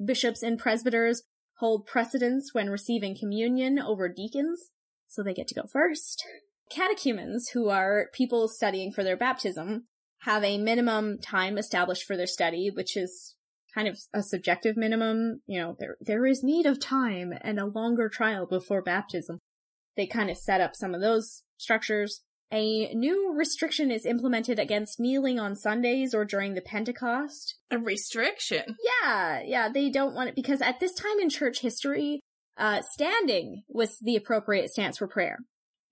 Bishops 0.03 0.41
and 0.41 0.57
presbyters 0.57 1.23
hold 1.57 1.85
precedence 1.85 2.53
when 2.53 2.69
receiving 2.69 3.15
communion 3.17 3.77
over 3.77 4.09
deacons, 4.09 4.71
so 5.07 5.21
they 5.21 5.33
get 5.33 5.47
to 5.49 5.55
go 5.55 5.67
first. 5.71 6.23
Catechumens, 6.71 7.49
who 7.49 7.69
are 7.69 8.09
people 8.13 8.47
studying 8.47 8.91
for 8.91 9.03
their 9.03 9.17
baptism, 9.17 9.85
have 10.23 10.43
a 10.43 10.57
minimum 10.57 11.17
time 11.19 11.57
established 11.57 12.05
for 12.05 12.15
their 12.15 12.27
study, 12.27 12.71
which 12.73 12.95
is 12.95 13.35
kind 13.73 13.87
of 13.87 13.99
a 14.13 14.23
subjective 14.23 14.77
minimum. 14.77 15.41
You 15.45 15.59
know, 15.59 15.75
there, 15.79 15.97
there 15.99 16.25
is 16.25 16.43
need 16.43 16.65
of 16.65 16.79
time 16.79 17.33
and 17.41 17.59
a 17.59 17.65
longer 17.65 18.09
trial 18.09 18.45
before 18.45 18.81
baptism. 18.81 19.39
They 19.97 20.07
kind 20.07 20.29
of 20.29 20.37
set 20.37 20.61
up 20.61 20.75
some 20.75 20.95
of 20.95 21.01
those 21.01 21.43
structures. 21.57 22.21
A 22.51 22.93
new 22.93 23.33
restriction 23.35 23.91
is 23.91 24.05
implemented 24.05 24.59
against 24.59 24.99
kneeling 24.99 25.39
on 25.39 25.55
Sundays 25.55 26.13
or 26.13 26.23
during 26.23 26.53
the 26.53 26.61
Pentecost. 26.61 27.55
A 27.71 27.77
restriction? 27.77 28.77
Yeah, 29.01 29.41
yeah, 29.43 29.69
they 29.69 29.89
don't 29.89 30.13
want 30.13 30.29
it 30.29 30.35
because 30.35 30.61
at 30.61 30.79
this 30.79 30.93
time 30.93 31.19
in 31.19 31.29
church 31.29 31.61
history, 31.61 32.21
uh, 32.57 32.81
standing 32.91 33.63
was 33.67 33.97
the 33.99 34.15
appropriate 34.15 34.69
stance 34.69 34.99
for 34.99 35.07
prayer. 35.07 35.39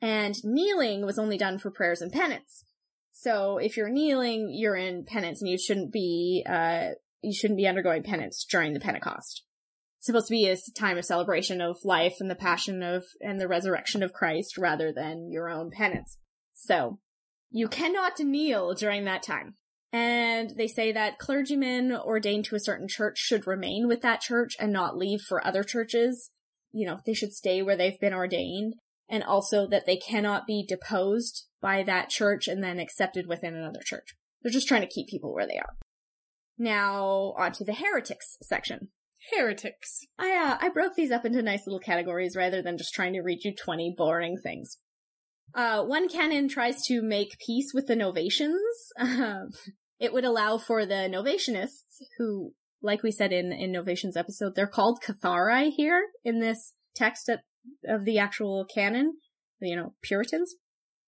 And 0.02 0.36
kneeling 0.44 1.06
was 1.06 1.20
only 1.20 1.38
done 1.38 1.58
for 1.58 1.72
prayers 1.72 2.02
and 2.02 2.12
penance. 2.12 2.64
So 3.22 3.60
if 3.60 3.78
you're 3.78 3.88
kneeling, 3.88 4.50
you're 4.52 4.76
in 4.76 5.06
penance 5.06 5.42
and 5.42 5.50
you 5.50 5.60
shouldn't 5.60 5.92
be, 5.92 6.44
uh, 6.50 6.90
you 7.22 7.32
shouldn't 7.32 7.60
be 7.60 7.68
undergoing 7.68 8.02
penance 8.02 8.44
during 8.50 8.74
the 8.74 8.80
Pentecost. 8.80 9.44
It's 10.00 10.08
supposed 10.08 10.26
to 10.30 10.32
be 10.32 10.48
a 10.48 10.58
time 10.76 10.98
of 10.98 11.06
celebration 11.06 11.62
of 11.62 11.78
life 11.84 12.16
and 12.20 12.32
the 12.32 12.36
passion 12.36 12.82
of, 12.82 13.04
and 13.22 13.40
the 13.40 13.48
resurrection 13.48 14.02
of 14.02 14.12
Christ 14.12 14.58
rather 14.58 14.92
than 14.92 15.30
your 15.30 15.52
own 15.52 15.70
penance. 15.70 16.18
So, 16.56 16.98
you 17.52 17.68
cannot 17.68 18.20
kneel 18.20 18.74
during 18.74 19.06
that 19.06 19.22
time. 19.22 19.54
And 19.94 20.54
they 20.58 20.68
say 20.68 20.92
that 20.92 21.20
clergymen 21.20 21.92
ordained 21.92 22.46
to 22.46 22.56
a 22.56 22.60
certain 22.60 22.88
church 22.88 23.20
should 23.20 23.46
remain 23.46 23.88
with 23.88 24.02
that 24.02 24.22
church 24.22 24.56
and 24.60 24.74
not 24.74 24.98
leave 24.98 25.22
for 25.22 25.46
other 25.46 25.64
churches. 25.64 26.32
You 26.72 26.88
know, 26.88 26.98
they 27.06 27.14
should 27.14 27.34
stay 27.34 27.62
where 27.62 27.78
they've 27.78 28.00
been 28.00 28.16
ordained. 28.16 28.74
And 29.12 29.24
also 29.24 29.68
that 29.68 29.86
they 29.86 29.98
cannot 29.98 30.48
be 30.48 30.66
deposed 30.68 31.46
by 31.62 31.84
that 31.84 32.10
church 32.10 32.48
and 32.48 32.64
then 32.64 32.80
accepted 32.80 33.28
within 33.28 33.54
another 33.54 33.82
church. 33.86 34.16
They're 34.42 34.52
just 34.52 34.68
trying 34.68 34.82
to 34.82 34.88
keep 34.88 35.08
people 35.08 35.34
where 35.34 35.46
they 35.46 35.58
are. 35.58 35.76
Now, 36.58 37.34
on 37.38 37.52
to 37.54 37.64
the 37.64 37.74
heretics 37.74 38.38
section. 38.42 38.88
Heretics. 39.36 40.06
I, 40.18 40.36
uh, 40.36 40.58
I 40.66 40.70
broke 40.70 40.96
these 40.96 41.12
up 41.12 41.26
into 41.26 41.42
nice 41.42 41.68
little 41.68 41.80
categories 41.80 42.36
rather 42.36 42.62
than 42.62 42.78
just 42.78 42.94
trying 42.94 43.14
to 43.14 43.22
read 43.22 43.44
you 43.44 43.54
20 43.54 43.94
boring 43.98 44.38
things. 44.42 44.78
Uh, 45.54 45.84
one 45.84 46.08
canon 46.08 46.48
tries 46.48 46.82
to 46.86 47.02
make 47.02 47.38
peace 47.46 47.72
with 47.74 47.88
the 47.88 47.96
Novatians. 47.96 48.56
Um, 48.98 49.50
it 50.00 50.14
would 50.14 50.26
allow 50.26 50.58
for 50.58 50.86
the 50.86 51.08
Novatianists, 51.08 52.02
who, 52.18 52.54
like 52.82 53.04
we 53.04 53.12
said 53.12 53.32
in, 53.32 53.52
in 53.52 53.72
Novatians 53.72 54.18
episode, 54.18 54.56
they're 54.56 54.66
called 54.66 55.04
Cathari 55.04 55.70
here 55.70 56.02
in 56.24 56.40
this 56.40 56.74
text 56.96 57.30
of, 57.30 57.40
of 57.88 58.06
the 58.06 58.20
actual 58.20 58.66
canon, 58.66 59.14
you 59.60 59.76
know, 59.76 59.94
Puritans. 60.02 60.56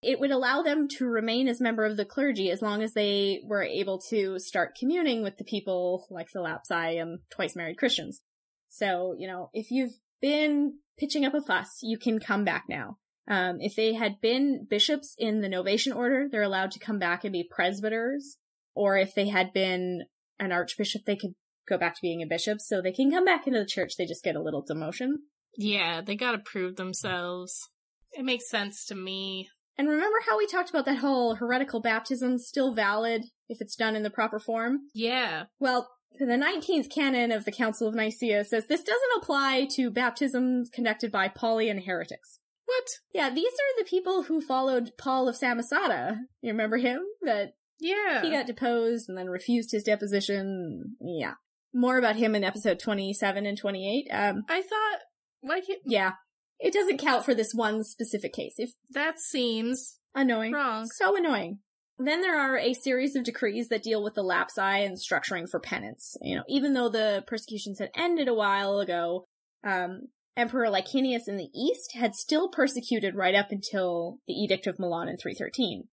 It 0.02 0.20
would 0.20 0.32
allow 0.32 0.62
them 0.62 0.88
to 0.98 1.06
remain 1.06 1.48
as 1.48 1.62
member 1.62 1.86
of 1.86 1.96
the 1.96 2.04
clergy 2.04 2.52
as 2.52 2.62
long 2.62 2.84
as 2.84 2.94
they 2.94 3.42
were 3.46 3.64
able 3.64 4.02
to 4.10 4.38
start 4.38 4.76
communing 4.78 5.24
with 5.24 5.38
the 5.38 5.46
people 5.46 6.06
like 6.10 6.28
the 6.34 6.42
Lapsi 6.42 7.02
and 7.02 7.20
twice 7.32 7.56
married 7.56 7.78
Christians. 7.78 8.22
So, 8.68 9.16
you 9.18 9.28
know, 9.28 9.50
if 9.54 9.72
you've 9.72 9.94
been 10.22 10.80
pitching 10.98 11.26
up 11.26 11.34
a 11.34 11.42
fuss, 11.42 11.80
you 11.82 11.98
can 11.98 12.20
come 12.20 12.44
back 12.44 12.66
now. 12.68 12.98
Um, 13.28 13.58
if 13.62 13.76
they 13.76 13.94
had 13.94 14.20
been 14.22 14.68
bishops 14.70 15.16
in 15.18 15.40
the 15.40 15.48
Novatian 15.48 15.96
order, 15.96 16.28
they're 16.30 16.42
allowed 16.42 16.72
to 16.72 16.80
come 16.80 17.00
back 17.00 17.24
and 17.24 17.32
be 17.32 17.48
presbyters. 17.50 18.38
Or 18.76 18.98
if 18.98 19.16
they 19.16 19.30
had 19.30 19.54
been 19.54 20.04
an 20.40 20.52
archbishop, 20.52 21.04
they 21.06 21.16
could 21.16 21.36
go 21.68 21.78
back 21.78 21.96
to 21.96 22.02
being 22.02 22.22
a 22.22 22.28
bishop. 22.28 22.60
So 22.60 22.82
they 22.82 22.92
can 22.92 23.12
come 23.12 23.24
back 23.24 23.48
into 23.48 23.60
the 23.60 23.66
church. 23.66 23.94
They 23.98 24.06
just 24.06 24.24
get 24.24 24.36
a 24.36 24.42
little 24.42 24.66
demotion. 24.66 25.12
Yeah, 25.58 26.02
they 26.02 26.16
gotta 26.16 26.40
prove 26.40 26.76
themselves. 26.76 27.70
It 28.12 28.24
makes 28.26 28.50
sense 28.50 28.86
to 28.86 28.96
me. 28.96 29.50
And 29.78 29.90
remember 29.90 30.18
how 30.28 30.38
we 30.38 30.46
talked 30.46 30.70
about 30.70 30.86
that 30.86 30.98
whole 31.00 31.36
heretical 31.36 31.82
baptism 31.82 32.38
still 32.38 32.74
valid 32.74 33.24
if 33.50 33.60
it's 33.60 33.76
done 33.76 33.96
in 33.96 34.04
the 34.04 34.10
proper 34.12 34.40
form? 34.40 34.82
Yeah. 34.94 35.46
Well, 35.60 35.90
the 36.20 36.26
19th 36.26 36.94
canon 36.94 37.32
of 37.32 37.46
the 37.46 37.52
Council 37.52 37.88
of 37.88 37.96
Nicaea 37.96 38.46
says 38.46 38.68
this 38.68 38.84
doesn't 38.84 39.18
apply 39.18 39.68
to 39.76 39.90
baptisms 39.90 40.70
conducted 40.72 41.12
by 41.12 41.28
Paulian 41.28 41.86
heretics. 41.86 42.40
What? 42.66 42.84
Yeah, 43.14 43.30
these 43.32 43.46
are 43.52 43.80
the 43.80 43.90
people 43.90 44.24
who 44.24 44.40
followed 44.42 44.92
Paul 45.00 45.28
of 45.28 45.36
Samosata. 45.36 46.18
You 46.42 46.52
remember 46.52 46.78
him? 46.78 47.00
That 47.24 47.54
Yeah. 47.80 48.22
he 48.22 48.30
got 48.30 48.46
deposed 48.46 49.10
and 49.10 49.18
then 49.18 49.28
refused 49.28 49.72
his 49.72 49.84
deposition. 49.84 50.96
Yeah. 51.02 51.34
More 51.74 51.98
about 51.98 52.16
him 52.18 52.36
in 52.36 52.44
episode 52.44 52.80
27 52.80 53.48
and 53.48 53.58
28. 53.58 54.08
Um, 54.12 54.44
I 54.48 54.62
thought, 54.62 55.00
like, 55.44 55.70
it, 55.70 55.80
yeah. 55.86 56.14
It 56.60 56.74
doesn't 56.74 57.00
count 57.00 57.26
for 57.26 57.34
this 57.34 57.54
one 57.54 57.84
specific 57.84 58.34
case. 58.34 58.56
If 58.58 58.72
that 58.92 59.20
seems 59.20 59.98
annoying. 60.16 60.54
wrong. 60.54 60.88
So 60.88 61.16
annoying. 61.16 61.60
Then 62.00 62.22
there 62.22 62.40
are 62.40 62.58
a 62.58 62.74
series 62.74 63.16
of 63.16 63.24
decrees 63.24 63.70
that 63.70 63.84
deal 63.84 64.04
with 64.04 64.16
the 64.16 64.24
lapsi 64.24 64.86
and 64.86 64.98
structuring 64.98 65.50
for 65.50 65.60
penance. 65.60 66.18
You 66.22 66.38
know, 66.38 66.44
even 66.48 66.74
though 66.74 66.90
the 66.90 67.24
persecutions 67.28 67.80
had 67.80 67.92
ended 67.96 68.28
a 68.28 68.34
while 68.34 68.80
ago, 68.80 69.26
um, 69.64 70.08
Emperor 70.36 70.70
Licinius 70.70 71.28
in 71.28 71.38
the 71.38 71.50
east 71.54 71.94
had 71.94 72.16
still 72.16 72.50
persecuted 72.50 73.16
right 73.16 73.36
up 73.36 73.52
until 73.52 74.18
the 74.28 74.34
Edict 74.34 74.66
of 74.66 74.80
Milan 74.80 75.08
in 75.08 75.18
313. 75.18 75.84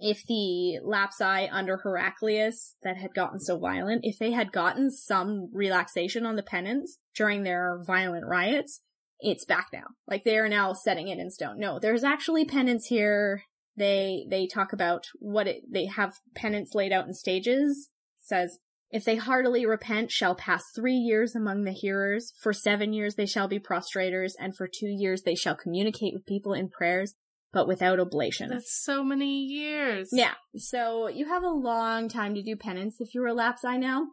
If 0.00 0.26
the 0.26 0.80
lapsi 0.84 1.48
under 1.52 1.78
Heraclius 1.78 2.74
that 2.82 2.96
had 2.96 3.14
gotten 3.14 3.38
so 3.38 3.56
violent, 3.56 4.00
if 4.02 4.18
they 4.18 4.32
had 4.32 4.50
gotten 4.50 4.90
some 4.90 5.50
relaxation 5.52 6.26
on 6.26 6.34
the 6.34 6.42
penance 6.42 6.98
during 7.14 7.44
their 7.44 7.80
violent 7.86 8.26
riots, 8.26 8.80
it's 9.24 9.44
back 9.44 9.68
now. 9.72 9.86
Like 10.06 10.24
they 10.24 10.38
are 10.38 10.48
now 10.48 10.72
setting 10.72 11.08
it 11.08 11.18
in 11.18 11.30
stone. 11.30 11.58
No, 11.58 11.78
there's 11.78 12.04
actually 12.04 12.44
penance 12.44 12.86
here. 12.86 13.42
They, 13.76 14.26
they 14.30 14.46
talk 14.46 14.72
about 14.72 15.06
what 15.18 15.48
it, 15.48 15.62
they 15.68 15.86
have 15.86 16.14
penance 16.34 16.74
laid 16.74 16.92
out 16.92 17.06
in 17.06 17.14
stages. 17.14 17.90
It 18.18 18.26
says, 18.26 18.58
if 18.90 19.04
they 19.04 19.16
heartily 19.16 19.66
repent, 19.66 20.12
shall 20.12 20.36
pass 20.36 20.62
three 20.76 20.94
years 20.94 21.34
among 21.34 21.64
the 21.64 21.72
hearers. 21.72 22.32
For 22.40 22.52
seven 22.52 22.92
years 22.92 23.16
they 23.16 23.26
shall 23.26 23.48
be 23.48 23.58
prostrators, 23.58 24.34
and 24.38 24.56
for 24.56 24.68
two 24.68 24.86
years 24.86 25.22
they 25.22 25.34
shall 25.34 25.56
communicate 25.56 26.14
with 26.14 26.26
people 26.26 26.52
in 26.52 26.68
prayers, 26.68 27.14
but 27.52 27.66
without 27.66 27.98
oblation. 27.98 28.50
That's 28.50 28.80
so 28.84 29.02
many 29.02 29.42
years. 29.42 30.10
Yeah. 30.12 30.34
So 30.56 31.08
you 31.08 31.26
have 31.26 31.42
a 31.42 31.48
long 31.48 32.08
time 32.08 32.36
to 32.36 32.42
do 32.42 32.54
penance 32.54 33.00
if 33.00 33.14
you're 33.14 33.26
a 33.26 33.34
lapsi 33.34 33.80
now, 33.80 34.10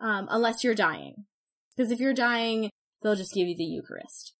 um, 0.00 0.26
unless 0.28 0.64
you're 0.64 0.74
dying. 0.74 1.26
Because 1.76 1.92
if 1.92 2.00
you're 2.00 2.12
dying, 2.12 2.70
they'll 3.02 3.14
just 3.14 3.34
give 3.34 3.46
you 3.46 3.56
the 3.56 3.62
Eucharist. 3.62 4.33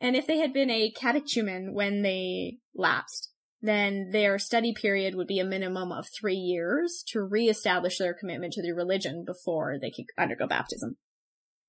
And 0.00 0.16
if 0.16 0.26
they 0.26 0.38
had 0.38 0.52
been 0.52 0.70
a 0.70 0.90
catechumen 0.90 1.74
when 1.74 2.02
they 2.02 2.58
lapsed, 2.74 3.30
then 3.60 4.10
their 4.10 4.38
study 4.38 4.72
period 4.72 5.14
would 5.14 5.26
be 5.26 5.38
a 5.38 5.44
minimum 5.44 5.92
of 5.92 6.06
three 6.08 6.36
years 6.36 7.04
to 7.08 7.20
reestablish 7.20 7.98
their 7.98 8.14
commitment 8.14 8.54
to 8.54 8.62
the 8.62 8.72
religion 8.72 9.24
before 9.26 9.76
they 9.80 9.90
could 9.90 10.06
undergo 10.18 10.46
baptism. 10.46 10.96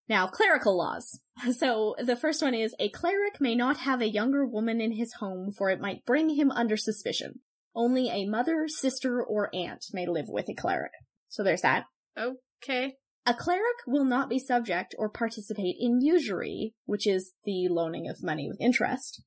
Now, 0.08 0.28
clerical 0.28 0.78
laws. 0.78 1.20
So 1.58 1.96
the 1.98 2.16
first 2.16 2.44
one 2.44 2.54
is 2.54 2.76
a 2.80 2.90
cleric 2.90 3.42
may 3.42 3.56
not 3.56 3.78
have 3.78 4.00
a 4.00 4.10
younger 4.10 4.46
woman 4.46 4.80
in 4.80 4.92
his 4.92 5.14
home 5.14 5.52
for 5.52 5.70
it 5.70 5.82
might 5.82 6.06
bring 6.06 6.30
him 6.36 6.52
under 6.52 6.78
suspicion. 6.78 7.40
Only 7.74 8.10
a 8.10 8.28
mother, 8.28 8.68
sister, 8.68 9.24
or 9.24 9.50
aunt 9.56 9.86
may 9.92 10.06
live 10.06 10.26
with 10.28 10.50
a 10.50 10.54
cleric. 10.54 10.92
So 11.30 11.44
there's 11.44 11.62
that. 11.62 11.86
Okay. 12.18 12.98
A 13.26 13.34
cleric 13.36 13.78
will 13.86 14.06
not 14.06 14.30
be 14.30 14.40
subject 14.40 14.96
or 14.98 15.10
participate 15.10 15.76
in 15.80 16.02
usury, 16.02 16.74
which 16.86 17.06
is 17.06 17.34
the 17.46 17.68
loaning 17.70 18.08
of 18.10 18.24
money 18.24 18.48
with 18.48 18.60
interest. 18.60 19.22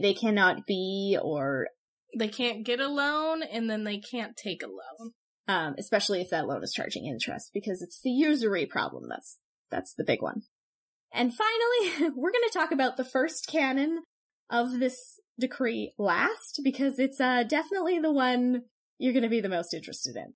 They 0.00 0.14
cannot 0.14 0.66
be 0.66 1.16
or, 1.22 1.68
They 2.18 2.28
can't 2.28 2.64
get 2.64 2.80
a 2.80 2.88
loan 2.88 3.42
and 3.42 3.70
then 3.70 3.84
they 3.84 3.98
can't 3.98 4.36
take 4.36 4.62
a 4.62 4.66
loan. 4.66 5.12
um, 5.48 5.76
especially 5.78 6.20
if 6.20 6.30
that 6.30 6.48
loan 6.48 6.64
is 6.64 6.72
charging 6.72 7.06
interest, 7.06 7.50
because 7.54 7.80
it's 7.80 8.00
the 8.02 8.10
usury 8.10 8.66
problem 8.66 9.04
that's, 9.08 9.38
that's 9.70 9.94
the 9.94 10.02
big 10.04 10.20
one. 10.20 10.42
And 11.12 11.32
finally, 11.32 12.12
we're 12.16 12.32
gonna 12.32 12.48
talk 12.52 12.72
about 12.72 12.96
the 12.96 13.04
first 13.04 13.46
canon 13.46 14.00
of 14.50 14.80
this 14.80 15.20
decree 15.38 15.92
last, 15.98 16.60
because 16.64 16.98
it's, 16.98 17.20
uh, 17.20 17.44
definitely 17.44 18.00
the 18.00 18.12
one 18.12 18.62
you're 18.98 19.14
gonna 19.14 19.28
be 19.28 19.40
the 19.40 19.48
most 19.48 19.72
interested 19.72 20.16
in. 20.16 20.34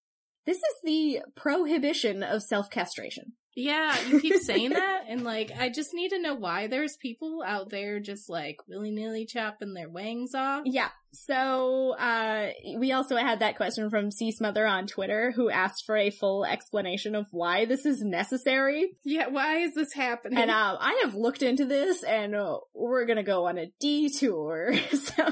This 0.51 0.59
is 0.59 0.77
the 0.83 1.21
prohibition 1.37 2.25
of 2.25 2.43
self-castration. 2.43 3.35
Yeah, 3.55 3.97
you 4.09 4.21
keep 4.21 4.35
saying 4.43 4.71
that, 4.71 5.05
and 5.09 5.23
like, 5.23 5.53
I 5.57 5.69
just 5.69 5.95
need 5.95 6.09
to 6.09 6.21
know 6.21 6.35
why 6.35 6.67
there's 6.67 6.97
people 6.97 7.41
out 7.47 7.71
there 7.71 8.01
just 8.01 8.29
like 8.29 8.57
willy 8.67 8.91
nilly 8.91 9.27
chopping 9.27 9.75
their 9.75 9.89
wangs 9.89 10.35
off. 10.35 10.63
Yeah. 10.65 10.89
So, 11.13 11.95
uh, 11.97 12.49
we 12.79 12.91
also 12.91 13.15
had 13.15 13.39
that 13.39 13.59
question 13.59 13.91
from 13.91 14.11
C 14.11 14.33
Smother 14.33 14.67
on 14.67 14.89
Twitter 14.89 15.31
who 15.31 15.51
asked 15.51 15.85
for 15.87 15.97
a 15.97 16.11
full 16.11 16.45
explanation 16.45 17.15
of 17.15 17.29
why 17.31 17.65
this 17.65 17.87
is 17.87 18.03
necessary. 18.03 18.91
Yeah, 19.05 19.29
why 19.29 19.59
is 19.59 19.75
this 19.77 19.93
happening? 19.93 20.37
And, 20.37 20.51
um, 20.51 20.79
I 20.81 21.03
have 21.05 21.15
looked 21.15 21.45
into 21.45 21.65
this 21.65 22.03
and 22.03 22.35
uh, 22.35 22.59
we're 22.75 23.07
gonna 23.07 23.23
go 23.23 23.47
on 23.47 23.57
a 23.57 23.71
detour. 23.79 24.75
so, 24.99 25.29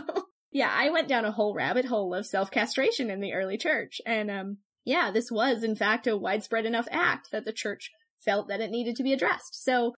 yeah, 0.52 0.72
I 0.72 0.90
went 0.90 1.08
down 1.08 1.24
a 1.24 1.32
whole 1.32 1.54
rabbit 1.54 1.86
hole 1.86 2.14
of 2.14 2.24
self-castration 2.24 3.10
in 3.10 3.20
the 3.20 3.32
early 3.32 3.58
church. 3.58 4.00
And, 4.06 4.30
um, 4.30 4.58
yeah, 4.88 5.10
this 5.10 5.30
was 5.30 5.62
in 5.62 5.76
fact 5.76 6.06
a 6.06 6.16
widespread 6.16 6.64
enough 6.64 6.88
act 6.90 7.30
that 7.30 7.44
the 7.44 7.52
church 7.52 7.90
felt 8.24 8.48
that 8.48 8.62
it 8.62 8.70
needed 8.70 8.96
to 8.96 9.02
be 9.02 9.12
addressed. 9.12 9.62
So, 9.62 9.92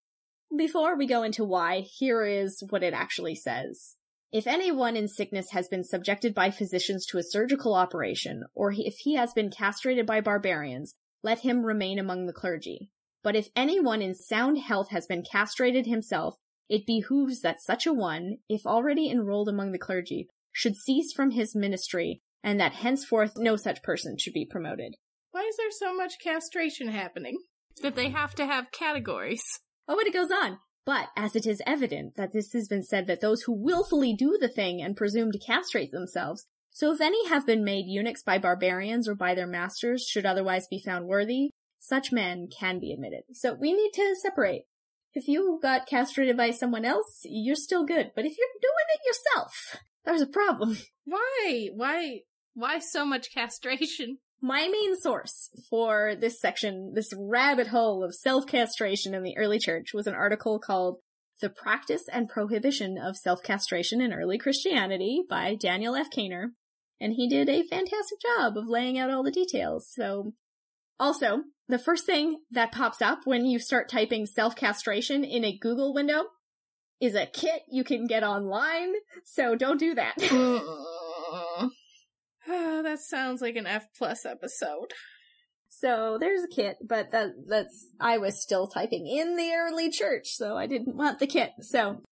before 0.57 0.99
we 0.99 1.07
go 1.07 1.23
into 1.23 1.45
why, 1.45 1.83
here 1.83 2.25
is 2.25 2.65
what 2.71 2.83
it 2.83 2.93
actually 2.93 3.37
says. 3.37 3.95
If 4.33 4.49
anyone 4.49 4.97
in 4.97 5.07
sickness 5.07 5.53
has 5.53 5.69
been 5.69 5.85
subjected 5.85 6.35
by 6.35 6.51
physicians 6.51 7.07
to 7.07 7.19
a 7.19 7.23
surgical 7.23 7.73
operation, 7.73 8.43
or 8.53 8.73
if 8.77 8.97
he 8.99 9.15
has 9.15 9.33
been 9.33 9.49
castrated 9.49 10.07
by 10.07 10.21
barbarians, 10.21 10.95
let 11.23 11.41
him 11.41 11.65
remain 11.65 12.01
among 12.01 12.27
the 12.27 12.33
clergy. 12.33 12.91
But 13.23 13.37
if 13.37 13.51
anyone 13.55 14.03
in 14.03 14.17
sound 14.17 14.59
health 14.59 14.89
has 14.91 15.07
been 15.07 15.23
castrated 15.23 15.87
himself, 15.87 16.35
it 16.69 16.85
behooves 16.85 17.43
that 17.43 17.63
such 17.63 17.87
a 17.87 17.93
one, 17.93 18.39
if 18.49 18.67
already 18.67 19.09
enrolled 19.09 19.49
among 19.49 19.71
the 19.71 19.79
clergy, 19.79 20.27
should 20.51 20.75
cease 20.75 21.13
from 21.13 21.31
his 21.31 21.55
ministry, 21.55 22.23
and 22.43 22.61
that 22.61 22.75
henceforth 22.75 23.33
no 23.37 23.57
such 23.57 23.83
person 23.83 24.17
should 24.19 24.33
be 24.33 24.47
promoted. 24.47 24.97
why 25.33 25.43
is 25.43 25.57
there 25.57 25.71
so 25.71 25.95
much 25.95 26.21
castration 26.23 26.89
happening? 26.89 27.39
That 27.83 27.95
they 27.95 28.11
have 28.11 28.35
to 28.35 28.47
have 28.47 28.73
categories. 28.73 29.43
Oh, 29.89 29.97
but 29.97 30.07
it 30.07 30.13
goes 30.13 30.31
on. 30.31 30.59
But 30.85 31.09
as 31.17 31.37
it 31.37 31.47
is 31.47 31.63
evident 31.67 32.17
that 32.17 32.33
this 32.33 32.53
has 32.53 32.67
been 32.69 32.83
said 32.83 33.07
that 33.07 33.21
those 33.21 33.43
who 33.43 33.53
willfully 33.53 34.15
do 34.15 34.39
the 34.41 34.49
thing 34.49 34.83
and 34.83 34.97
presume 34.97 35.31
to 35.33 35.39
castrate 35.39 35.93
themselves, 35.93 36.47
so 36.71 36.93
if 36.93 37.01
any 37.01 37.29
have 37.29 37.47
been 37.47 37.65
made 37.65 37.87
eunuchs 37.87 38.23
by 38.23 38.39
barbarians 38.39 39.09
or 39.09 39.15
by 39.15 39.35
their 39.35 39.47
masters 39.47 40.07
should 40.09 40.25
otherwise 40.25 40.67
be 40.69 40.83
found 40.85 41.07
worthy, 41.07 41.51
such 41.79 42.13
men 42.13 42.49
can 42.49 42.79
be 42.79 42.93
admitted. 42.93 43.23
So 43.33 43.55
we 43.55 43.73
need 43.73 43.91
to 43.95 44.17
separate. 44.23 44.63
If 45.13 45.27
you 45.27 45.59
got 45.61 45.89
castrated 45.89 46.37
by 46.37 46.51
someone 46.53 46.85
else, 46.85 47.21
you're 47.25 47.57
still 47.57 47.85
good. 47.85 48.13
But 48.15 48.25
if 48.25 48.37
you're 48.39 48.49
doing 48.61 48.87
it 48.95 49.01
yourself, 49.07 49.81
there's 50.05 50.23
a 50.23 50.27
problem. 50.27 50.79
Why? 51.05 51.69
Why? 51.75 52.21
Why 52.55 52.79
so 52.79 53.05
much 53.05 53.33
castration? 53.33 54.19
My 54.43 54.69
main 54.69 54.99
source 54.99 55.51
for 55.69 56.15
this 56.19 56.41
section, 56.41 56.93
this 56.95 57.13
rabbit 57.17 57.69
hole 57.69 58.03
of 58.03 58.15
self-castration 58.15 59.15
in 59.15 59.23
the 59.23 59.37
early 59.37 59.59
church 59.59 59.93
was 59.93 60.07
an 60.07 60.15
article 60.15 60.59
called 60.59 60.99
The 61.43 61.51
Practice 61.51 62.05
and 62.11 62.27
Prohibition 62.27 62.97
of 62.97 63.19
Self-Castration 63.19 64.01
in 64.01 64.15
Early 64.15 64.39
Christianity 64.39 65.23
by 65.29 65.57
Daniel 65.57 65.95
F. 65.95 66.09
Caner. 66.11 66.53
And 66.99 67.15
he 67.15 67.29
did 67.29 67.51
a 67.51 67.63
fantastic 67.63 68.19
job 68.21 68.57
of 68.57 68.67
laying 68.67 68.99
out 68.99 69.11
all 69.11 69.23
the 69.23 69.31
details. 69.31 69.91
So, 69.93 70.33
also, 70.99 71.43
the 71.69 71.79
first 71.79 72.07
thing 72.07 72.41
that 72.51 72.73
pops 72.73 73.03
up 73.03 73.21
when 73.25 73.45
you 73.45 73.59
start 73.59 73.91
typing 73.91 74.25
self-castration 74.25 75.23
in 75.23 75.45
a 75.45 75.57
Google 75.57 75.93
window 75.93 76.25
is 77.01 77.15
a 77.15 77.27
kit 77.27 77.63
you 77.71 77.85
can 77.85 78.07
get 78.07 78.23
online. 78.23 78.93
So 79.25 79.55
don't 79.55 79.79
do 79.79 79.95
that. 79.95 80.15
Uh, 81.33 81.69
Oh, 82.49 82.83
that 82.85 83.01
sounds 83.01 83.41
like 83.41 83.57
an 83.57 83.67
F 83.67 83.87
plus 83.97 84.25
episode. 84.25 84.93
So 85.69 86.19
there's 86.21 86.43
a 86.43 86.55
kit, 86.55 86.79
but 86.87 87.13
that 87.13 87.31
that's 87.49 87.89
I 88.01 88.19
was 88.19 88.43
still 88.43 88.67
typing 88.67 89.07
in 89.07 89.37
the 89.37 89.53
early 89.55 89.91
church, 89.91 90.29
so 90.33 90.57
I 90.57 90.67
didn't 90.67 90.97
want 90.97 91.21
the 91.21 91.27
kit. 91.27 91.53
So 91.61 92.03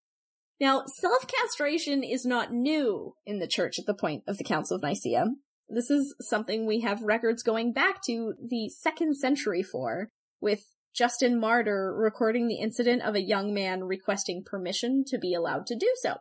now 0.60 0.84
self-castration 0.86 2.02
is 2.02 2.24
not 2.24 2.52
new 2.52 3.14
in 3.26 3.40
the 3.40 3.48
church 3.48 3.78
at 3.78 3.86
the 3.86 3.94
point 3.94 4.22
of 4.26 4.38
the 4.38 4.44
Council 4.44 4.76
of 4.76 4.82
Nicaea. 4.82 5.26
This 5.68 5.90
is 5.90 6.14
something 6.20 6.66
we 6.66 6.80
have 6.80 7.02
records 7.02 7.42
going 7.42 7.72
back 7.72 8.02
to 8.06 8.34
the 8.42 8.70
second 8.70 9.16
century 9.16 9.62
for, 9.62 10.08
with 10.40 10.64
Justin 10.94 11.38
Martyr 11.38 11.94
recording 11.94 12.48
the 12.48 12.60
incident 12.60 13.02
of 13.02 13.14
a 13.14 13.20
young 13.20 13.52
man 13.52 13.84
requesting 13.84 14.42
permission 14.44 15.04
to 15.08 15.18
be 15.18 15.34
allowed 15.34 15.66
to 15.66 15.76
do 15.76 15.88
so. 16.02 16.16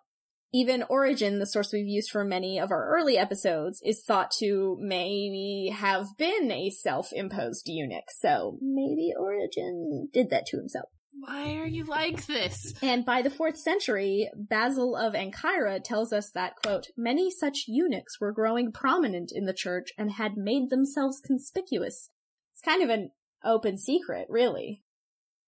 Even 0.54 0.84
Origen, 0.90 1.40
the 1.40 1.46
source 1.46 1.74
we've 1.74 1.88
used 1.88 2.10
for 2.10 2.24
many 2.24 2.58
of 2.60 2.72
our 2.72 2.88
early 2.98 3.18
episodes, 3.18 3.82
is 3.84 4.04
thought 4.04 4.32
to 4.40 4.78
maybe 4.80 5.74
have 5.76 6.06
been 6.18 6.52
a 6.52 6.70
self-imposed 6.70 7.68
eunuch. 7.68 8.06
So 8.20 8.58
maybe 8.62 9.14
Origen 9.18 10.10
did 10.14 10.30
that 10.30 10.46
to 10.48 10.58
himself. 10.58 10.90
Why 11.20 11.56
are 11.56 11.66
you 11.66 11.84
like 11.84 12.28
this? 12.28 12.74
And 12.82 13.04
by 13.04 13.22
the 13.22 13.30
fourth 13.30 13.58
century, 13.58 14.30
Basil 14.36 14.96
of 14.96 15.14
Ancyra 15.14 15.84
tells 15.84 16.14
us 16.14 16.32
that, 16.32 16.56
quote, 16.64 16.88
many 16.96 17.32
such 17.32 17.66
eunuchs 17.68 18.22
were 18.22 18.32
growing 18.32 18.72
prominent 18.72 19.32
in 19.34 19.46
the 19.46 19.54
church 19.54 19.90
and 19.98 20.12
had 20.12 20.38
made 20.38 20.70
themselves 20.70 21.20
conspicuous. 21.20 22.10
It's 22.54 22.62
kind 22.62 22.84
of 22.84 22.90
an 22.90 23.12
open 23.44 23.78
secret, 23.78 24.28
really. 24.30 24.84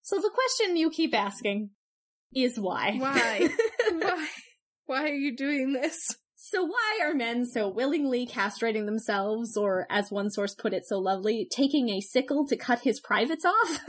So 0.01 0.17
the 0.17 0.31
question 0.33 0.75
you 0.75 0.89
keep 0.89 1.13
asking 1.13 1.69
is 2.33 2.59
why? 2.59 2.95
Why? 2.97 3.49
why? 3.91 4.27
Why 4.89 5.03
are 5.03 5.13
you 5.13 5.35
doing 5.35 5.73
this? 5.73 6.15
So 6.41 6.63
why 6.63 6.99
are 7.03 7.13
men 7.13 7.45
so 7.45 7.67
willingly 7.67 8.25
castrating 8.25 8.85
themselves, 8.85 9.57
or 9.57 9.85
as 9.89 10.09
one 10.09 10.31
source 10.31 10.55
put 10.55 10.73
it 10.73 10.87
so 10.87 10.97
lovely, 10.97 11.45
taking 11.51 11.89
a 11.89 11.99
sickle 11.99 12.47
to 12.47 12.55
cut 12.55 12.79
his 12.79 13.01
privates 13.01 13.43
off? 13.45 13.81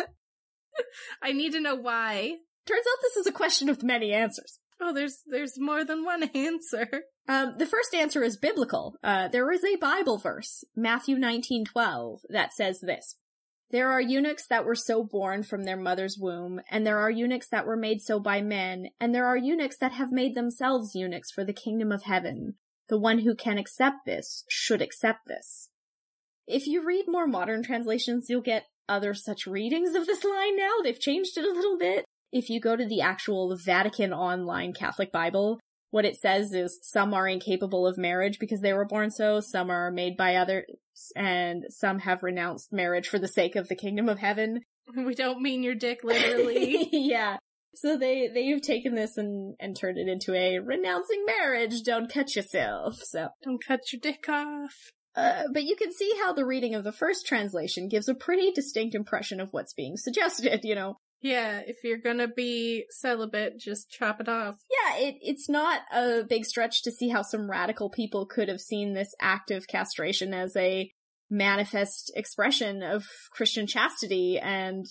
I 1.22 1.32
need 1.32 1.52
to 1.52 1.60
know 1.60 1.76
why. 1.76 2.34
Turns 2.66 2.84
out 2.86 3.02
this 3.02 3.16
is 3.16 3.26
a 3.26 3.32
question 3.32 3.68
with 3.68 3.84
many 3.84 4.12
answers. 4.12 4.58
Oh, 4.80 4.92
there's 4.92 5.22
there's 5.26 5.58
more 5.58 5.84
than 5.84 6.04
one 6.04 6.24
answer. 6.34 7.04
Um, 7.28 7.54
the 7.56 7.66
first 7.66 7.94
answer 7.94 8.22
is 8.22 8.36
biblical. 8.36 8.96
Uh, 9.02 9.28
there 9.28 9.50
is 9.52 9.64
a 9.64 9.76
Bible 9.76 10.18
verse, 10.18 10.64
Matthew 10.76 11.16
19:12, 11.16 12.22
that 12.30 12.52
says 12.52 12.80
this. 12.80 13.14
There 13.70 13.90
are 13.90 14.00
eunuchs 14.00 14.46
that 14.48 14.64
were 14.64 14.74
so 14.74 15.04
born 15.04 15.44
from 15.44 15.62
their 15.62 15.76
mother's 15.76 16.18
womb, 16.18 16.60
and 16.70 16.84
there 16.84 16.98
are 16.98 17.10
eunuchs 17.10 17.48
that 17.50 17.66
were 17.66 17.76
made 17.76 18.00
so 18.00 18.18
by 18.18 18.42
men, 18.42 18.88
and 18.98 19.14
there 19.14 19.26
are 19.26 19.36
eunuchs 19.36 19.78
that 19.78 19.92
have 19.92 20.10
made 20.10 20.34
themselves 20.34 20.96
eunuchs 20.96 21.30
for 21.30 21.44
the 21.44 21.52
kingdom 21.52 21.92
of 21.92 22.02
heaven. 22.02 22.56
The 22.88 22.98
one 22.98 23.20
who 23.20 23.36
can 23.36 23.58
accept 23.58 23.98
this 24.04 24.44
should 24.48 24.82
accept 24.82 25.28
this. 25.28 25.68
If 26.48 26.66
you 26.66 26.84
read 26.84 27.04
more 27.06 27.28
modern 27.28 27.62
translations, 27.62 28.26
you'll 28.28 28.40
get 28.40 28.64
other 28.88 29.14
such 29.14 29.46
readings 29.46 29.94
of 29.94 30.06
this 30.06 30.24
line 30.24 30.56
now. 30.56 30.78
They've 30.82 30.98
changed 30.98 31.38
it 31.38 31.44
a 31.44 31.52
little 31.52 31.78
bit. 31.78 32.04
If 32.32 32.50
you 32.50 32.60
go 32.60 32.74
to 32.74 32.84
the 32.84 33.00
actual 33.00 33.56
Vatican 33.56 34.12
Online 34.12 34.72
Catholic 34.72 35.12
Bible, 35.12 35.60
what 35.90 36.04
it 36.04 36.16
says 36.16 36.52
is 36.52 36.78
some 36.82 37.14
are 37.14 37.26
incapable 37.28 37.86
of 37.86 37.98
marriage 37.98 38.38
because 38.38 38.60
they 38.60 38.72
were 38.72 38.84
born 38.84 39.10
so, 39.10 39.40
some 39.40 39.70
are 39.70 39.90
made 39.90 40.16
by 40.16 40.36
others, 40.36 40.64
and 41.16 41.64
some 41.68 42.00
have 42.00 42.22
renounced 42.22 42.72
marriage 42.72 43.08
for 43.08 43.18
the 43.18 43.28
sake 43.28 43.56
of 43.56 43.68
the 43.68 43.76
kingdom 43.76 44.08
of 44.08 44.18
heaven. 44.18 44.60
We 44.96 45.14
don't 45.14 45.40
mean 45.40 45.62
your 45.62 45.74
dick 45.74 46.00
literally. 46.02 46.88
yeah. 46.92 47.36
So 47.74 47.96
they, 47.96 48.28
they've 48.28 48.60
taken 48.60 48.94
this 48.94 49.16
and, 49.16 49.54
and 49.60 49.76
turned 49.76 49.98
it 49.98 50.08
into 50.08 50.34
a 50.34 50.58
renouncing 50.58 51.24
marriage, 51.24 51.82
don't 51.82 52.12
cut 52.12 52.34
yourself. 52.34 52.96
So, 52.96 53.28
don't 53.44 53.64
cut 53.64 53.92
your 53.92 54.00
dick 54.00 54.28
off. 54.28 54.74
Uh, 55.14 55.44
but 55.52 55.64
you 55.64 55.76
can 55.76 55.92
see 55.92 56.12
how 56.20 56.32
the 56.32 56.46
reading 56.46 56.74
of 56.74 56.84
the 56.84 56.92
first 56.92 57.26
translation 57.26 57.88
gives 57.88 58.08
a 58.08 58.14
pretty 58.14 58.50
distinct 58.52 58.94
impression 58.94 59.40
of 59.40 59.52
what's 59.52 59.74
being 59.74 59.96
suggested, 59.96 60.60
you 60.64 60.74
know. 60.74 60.96
Yeah, 61.22 61.60
if 61.66 61.84
you're 61.84 61.98
gonna 61.98 62.28
be 62.28 62.86
celibate, 62.90 63.58
just 63.58 63.90
chop 63.90 64.20
it 64.20 64.28
off. 64.28 64.56
Yeah, 64.70 64.96
it, 64.98 65.16
it's 65.20 65.48
not 65.48 65.82
a 65.92 66.22
big 66.24 66.44
stretch 66.44 66.82
to 66.82 66.90
see 66.90 67.08
how 67.08 67.22
some 67.22 67.50
radical 67.50 67.90
people 67.90 68.26
could 68.26 68.48
have 68.48 68.60
seen 68.60 68.94
this 68.94 69.14
act 69.20 69.50
of 69.50 69.68
castration 69.68 70.32
as 70.32 70.56
a 70.56 70.90
manifest 71.28 72.10
expression 72.16 72.82
of 72.82 73.04
Christian 73.32 73.66
chastity 73.66 74.38
and 74.38 74.86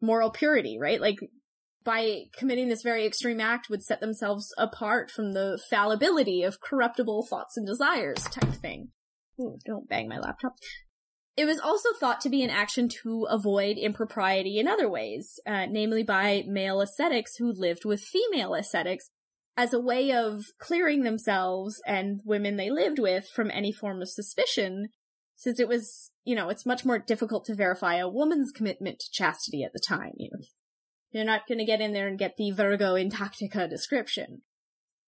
moral 0.00 0.30
purity, 0.30 0.78
right? 0.80 1.00
Like, 1.00 1.18
by 1.84 2.22
committing 2.36 2.68
this 2.68 2.82
very 2.82 3.04
extreme 3.04 3.40
act 3.40 3.68
would 3.68 3.82
set 3.82 4.00
themselves 4.00 4.54
apart 4.56 5.10
from 5.10 5.32
the 5.32 5.60
fallibility 5.68 6.44
of 6.44 6.60
corruptible 6.60 7.26
thoughts 7.28 7.56
and 7.56 7.66
desires 7.66 8.22
type 8.24 8.54
thing. 8.54 8.90
Ooh, 9.40 9.58
don't 9.66 9.88
bang 9.88 10.08
my 10.08 10.18
laptop. 10.18 10.52
It 11.36 11.46
was 11.46 11.58
also 11.58 11.88
thought 11.98 12.20
to 12.22 12.28
be 12.28 12.42
an 12.42 12.50
action 12.50 12.88
to 13.02 13.24
avoid 13.24 13.78
impropriety 13.78 14.58
in 14.58 14.68
other 14.68 14.88
ways, 14.88 15.40
uh, 15.46 15.66
namely 15.66 16.02
by 16.02 16.44
male 16.46 16.80
ascetics 16.80 17.36
who 17.36 17.52
lived 17.52 17.84
with 17.84 18.02
female 18.02 18.54
ascetics 18.54 19.08
as 19.56 19.72
a 19.72 19.80
way 19.80 20.12
of 20.12 20.44
clearing 20.58 21.02
themselves 21.02 21.80
and 21.86 22.20
women 22.24 22.56
they 22.56 22.70
lived 22.70 22.98
with 22.98 23.28
from 23.28 23.50
any 23.50 23.72
form 23.72 24.02
of 24.02 24.08
suspicion, 24.08 24.88
since 25.36 25.58
it 25.58 25.68
was, 25.68 26.10
you 26.24 26.34
know, 26.34 26.50
it's 26.50 26.66
much 26.66 26.84
more 26.84 26.98
difficult 26.98 27.46
to 27.46 27.54
verify 27.54 27.96
a 27.96 28.08
woman's 28.08 28.52
commitment 28.52 28.98
to 28.98 29.10
chastity 29.10 29.62
at 29.62 29.72
the 29.72 29.80
time. 29.80 30.12
You 30.16 30.30
know, 30.32 30.44
you're 31.12 31.24
not 31.24 31.46
going 31.46 31.58
to 31.58 31.64
get 31.64 31.80
in 31.80 31.92
there 31.92 32.08
and 32.08 32.18
get 32.18 32.36
the 32.36 32.50
Virgo 32.50 32.94
Intactica 32.94 33.68
description. 33.68 34.42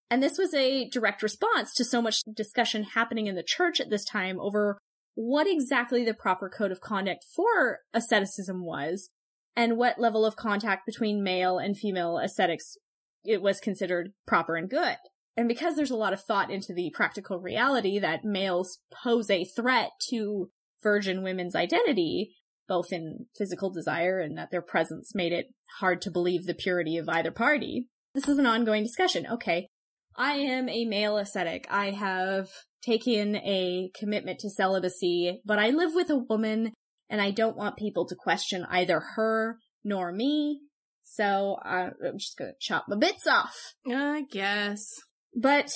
And 0.09 0.21
this 0.21 0.37
was 0.37 0.53
a 0.53 0.87
direct 0.89 1.23
response 1.23 1.73
to 1.75 1.83
so 1.83 2.01
much 2.01 2.21
discussion 2.31 2.83
happening 2.83 3.27
in 3.27 3.35
the 3.35 3.43
church 3.43 3.79
at 3.79 3.89
this 3.89 4.05
time 4.05 4.39
over 4.39 4.77
what 5.15 5.47
exactly 5.47 6.03
the 6.03 6.13
proper 6.13 6.49
code 6.49 6.71
of 6.71 6.81
conduct 6.81 7.25
for 7.35 7.79
asceticism 7.93 8.63
was 8.63 9.09
and 9.55 9.77
what 9.77 9.99
level 9.99 10.25
of 10.25 10.35
contact 10.35 10.85
between 10.85 11.23
male 11.23 11.57
and 11.57 11.77
female 11.77 12.17
ascetics 12.17 12.77
it 13.23 13.41
was 13.41 13.59
considered 13.59 14.11
proper 14.27 14.55
and 14.55 14.69
good. 14.69 14.97
And 15.37 15.47
because 15.47 15.75
there's 15.75 15.91
a 15.91 15.97
lot 15.97 16.13
of 16.13 16.21
thought 16.21 16.51
into 16.51 16.73
the 16.73 16.91
practical 16.93 17.39
reality 17.39 17.99
that 17.99 18.23
males 18.23 18.79
pose 19.03 19.29
a 19.29 19.45
threat 19.45 19.91
to 20.09 20.49
virgin 20.83 21.23
women's 21.23 21.55
identity, 21.55 22.35
both 22.67 22.91
in 22.91 23.25
physical 23.35 23.69
desire 23.69 24.19
and 24.19 24.37
that 24.37 24.51
their 24.51 24.61
presence 24.61 25.13
made 25.15 25.33
it 25.33 25.47
hard 25.79 26.01
to 26.01 26.11
believe 26.11 26.45
the 26.45 26.53
purity 26.53 26.97
of 26.97 27.09
either 27.09 27.31
party, 27.31 27.87
this 28.13 28.29
is 28.29 28.37
an 28.37 28.45
ongoing 28.45 28.83
discussion. 28.83 29.27
Okay, 29.29 29.69
I 30.17 30.33
am 30.33 30.69
a 30.69 30.85
male 30.85 31.17
ascetic. 31.17 31.67
I 31.69 31.91
have 31.91 32.49
taken 32.83 33.35
a 33.35 33.91
commitment 33.97 34.39
to 34.39 34.49
celibacy, 34.49 35.41
but 35.45 35.59
I 35.59 35.69
live 35.69 35.93
with 35.93 36.09
a 36.09 36.17
woman 36.17 36.73
and 37.09 37.21
I 37.21 37.31
don't 37.31 37.57
want 37.57 37.77
people 37.77 38.05
to 38.07 38.15
question 38.15 38.65
either 38.69 39.01
her 39.15 39.57
nor 39.83 40.11
me. 40.11 40.61
So 41.03 41.57
uh, 41.63 41.89
I'm 42.05 42.17
just 42.17 42.37
gonna 42.37 42.51
chop 42.59 42.85
my 42.87 42.95
bits 42.95 43.27
off. 43.27 43.55
I 43.89 44.23
guess. 44.31 44.87
But 45.35 45.71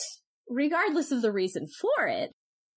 regardless 0.49 1.11
of 1.11 1.21
the 1.21 1.31
reason 1.31 1.67
for 1.67 2.07
it, 2.07 2.31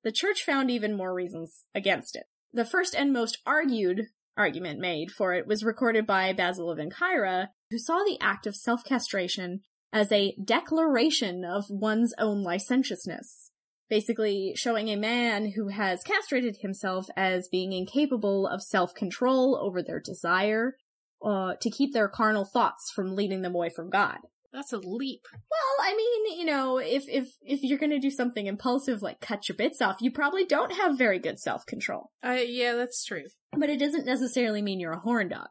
the 0.05 0.13
church 0.13 0.43
found 0.43 0.71
even 0.71 0.97
more 0.97 1.15
reasons 1.15 1.65
against 1.75 2.17
it. 2.17 2.25
The 2.53 2.65
first 2.65 2.95
and 2.95 3.13
most 3.13 3.39
argued 3.47 4.03
argument 4.37 4.81
made 4.81 5.11
for 5.11 5.33
it 5.35 5.47
was 5.47 5.65
recorded 5.65 6.07
by 6.07 6.33
Basil 6.33 6.71
of 6.71 6.79
Ancyra, 6.79 7.49
who 7.71 7.79
saw 7.79 8.03
the 8.05 8.19
act 8.21 8.47
of 8.47 8.57
self-castration 8.57 9.61
as 9.93 10.11
a 10.11 10.35
declaration 10.43 11.45
of 11.45 11.65
one's 11.69 12.15
own 12.19 12.43
licentiousness. 12.43 13.51
Basically 13.91 14.55
showing 14.57 14.89
a 14.89 14.97
man 14.97 15.53
who 15.55 15.69
has 15.69 16.03
castrated 16.03 16.59
himself 16.63 17.07
as 17.15 17.49
being 17.53 17.73
incapable 17.73 18.47
of 18.47 18.63
self-control 18.63 19.59
over 19.61 19.83
their 19.83 20.01
desire, 20.01 20.77
uh, 21.23 21.55
to 21.61 21.71
keep 21.71 21.93
their 21.93 22.09
carnal 22.09 22.45
thoughts 22.45 22.91
from 22.95 23.15
leading 23.15 23.43
them 23.43 23.55
away 23.55 23.69
from 23.69 23.91
God. 23.91 24.19
That's 24.53 24.73
a 24.73 24.79
leap. 24.79 25.23
Well, 25.33 25.87
I 25.87 25.95
mean, 25.97 26.39
you 26.39 26.45
know, 26.45 26.79
if 26.79 27.05
if 27.09 27.29
if 27.41 27.63
you're 27.63 27.79
gonna 27.79 27.99
do 27.99 28.11
something 28.11 28.47
impulsive 28.47 29.01
like 29.01 29.21
cut 29.21 29.49
your 29.49 29.57
bits 29.57 29.81
off, 29.81 29.97
you 30.01 30.11
probably 30.11 30.45
don't 30.45 30.75
have 30.75 30.99
very 30.99 31.19
good 31.19 31.39
self-control. 31.39 32.11
Uh, 32.23 32.39
yeah, 32.45 32.75
that's 32.75 33.03
true. 33.05 33.25
But 33.57 33.71
it 33.71 33.79
doesn't 33.79 34.05
necessarily 34.05 34.61
mean 34.61 34.79
you're 34.79 34.93
a 34.93 35.01
horn 35.01 35.29
dog. 35.29 35.49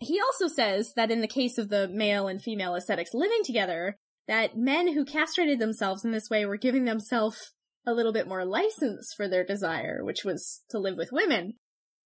He 0.00 0.18
also 0.20 0.48
says 0.48 0.92
that 0.96 1.10
in 1.10 1.20
the 1.20 1.28
case 1.28 1.58
of 1.58 1.68
the 1.68 1.86
male 1.86 2.26
and 2.26 2.42
female 2.42 2.74
ascetics 2.74 3.10
living 3.14 3.42
together, 3.44 3.96
that 4.26 4.56
men 4.56 4.94
who 4.94 5.04
castrated 5.04 5.58
themselves 5.58 6.04
in 6.04 6.10
this 6.10 6.30
way 6.30 6.44
were 6.46 6.56
giving 6.56 6.84
themselves 6.84 7.52
a 7.86 7.92
little 7.92 8.12
bit 8.12 8.28
more 8.28 8.44
license 8.44 9.12
for 9.16 9.28
their 9.28 9.44
desire, 9.44 10.00
which 10.02 10.24
was 10.24 10.62
to 10.70 10.78
live 10.78 10.96
with 10.96 11.12
women, 11.12 11.54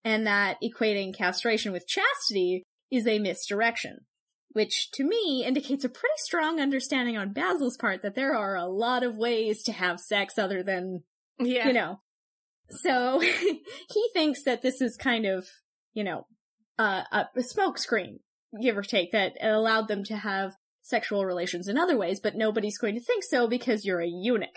and 0.04 0.26
that 0.26 0.56
equating 0.62 1.16
castration 1.16 1.72
with 1.72 1.86
chastity 1.86 2.62
is 2.90 3.06
a 3.06 3.18
misdirection. 3.18 3.98
Which 4.52 4.90
to 4.92 5.04
me 5.04 5.44
indicates 5.44 5.84
a 5.84 5.88
pretty 5.88 6.14
strong 6.18 6.60
understanding 6.60 7.16
on 7.16 7.32
Basil's 7.32 7.76
part 7.76 8.02
that 8.02 8.14
there 8.14 8.34
are 8.36 8.54
a 8.54 8.66
lot 8.68 9.02
of 9.02 9.16
ways 9.16 9.62
to 9.64 9.72
have 9.72 9.98
sex 9.98 10.38
other 10.38 10.62
than, 10.62 11.02
Yeah. 11.40 11.66
you 11.66 11.72
know. 11.72 12.00
So 12.70 13.18
he 13.20 14.08
thinks 14.12 14.44
that 14.44 14.62
this 14.62 14.80
is 14.80 14.96
kind 14.96 15.26
of, 15.26 15.46
you 15.92 16.04
know, 16.04 16.26
uh, 16.78 17.02
a, 17.12 17.26
smokescreen, 17.38 18.18
give 18.60 18.76
or 18.76 18.82
take, 18.82 19.12
that 19.12 19.36
allowed 19.40 19.88
them 19.88 20.04
to 20.04 20.16
have 20.16 20.54
sexual 20.82 21.24
relations 21.24 21.68
in 21.68 21.78
other 21.78 21.96
ways, 21.96 22.20
but 22.20 22.36
nobody's 22.36 22.78
going 22.78 22.94
to 22.94 23.00
think 23.00 23.24
so 23.24 23.48
because 23.48 23.84
you're 23.84 24.02
a 24.02 24.08
eunuch. 24.08 24.56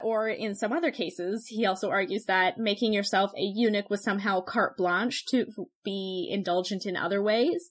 Or 0.00 0.28
in 0.28 0.54
some 0.54 0.72
other 0.72 0.92
cases, 0.92 1.46
he 1.48 1.66
also 1.66 1.90
argues 1.90 2.26
that 2.26 2.58
making 2.58 2.92
yourself 2.92 3.32
a 3.36 3.42
eunuch 3.42 3.90
was 3.90 4.04
somehow 4.04 4.40
carte 4.40 4.76
blanche 4.76 5.26
to 5.26 5.46
be 5.84 6.28
indulgent 6.30 6.86
in 6.86 6.96
other 6.96 7.20
ways. 7.20 7.70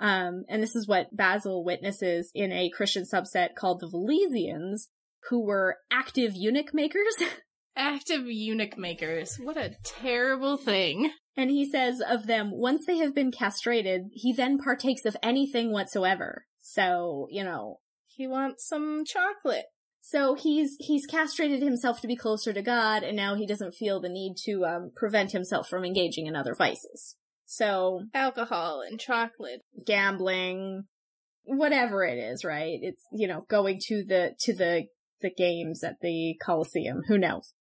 Um, 0.00 0.44
and 0.48 0.62
this 0.62 0.74
is 0.74 0.88
what 0.88 1.14
Basil 1.14 1.62
witnesses 1.62 2.32
in 2.34 2.50
a 2.52 2.70
Christian 2.70 3.04
subset 3.04 3.54
called 3.54 3.80
the 3.80 3.86
Valesians, 3.86 4.88
who 5.28 5.44
were 5.44 5.76
active 5.92 6.32
eunuch 6.34 6.72
makers. 6.74 7.14
Active 7.80 8.26
eunuch 8.26 8.76
makers. 8.76 9.36
What 9.42 9.56
a 9.56 9.74
terrible 9.82 10.56
thing. 10.58 11.12
and 11.36 11.50
he 11.50 11.68
says 11.68 12.02
of 12.06 12.26
them, 12.26 12.50
once 12.52 12.84
they 12.86 12.98
have 12.98 13.14
been 13.14 13.32
castrated, 13.32 14.02
he 14.12 14.32
then 14.32 14.58
partakes 14.58 15.04
of 15.06 15.16
anything 15.22 15.72
whatsoever. 15.72 16.44
So, 16.58 17.26
you 17.30 17.42
know, 17.42 17.78
He 18.06 18.26
wants 18.26 18.68
some 18.68 19.04
chocolate. 19.06 19.64
So 20.02 20.34
he's 20.34 20.76
he's 20.78 21.06
castrated 21.06 21.62
himself 21.62 22.00
to 22.00 22.06
be 22.06 22.16
closer 22.16 22.52
to 22.52 22.62
God, 22.62 23.02
and 23.02 23.16
now 23.16 23.34
he 23.34 23.46
doesn't 23.46 23.74
feel 23.74 24.00
the 24.00 24.08
need 24.08 24.34
to 24.44 24.64
um, 24.64 24.90
prevent 24.96 25.32
himself 25.32 25.68
from 25.68 25.84
engaging 25.84 26.26
in 26.26 26.36
other 26.36 26.54
vices. 26.54 27.16
So 27.46 28.04
Alcohol 28.14 28.82
and 28.86 28.98
chocolate. 29.00 29.60
gambling, 29.86 30.84
whatever 31.44 32.04
it 32.04 32.18
is, 32.18 32.44
right? 32.44 32.78
It's 32.80 33.04
you 33.12 33.26
know 33.28 33.44
going 33.48 33.78
to 33.88 34.04
the 34.04 34.34
to 34.40 34.54
the 34.54 34.86
the 35.20 35.30
games 35.30 35.84
at 35.84 35.96
the 36.00 36.36
Colosseum. 36.44 37.02
Who 37.08 37.18
knows? 37.18 37.52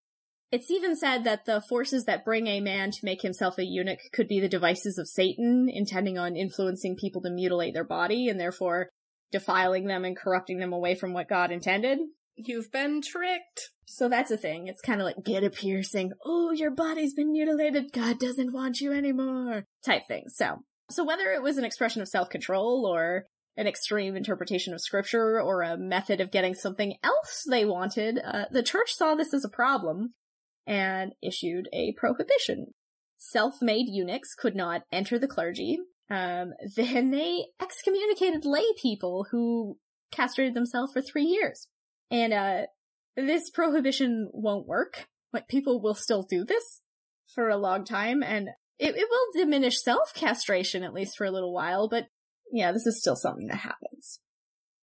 It's 0.51 0.71
even 0.71 0.97
said 0.97 1.25
that 1.25 1.45
the 1.45 1.61
forces 1.61 2.05
that 2.05 2.25
bring 2.25 2.47
a 2.47 2.61
man 2.61 2.91
to 2.91 3.05
make 3.05 3.21
himself 3.21 3.59
a 3.59 3.65
eunuch 3.65 3.99
could 4.13 4.29
be 4.29 4.41
the 4.41 4.49
devices 4.49 4.97
of 4.97 5.07
Satan, 5.07 5.69
intending 5.71 6.17
on 6.17 6.37
influencing 6.37 6.97
people 6.97 7.21
to 7.23 7.31
mutilate 7.31 7.75
their 7.75 7.85
body 7.85 8.29
and 8.29 8.41
therefore 8.41 8.89
defiling 9.31 9.87
them 9.87 10.07
and 10.07 10.17
corrupting 10.17 10.59
them 10.59 10.73
away 10.73 10.95
from 10.95 11.13
what 11.13 11.29
God 11.29 11.51
intended. 11.51 11.99
You've 12.35 12.73
been 12.73 13.03
tricked. 13.03 13.73
So 13.87 14.09
that's 14.09 14.31
a 14.31 14.39
thing. 14.39 14.69
It's 14.69 14.81
kind 14.81 15.01
of 15.01 15.07
like 15.07 15.17
get 15.23 15.45
a 15.45 15.51
piercing. 15.51 16.13
Oh, 16.25 16.53
your 16.53 16.71
body's 16.71 17.13
been 17.13 17.33
mutilated. 17.33 17.93
God 17.93 18.19
doesn't 18.19 18.55
want 18.55 18.81
you 18.81 18.93
anymore. 18.93 19.65
Type 19.85 20.03
thing. 20.09 20.25
So, 20.29 20.63
so 20.89 21.05
whether 21.05 21.33
it 21.33 21.43
was 21.43 21.59
an 21.59 21.65
expression 21.65 22.01
of 22.01 22.09
self-control 22.09 22.87
or 22.87 23.27
an 23.57 23.67
extreme 23.67 24.17
interpretation 24.17 24.73
of 24.73 24.81
scripture 24.81 25.43
or 25.43 25.63
a 25.63 25.77
method 25.77 26.21
of 26.21 26.31
getting 26.31 26.55
something 26.55 26.95
else 27.03 27.45
they 27.51 27.67
wanted, 27.67 28.19
uh, 28.25 28.45
the 28.51 28.63
church 28.63 28.93
saw 28.93 29.15
this 29.15 29.35
as 29.35 29.45
a 29.45 29.51
problem 29.51 30.11
and 30.69 31.13
issued 31.23 31.69
a 31.73 31.95
prohibition. 31.97 32.75
Self-made 33.17 33.87
eunuchs 33.89 34.35
could 34.35 34.55
not 34.55 34.83
enter 34.93 35.19
the 35.19 35.27
clergy. 35.27 35.79
Um, 36.11 36.53
then 36.77 37.11
they 37.11 37.47
excommunicated 37.61 38.45
lay 38.45 38.65
people 38.81 39.27
who 39.33 39.79
castrated 40.13 40.55
themselves 40.55 40.93
for 40.93 41.03
three 41.03 41.25
years. 41.25 41.67
And, 42.11 42.33
uh, 42.33 42.67
this 43.17 43.51
prohibition 43.51 44.31
won't 44.33 44.69
work. 44.69 45.09
Like, 45.33 45.49
people 45.49 45.83
will 45.83 45.95
still 45.95 46.23
do 46.23 46.45
this 46.45 46.83
for 47.35 47.49
a 47.49 47.57
long 47.57 47.85
time, 47.85 48.23
and 48.23 48.49
it, 48.79 48.95
it 48.97 49.09
will 49.11 49.43
diminish 49.43 49.83
self-castration, 49.83 50.83
at 50.83 50.95
least 50.95 51.17
for 51.17 51.25
a 51.25 51.31
little 51.31 51.53
while, 51.53 51.89
but 51.89 52.07
yeah, 52.53 52.73
this 52.73 52.87
is 52.87 53.01
still 53.01 53.17
something 53.17 53.49
that 53.49 53.59
happens. 53.59 54.21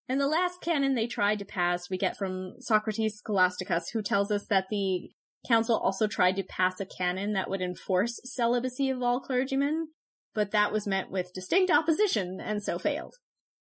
And 0.07 0.21
the 0.21 0.27
last 0.27 0.61
canon 0.61 0.93
they 0.93 1.07
tried 1.07 1.39
to 1.39 1.45
pass, 1.45 1.89
we 1.89 1.97
get 1.97 2.17
from 2.17 2.55
Socrates 2.59 3.21
Scholasticus, 3.25 3.85
who 3.93 4.03
tells 4.03 4.31
us 4.31 4.45
that 4.47 4.65
the 4.69 5.09
council 5.47 5.77
also 5.77 6.07
tried 6.07 6.35
to 6.35 6.43
pass 6.43 6.79
a 6.79 6.85
canon 6.85 7.33
that 7.33 7.49
would 7.49 7.61
enforce 7.61 8.19
celibacy 8.23 8.89
of 8.89 9.01
all 9.01 9.19
clergymen, 9.19 9.89
but 10.33 10.51
that 10.51 10.71
was 10.71 10.87
met 10.87 11.09
with 11.09 11.33
distinct 11.33 11.71
opposition 11.71 12.39
and 12.39 12.61
so 12.63 12.77
failed. 12.77 13.15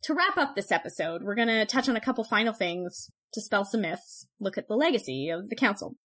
To 0.05 0.15
wrap 0.15 0.37
up 0.37 0.55
this 0.55 0.71
episode, 0.71 1.23
we're 1.23 1.35
to 1.35 1.65
touch 1.65 1.89
on 1.89 1.97
a 1.97 2.01
couple 2.01 2.25
final 2.25 2.53
things, 2.53 3.11
dispel 3.33 3.65
some 3.65 3.81
myths, 3.83 4.27
look 4.39 4.59
at 4.59 4.69
the 4.69 4.77
legacy 4.77 5.31
of 5.31 5.49
the 5.49 5.57
council. 5.57 5.97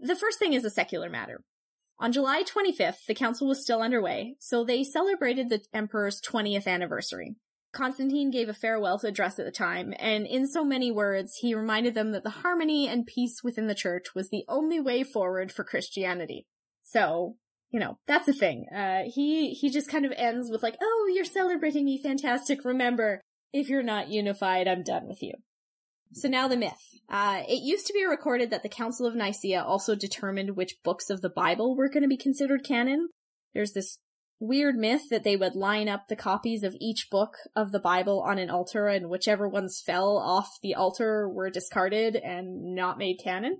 The 0.00 0.16
first 0.16 0.38
thing 0.38 0.54
is 0.54 0.64
a 0.64 0.70
secular 0.70 1.10
matter. 1.10 1.42
On 1.98 2.10
July 2.10 2.42
25th, 2.42 3.06
the 3.06 3.14
council 3.14 3.46
was 3.46 3.62
still 3.62 3.82
underway, 3.82 4.36
so 4.40 4.64
they 4.64 4.82
celebrated 4.82 5.48
the 5.48 5.62
emperor's 5.72 6.20
20th 6.20 6.66
anniversary. 6.66 7.36
Constantine 7.74 8.30
gave 8.30 8.48
a 8.48 8.54
farewell 8.54 9.00
address 9.04 9.38
at 9.38 9.44
the 9.44 9.52
time, 9.52 9.92
and 9.98 10.26
in 10.26 10.46
so 10.46 10.64
many 10.64 10.90
words, 10.90 11.36
he 11.40 11.54
reminded 11.54 11.94
them 11.94 12.12
that 12.12 12.22
the 12.22 12.30
harmony 12.30 12.88
and 12.88 13.06
peace 13.06 13.42
within 13.44 13.66
the 13.66 13.74
church 13.74 14.14
was 14.14 14.30
the 14.30 14.44
only 14.48 14.80
way 14.80 15.02
forward 15.02 15.52
for 15.52 15.64
Christianity. 15.64 16.46
So, 16.82 17.36
you 17.70 17.80
know, 17.80 17.98
that's 18.06 18.26
the 18.26 18.32
thing. 18.32 18.66
Uh, 18.74 19.02
he, 19.06 19.50
he 19.50 19.68
just 19.68 19.90
kind 19.90 20.06
of 20.06 20.12
ends 20.16 20.50
with 20.50 20.62
like, 20.62 20.76
oh, 20.80 21.10
you're 21.14 21.24
celebrating 21.24 21.84
me, 21.84 22.00
fantastic, 22.02 22.64
remember, 22.64 23.20
if 23.52 23.68
you're 23.68 23.82
not 23.82 24.08
unified, 24.08 24.66
I'm 24.66 24.82
done 24.82 25.06
with 25.06 25.22
you. 25.22 25.34
So 26.12 26.28
now 26.28 26.46
the 26.46 26.56
myth. 26.56 27.00
Uh, 27.08 27.42
it 27.48 27.62
used 27.62 27.86
to 27.88 27.92
be 27.92 28.04
recorded 28.04 28.50
that 28.50 28.62
the 28.62 28.68
Council 28.68 29.06
of 29.06 29.16
Nicaea 29.16 29.62
also 29.62 29.94
determined 29.96 30.56
which 30.56 30.76
books 30.84 31.10
of 31.10 31.20
the 31.20 31.28
Bible 31.28 31.76
were 31.76 31.88
going 31.88 32.02
to 32.02 32.08
be 32.08 32.16
considered 32.16 32.64
canon. 32.64 33.08
There's 33.52 33.72
this 33.72 33.98
weird 34.38 34.76
myth 34.76 35.08
that 35.10 35.24
they 35.24 35.36
would 35.36 35.54
line 35.54 35.88
up 35.88 36.08
the 36.08 36.16
copies 36.16 36.62
of 36.62 36.76
each 36.80 37.08
book 37.10 37.34
of 37.54 37.72
the 37.72 37.80
Bible 37.80 38.22
on 38.26 38.38
an 38.38 38.50
altar 38.50 38.88
and 38.88 39.08
whichever 39.08 39.48
ones 39.48 39.82
fell 39.84 40.18
off 40.18 40.48
the 40.62 40.74
altar 40.74 41.28
were 41.28 41.50
discarded 41.50 42.16
and 42.16 42.74
not 42.74 42.98
made 42.98 43.18
canon. 43.22 43.58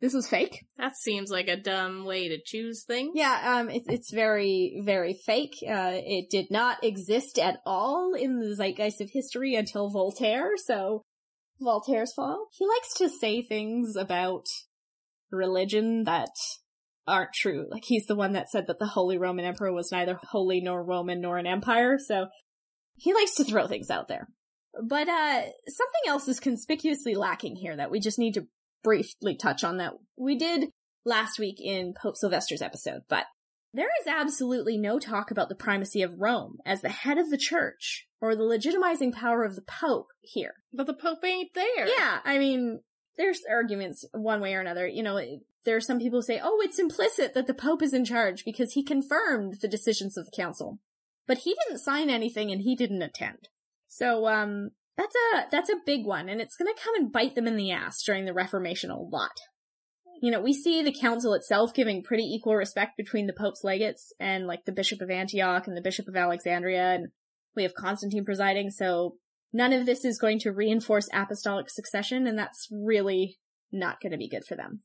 This 0.00 0.14
was 0.14 0.28
fake. 0.28 0.66
That 0.78 0.96
seems 0.96 1.30
like 1.30 1.46
a 1.46 1.56
dumb 1.56 2.04
way 2.04 2.28
to 2.28 2.38
choose 2.44 2.82
things. 2.84 3.12
Yeah, 3.14 3.58
um, 3.60 3.70
it's 3.70 3.86
it's 3.88 4.12
very 4.12 4.82
very 4.84 5.14
fake. 5.14 5.54
Uh, 5.62 5.92
it 5.94 6.28
did 6.28 6.50
not 6.50 6.82
exist 6.82 7.38
at 7.38 7.58
all 7.64 8.12
in 8.12 8.40
the 8.40 8.56
zeitgeist 8.56 9.00
of 9.00 9.10
history 9.12 9.54
until 9.54 9.90
Voltaire. 9.90 10.54
So 10.56 11.02
Voltaire's 11.60 12.12
fall. 12.14 12.48
He 12.50 12.66
likes 12.66 12.94
to 12.94 13.08
say 13.08 13.42
things 13.42 13.94
about 13.94 14.46
religion 15.30 16.02
that 16.02 16.34
aren't 17.06 17.32
true. 17.32 17.66
Like 17.70 17.84
he's 17.84 18.06
the 18.06 18.14
one 18.14 18.32
that 18.32 18.50
said 18.50 18.66
that 18.66 18.78
the 18.78 18.86
Holy 18.86 19.18
Roman 19.18 19.44
Emperor 19.44 19.72
was 19.72 19.92
neither 19.92 20.18
holy 20.30 20.60
nor 20.60 20.82
Roman 20.82 21.20
nor 21.20 21.38
an 21.38 21.46
empire. 21.46 21.98
So 21.98 22.26
he 22.96 23.14
likes 23.14 23.34
to 23.34 23.44
throw 23.44 23.66
things 23.66 23.90
out 23.90 24.08
there. 24.08 24.28
But 24.82 25.08
uh 25.08 25.42
something 25.68 26.02
else 26.06 26.28
is 26.28 26.40
conspicuously 26.40 27.14
lacking 27.14 27.56
here 27.56 27.76
that 27.76 27.90
we 27.90 28.00
just 28.00 28.18
need 28.18 28.34
to 28.34 28.46
briefly 28.82 29.36
touch 29.36 29.64
on 29.64 29.76
that 29.78 29.92
we 30.16 30.36
did 30.36 30.70
last 31.04 31.38
week 31.38 31.60
in 31.60 31.94
Pope 32.00 32.16
Sylvester's 32.16 32.62
episode, 32.62 33.02
but 33.08 33.26
there 33.74 33.88
is 34.00 34.06
absolutely 34.06 34.76
no 34.76 34.98
talk 34.98 35.30
about 35.30 35.48
the 35.48 35.54
primacy 35.54 36.02
of 36.02 36.20
Rome 36.20 36.58
as 36.66 36.82
the 36.82 36.90
head 36.90 37.18
of 37.18 37.30
the 37.30 37.38
church 37.38 38.06
or 38.20 38.36
the 38.36 38.42
legitimizing 38.42 39.12
power 39.12 39.44
of 39.44 39.56
the 39.56 39.62
Pope 39.62 40.08
here. 40.20 40.54
But 40.72 40.86
the 40.86 40.94
Pope 40.94 41.24
ain't 41.24 41.54
there. 41.54 41.86
Yeah, 41.86 42.18
I 42.24 42.38
mean, 42.38 42.80
there's 43.16 43.40
arguments 43.50 44.04
one 44.12 44.40
way 44.40 44.54
or 44.54 44.60
another. 44.60 44.86
You 44.86 45.02
know, 45.02 45.18
there 45.64 45.76
are 45.76 45.80
some 45.80 45.98
people 45.98 46.18
who 46.18 46.24
say, 46.24 46.40
oh, 46.42 46.60
it's 46.62 46.78
implicit 46.78 47.34
that 47.34 47.46
the 47.46 47.54
Pope 47.54 47.82
is 47.82 47.94
in 47.94 48.04
charge 48.04 48.44
because 48.44 48.72
he 48.72 48.82
confirmed 48.82 49.58
the 49.60 49.68
decisions 49.68 50.16
of 50.16 50.26
the 50.26 50.36
council. 50.36 50.78
But 51.26 51.38
he 51.38 51.54
didn't 51.54 51.80
sign 51.80 52.10
anything 52.10 52.50
and 52.50 52.62
he 52.62 52.74
didn't 52.74 53.02
attend. 53.02 53.48
So, 53.88 54.26
um, 54.26 54.70
that's 54.96 55.14
a, 55.34 55.44
that's 55.50 55.70
a 55.70 55.80
big 55.86 56.04
one 56.04 56.28
and 56.28 56.40
it's 56.40 56.56
gonna 56.56 56.72
come 56.82 56.94
and 56.96 57.12
bite 57.12 57.34
them 57.34 57.46
in 57.46 57.56
the 57.56 57.70
ass 57.70 58.02
during 58.02 58.24
the 58.24 58.34
Reformation 58.34 58.90
a 58.90 59.00
lot. 59.00 59.30
You 60.20 60.30
know, 60.30 60.40
we 60.40 60.52
see 60.52 60.82
the 60.82 60.92
council 60.92 61.34
itself 61.34 61.74
giving 61.74 62.02
pretty 62.02 62.24
equal 62.24 62.54
respect 62.54 62.96
between 62.96 63.26
the 63.26 63.32
Pope's 63.32 63.64
legates 63.64 64.12
and 64.20 64.46
like 64.46 64.64
the 64.64 64.72
Bishop 64.72 65.00
of 65.00 65.10
Antioch 65.10 65.66
and 65.66 65.76
the 65.76 65.82
Bishop 65.82 66.08
of 66.08 66.16
Alexandria 66.16 66.94
and 66.94 67.08
we 67.54 67.62
have 67.64 67.74
Constantine 67.74 68.24
presiding, 68.24 68.70
so 68.70 69.16
none 69.52 69.72
of 69.72 69.84
this 69.84 70.04
is 70.04 70.18
going 70.18 70.38
to 70.40 70.52
reinforce 70.52 71.08
apostolic 71.12 71.68
succession 71.68 72.26
and 72.26 72.38
that's 72.38 72.68
really 72.70 73.38
not 73.70 74.00
going 74.00 74.12
to 74.12 74.18
be 74.18 74.28
good 74.28 74.44
for 74.46 74.54
them. 74.54 74.82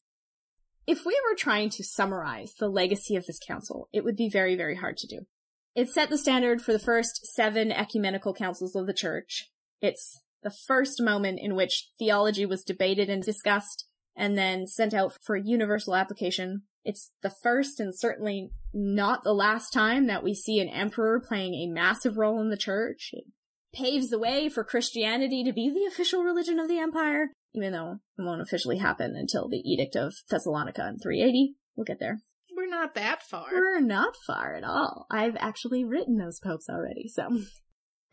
If 0.87 1.05
we 1.05 1.19
were 1.29 1.35
trying 1.35 1.69
to 1.71 1.83
summarize 1.83 2.53
the 2.53 2.69
legacy 2.69 3.17
of 3.17 3.25
this 3.25 3.39
council, 3.45 3.89
it 3.91 4.05
would 4.05 4.15
be 4.15 4.29
very, 4.29 4.55
very 4.55 4.77
hard 4.77 4.95
to 4.97 5.07
do. 5.07 5.27
It 5.75 5.89
set 5.89 6.09
the 6.09 6.17
standard 6.17 6.61
for 6.61 6.71
the 6.71 6.79
first 6.79 7.25
seven 7.35 7.73
ecumenical 7.73 8.33
councils 8.33 8.73
of 8.73 8.87
the 8.87 8.93
church. 8.93 9.51
It's 9.81 10.21
the 10.43 10.49
first 10.49 11.01
moment 11.01 11.39
in 11.41 11.55
which 11.55 11.89
theology 11.99 12.45
was 12.45 12.63
debated 12.63 13.09
and 13.09 13.21
discussed 13.21 13.85
and 14.15 14.37
then 14.37 14.65
sent 14.65 14.93
out 14.93 15.13
for 15.21 15.35
universal 15.35 15.93
application. 15.93 16.63
It's 16.85 17.11
the 17.21 17.33
first 17.43 17.81
and 17.81 17.93
certainly 17.93 18.51
not 18.73 19.23
the 19.23 19.33
last 19.33 19.71
time 19.71 20.07
that 20.07 20.23
we 20.23 20.33
see 20.33 20.61
an 20.61 20.69
emperor 20.69 21.19
playing 21.19 21.53
a 21.53 21.71
massive 21.71 22.17
role 22.17 22.39
in 22.39 22.49
the 22.49 22.57
church. 22.57 23.09
It 23.11 23.25
paves 23.73 24.09
the 24.09 24.19
way 24.19 24.47
for 24.47 24.63
Christianity 24.63 25.43
to 25.43 25.51
be 25.51 25.69
the 25.69 25.85
official 25.85 26.23
religion 26.23 26.59
of 26.59 26.69
the 26.69 26.79
empire. 26.79 27.31
Even 27.53 27.71
though 27.71 27.99
it 28.17 28.21
won't 28.21 28.41
officially 28.41 28.77
happen 28.77 29.15
until 29.15 29.47
the 29.47 29.57
Edict 29.57 29.95
of 29.95 30.13
Thessalonica 30.29 30.87
in 30.87 30.99
380. 30.99 31.55
We'll 31.75 31.85
get 31.85 31.99
there. 31.99 32.19
We're 32.55 32.67
not 32.67 32.95
that 32.95 33.21
far. 33.21 33.47
We're 33.51 33.79
not 33.79 34.15
far 34.25 34.55
at 34.55 34.63
all. 34.63 35.05
I've 35.11 35.35
actually 35.37 35.83
written 35.83 36.17
those 36.17 36.39
popes 36.39 36.67
already, 36.69 37.07
so. 37.07 37.29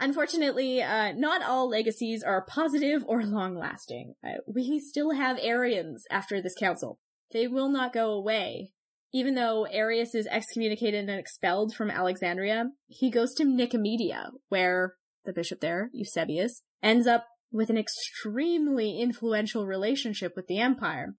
Unfortunately, 0.00 0.82
uh, 0.82 1.12
not 1.12 1.42
all 1.42 1.68
legacies 1.68 2.22
are 2.22 2.44
positive 2.44 3.04
or 3.06 3.24
long 3.24 3.56
lasting. 3.56 4.14
Uh, 4.22 4.38
we 4.46 4.80
still 4.80 5.12
have 5.12 5.38
Arians 5.40 6.04
after 6.10 6.42
this 6.42 6.54
council. 6.58 6.98
They 7.32 7.46
will 7.46 7.70
not 7.70 7.92
go 7.92 8.10
away. 8.10 8.72
Even 9.12 9.34
though 9.34 9.64
Arius 9.64 10.14
is 10.14 10.26
excommunicated 10.26 11.08
and 11.08 11.18
expelled 11.18 11.72
from 11.74 11.90
Alexandria, 11.90 12.70
he 12.86 13.10
goes 13.10 13.32
to 13.34 13.44
Nicomedia, 13.44 14.30
where 14.48 14.94
the 15.24 15.32
bishop 15.32 15.60
there, 15.60 15.88
Eusebius, 15.92 16.62
ends 16.82 17.06
up 17.06 17.26
with 17.54 17.70
an 17.70 17.78
extremely 17.78 19.00
influential 19.00 19.64
relationship 19.64 20.32
with 20.34 20.48
the 20.48 20.58
empire. 20.58 21.14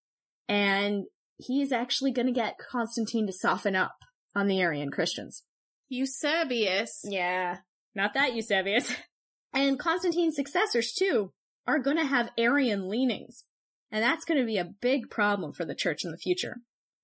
And 0.50 1.06
he 1.38 1.62
is 1.62 1.72
actually 1.72 2.12
going 2.12 2.28
to 2.28 2.34
get 2.34 2.60
Constantine 2.70 3.26
to 3.26 3.34
soften 3.34 3.74
up 3.74 3.96
on 4.36 4.48
the 4.48 4.60
Arian 4.60 4.92
Christians. 4.92 5.44
Eusebius. 5.88 7.02
Yeah, 7.06 7.60
not 7.96 8.14
that 8.16 8.36
Eusebius. 8.36 8.94
and 9.54 9.80
Constantine's 9.80 10.36
successors, 10.36 10.92
too, 10.92 11.32
are 11.66 11.80
going 11.80 11.98
to 11.98 12.06
have 12.06 12.32
Arian 12.38 12.90
leanings. 12.90 13.46
And 13.90 14.04
that's 14.04 14.26
going 14.26 14.40
to 14.40 14.46
be 14.46 14.58
a 14.58 14.74
big 14.82 15.10
problem 15.10 15.54
for 15.54 15.64
the 15.64 15.74
church 15.74 16.04
in 16.04 16.12
the 16.12 16.18
future. 16.18 16.58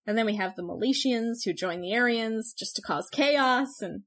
And 0.05 0.17
then 0.17 0.25
we 0.25 0.35
have 0.35 0.57
the 0.57 0.63
Meletians 0.63 1.45
who 1.45 1.53
join 1.53 1.79
the 1.79 1.93
Arians 1.93 2.53
just 2.57 2.75
to 2.75 2.81
cause 2.81 3.07
chaos. 3.13 3.81
And 3.81 4.01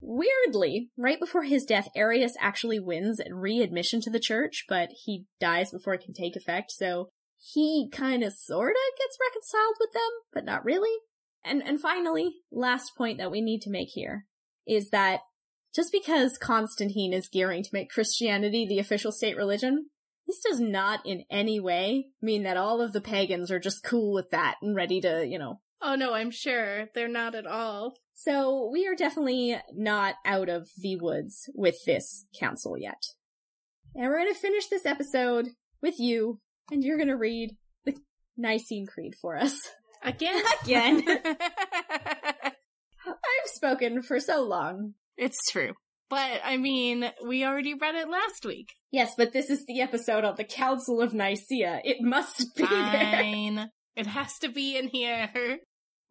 weirdly, 0.00 0.90
right 0.96 1.18
before 1.18 1.44
his 1.44 1.64
death, 1.64 1.88
Arius 1.94 2.36
actually 2.40 2.78
wins 2.78 3.20
readmission 3.30 4.00
to 4.02 4.10
the 4.10 4.20
church, 4.20 4.64
but 4.68 4.90
he 5.04 5.26
dies 5.40 5.70
before 5.70 5.94
it 5.94 6.04
can 6.04 6.14
take 6.14 6.36
effect. 6.36 6.70
So 6.72 7.08
he 7.38 7.88
kind 7.92 8.22
of 8.22 8.32
sorta 8.32 8.78
gets 8.98 9.18
reconciled 9.20 9.76
with 9.80 9.92
them, 9.92 10.10
but 10.32 10.44
not 10.44 10.64
really. 10.64 10.96
And, 11.44 11.62
and 11.62 11.80
finally, 11.80 12.36
last 12.50 12.92
point 12.96 13.18
that 13.18 13.30
we 13.30 13.40
need 13.40 13.60
to 13.62 13.70
make 13.70 13.90
here 13.92 14.26
is 14.66 14.90
that 14.90 15.20
just 15.74 15.92
because 15.92 16.38
Constantine 16.38 17.12
is 17.12 17.28
gearing 17.28 17.62
to 17.62 17.70
make 17.72 17.90
Christianity 17.90 18.66
the 18.66 18.78
official 18.78 19.12
state 19.12 19.36
religion, 19.36 19.90
this 20.26 20.40
does 20.40 20.60
not 20.60 21.04
in 21.04 21.24
any 21.30 21.60
way 21.60 22.06
mean 22.22 22.44
that 22.44 22.56
all 22.56 22.80
of 22.80 22.92
the 22.92 23.00
pagans 23.00 23.50
are 23.50 23.58
just 23.58 23.84
cool 23.84 24.14
with 24.14 24.30
that 24.30 24.56
and 24.62 24.74
ready 24.74 25.00
to, 25.00 25.26
you 25.26 25.38
know. 25.38 25.60
Oh 25.86 25.96
no, 25.96 26.14
I'm 26.14 26.30
sure. 26.30 26.86
They're 26.94 27.08
not 27.08 27.34
at 27.34 27.46
all. 27.46 27.94
So 28.14 28.70
we 28.72 28.86
are 28.86 28.94
definitely 28.94 29.60
not 29.74 30.14
out 30.24 30.48
of 30.48 30.70
the 30.78 30.96
woods 30.96 31.50
with 31.54 31.76
this 31.84 32.24
council 32.40 32.78
yet. 32.78 33.02
And 33.94 34.06
we're 34.06 34.16
gonna 34.18 34.34
finish 34.34 34.66
this 34.68 34.86
episode 34.86 35.50
with 35.82 36.00
you, 36.00 36.40
and 36.72 36.82
you're 36.82 36.96
gonna 36.96 37.18
read 37.18 37.50
the 37.84 37.94
Nicene 38.36 38.86
Creed 38.86 39.14
for 39.20 39.36
us. 39.36 39.60
Again? 40.02 40.42
Again. 40.62 41.02
I've 43.06 43.46
spoken 43.46 44.00
for 44.00 44.18
so 44.20 44.42
long. 44.42 44.94
it's 45.18 45.38
true. 45.50 45.74
But 46.08 46.40
I 46.44 46.56
mean, 46.56 47.10
we 47.26 47.44
already 47.44 47.74
read 47.74 47.94
it 47.94 48.08
last 48.08 48.46
week. 48.46 48.72
Yes, 48.90 49.12
but 49.18 49.34
this 49.34 49.50
is 49.50 49.66
the 49.66 49.82
episode 49.82 50.24
on 50.24 50.36
the 50.36 50.44
Council 50.44 51.02
of 51.02 51.12
Nicaea. 51.12 51.80
It 51.84 51.98
must 52.00 52.56
be 52.56 52.64
there. 52.64 53.68
It 53.96 54.06
has 54.06 54.38
to 54.38 54.48
be 54.48 54.78
in 54.78 54.88
here. 54.88 55.58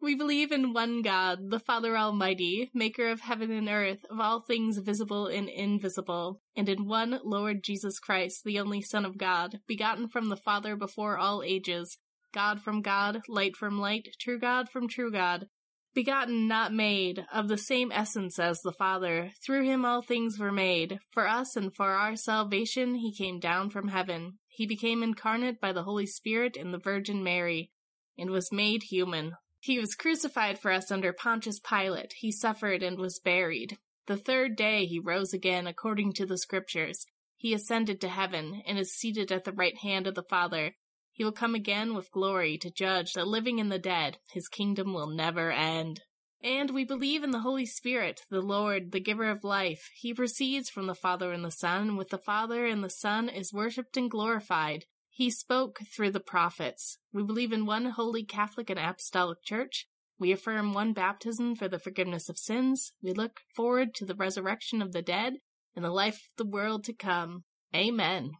We 0.04 0.14
believe 0.14 0.52
in 0.52 0.74
one 0.74 1.00
God, 1.00 1.48
the 1.48 1.58
Father 1.58 1.96
Almighty, 1.96 2.70
maker 2.74 3.08
of 3.08 3.22
heaven 3.22 3.50
and 3.50 3.70
earth, 3.70 4.04
of 4.10 4.20
all 4.20 4.42
things 4.42 4.76
visible 4.76 5.28
and 5.28 5.48
invisible, 5.48 6.42
and 6.54 6.68
in 6.68 6.86
one 6.86 7.20
Lord 7.24 7.64
Jesus 7.64 7.98
Christ, 7.98 8.42
the 8.44 8.60
only 8.60 8.82
Son 8.82 9.06
of 9.06 9.16
God, 9.16 9.60
begotten 9.66 10.08
from 10.08 10.28
the 10.28 10.36
Father 10.36 10.76
before 10.76 11.16
all 11.16 11.42
ages, 11.42 11.96
God 12.34 12.60
from 12.60 12.82
God, 12.82 13.22
light 13.28 13.56
from 13.56 13.80
light, 13.80 14.08
true 14.20 14.38
God 14.38 14.68
from 14.68 14.88
true 14.88 15.10
God, 15.10 15.46
begotten, 15.94 16.46
not 16.46 16.74
made, 16.74 17.24
of 17.32 17.48
the 17.48 17.56
same 17.56 17.90
essence 17.90 18.38
as 18.38 18.60
the 18.60 18.72
Father. 18.72 19.30
Through 19.42 19.64
him 19.64 19.86
all 19.86 20.02
things 20.02 20.38
were 20.38 20.52
made. 20.52 20.98
For 21.12 21.26
us 21.26 21.56
and 21.56 21.74
for 21.74 21.92
our 21.92 22.14
salvation 22.14 22.96
he 22.96 23.10
came 23.10 23.40
down 23.40 23.70
from 23.70 23.88
heaven. 23.88 24.34
He 24.48 24.66
became 24.66 25.02
incarnate 25.02 25.62
by 25.62 25.72
the 25.72 25.84
Holy 25.84 26.04
Spirit 26.04 26.58
in 26.58 26.72
the 26.72 26.78
Virgin 26.78 27.24
Mary, 27.24 27.70
and 28.18 28.28
was 28.28 28.52
made 28.52 28.82
human. 28.90 29.32
He 29.64 29.78
was 29.78 29.94
crucified 29.94 30.58
for 30.58 30.70
us 30.70 30.90
under 30.90 31.14
Pontius 31.14 31.58
Pilate. 31.58 32.12
He 32.18 32.30
suffered 32.30 32.82
and 32.82 32.98
was 32.98 33.18
buried. 33.18 33.78
The 34.06 34.18
third 34.18 34.56
day 34.56 34.84
he 34.84 34.98
rose 34.98 35.32
again 35.32 35.66
according 35.66 36.12
to 36.14 36.26
the 36.26 36.36
Scriptures. 36.36 37.06
He 37.38 37.54
ascended 37.54 37.98
to 38.02 38.10
heaven, 38.10 38.62
and 38.66 38.78
is 38.78 38.94
seated 38.94 39.32
at 39.32 39.44
the 39.44 39.54
right 39.54 39.78
hand 39.78 40.06
of 40.06 40.16
the 40.16 40.22
Father. 40.22 40.74
He 41.12 41.24
will 41.24 41.32
come 41.32 41.54
again 41.54 41.94
with 41.94 42.10
glory 42.10 42.58
to 42.58 42.70
judge 42.70 43.14
the 43.14 43.24
living 43.24 43.58
and 43.58 43.72
the 43.72 43.78
dead. 43.78 44.18
His 44.34 44.48
kingdom 44.48 44.92
will 44.92 45.06
never 45.06 45.50
end. 45.50 46.02
And 46.42 46.70
we 46.70 46.84
believe 46.84 47.24
in 47.24 47.30
the 47.30 47.40
Holy 47.40 47.64
Spirit, 47.64 48.20
the 48.28 48.42
Lord, 48.42 48.92
the 48.92 49.00
giver 49.00 49.30
of 49.30 49.44
life. 49.44 49.88
He 49.94 50.12
proceeds 50.12 50.68
from 50.68 50.88
the 50.88 50.94
Father 50.94 51.32
and 51.32 51.42
the 51.42 51.50
Son, 51.50 51.96
with 51.96 52.10
the 52.10 52.18
Father 52.18 52.66
and 52.66 52.84
the 52.84 52.90
Son 52.90 53.30
is 53.30 53.50
worshipped 53.50 53.96
and 53.96 54.10
glorified. 54.10 54.84
He 55.16 55.30
spoke 55.30 55.78
through 55.94 56.10
the 56.10 56.18
prophets. 56.18 56.98
We 57.12 57.22
believe 57.22 57.52
in 57.52 57.66
one 57.66 57.84
holy 57.84 58.24
Catholic 58.24 58.68
and 58.68 58.80
Apostolic 58.80 59.44
Church. 59.44 59.86
We 60.18 60.32
affirm 60.32 60.72
one 60.72 60.92
baptism 60.92 61.54
for 61.54 61.68
the 61.68 61.78
forgiveness 61.78 62.28
of 62.28 62.36
sins. 62.36 62.90
We 63.00 63.12
look 63.12 63.38
forward 63.54 63.94
to 63.94 64.04
the 64.04 64.16
resurrection 64.16 64.82
of 64.82 64.90
the 64.90 65.02
dead 65.02 65.34
and 65.76 65.84
the 65.84 65.92
life 65.92 66.16
of 66.16 66.44
the 66.44 66.50
world 66.50 66.82
to 66.84 66.92
come. 66.92 67.44
Amen. 67.72 68.32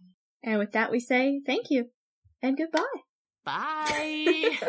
And 0.43 0.59
with 0.59 0.73
that, 0.73 0.91
we 0.91 0.99
say 0.99 1.41
thank 1.47 1.71
you 1.71 1.91
and 2.43 2.57
goodbye. 2.57 2.83
Bye. 3.45 4.59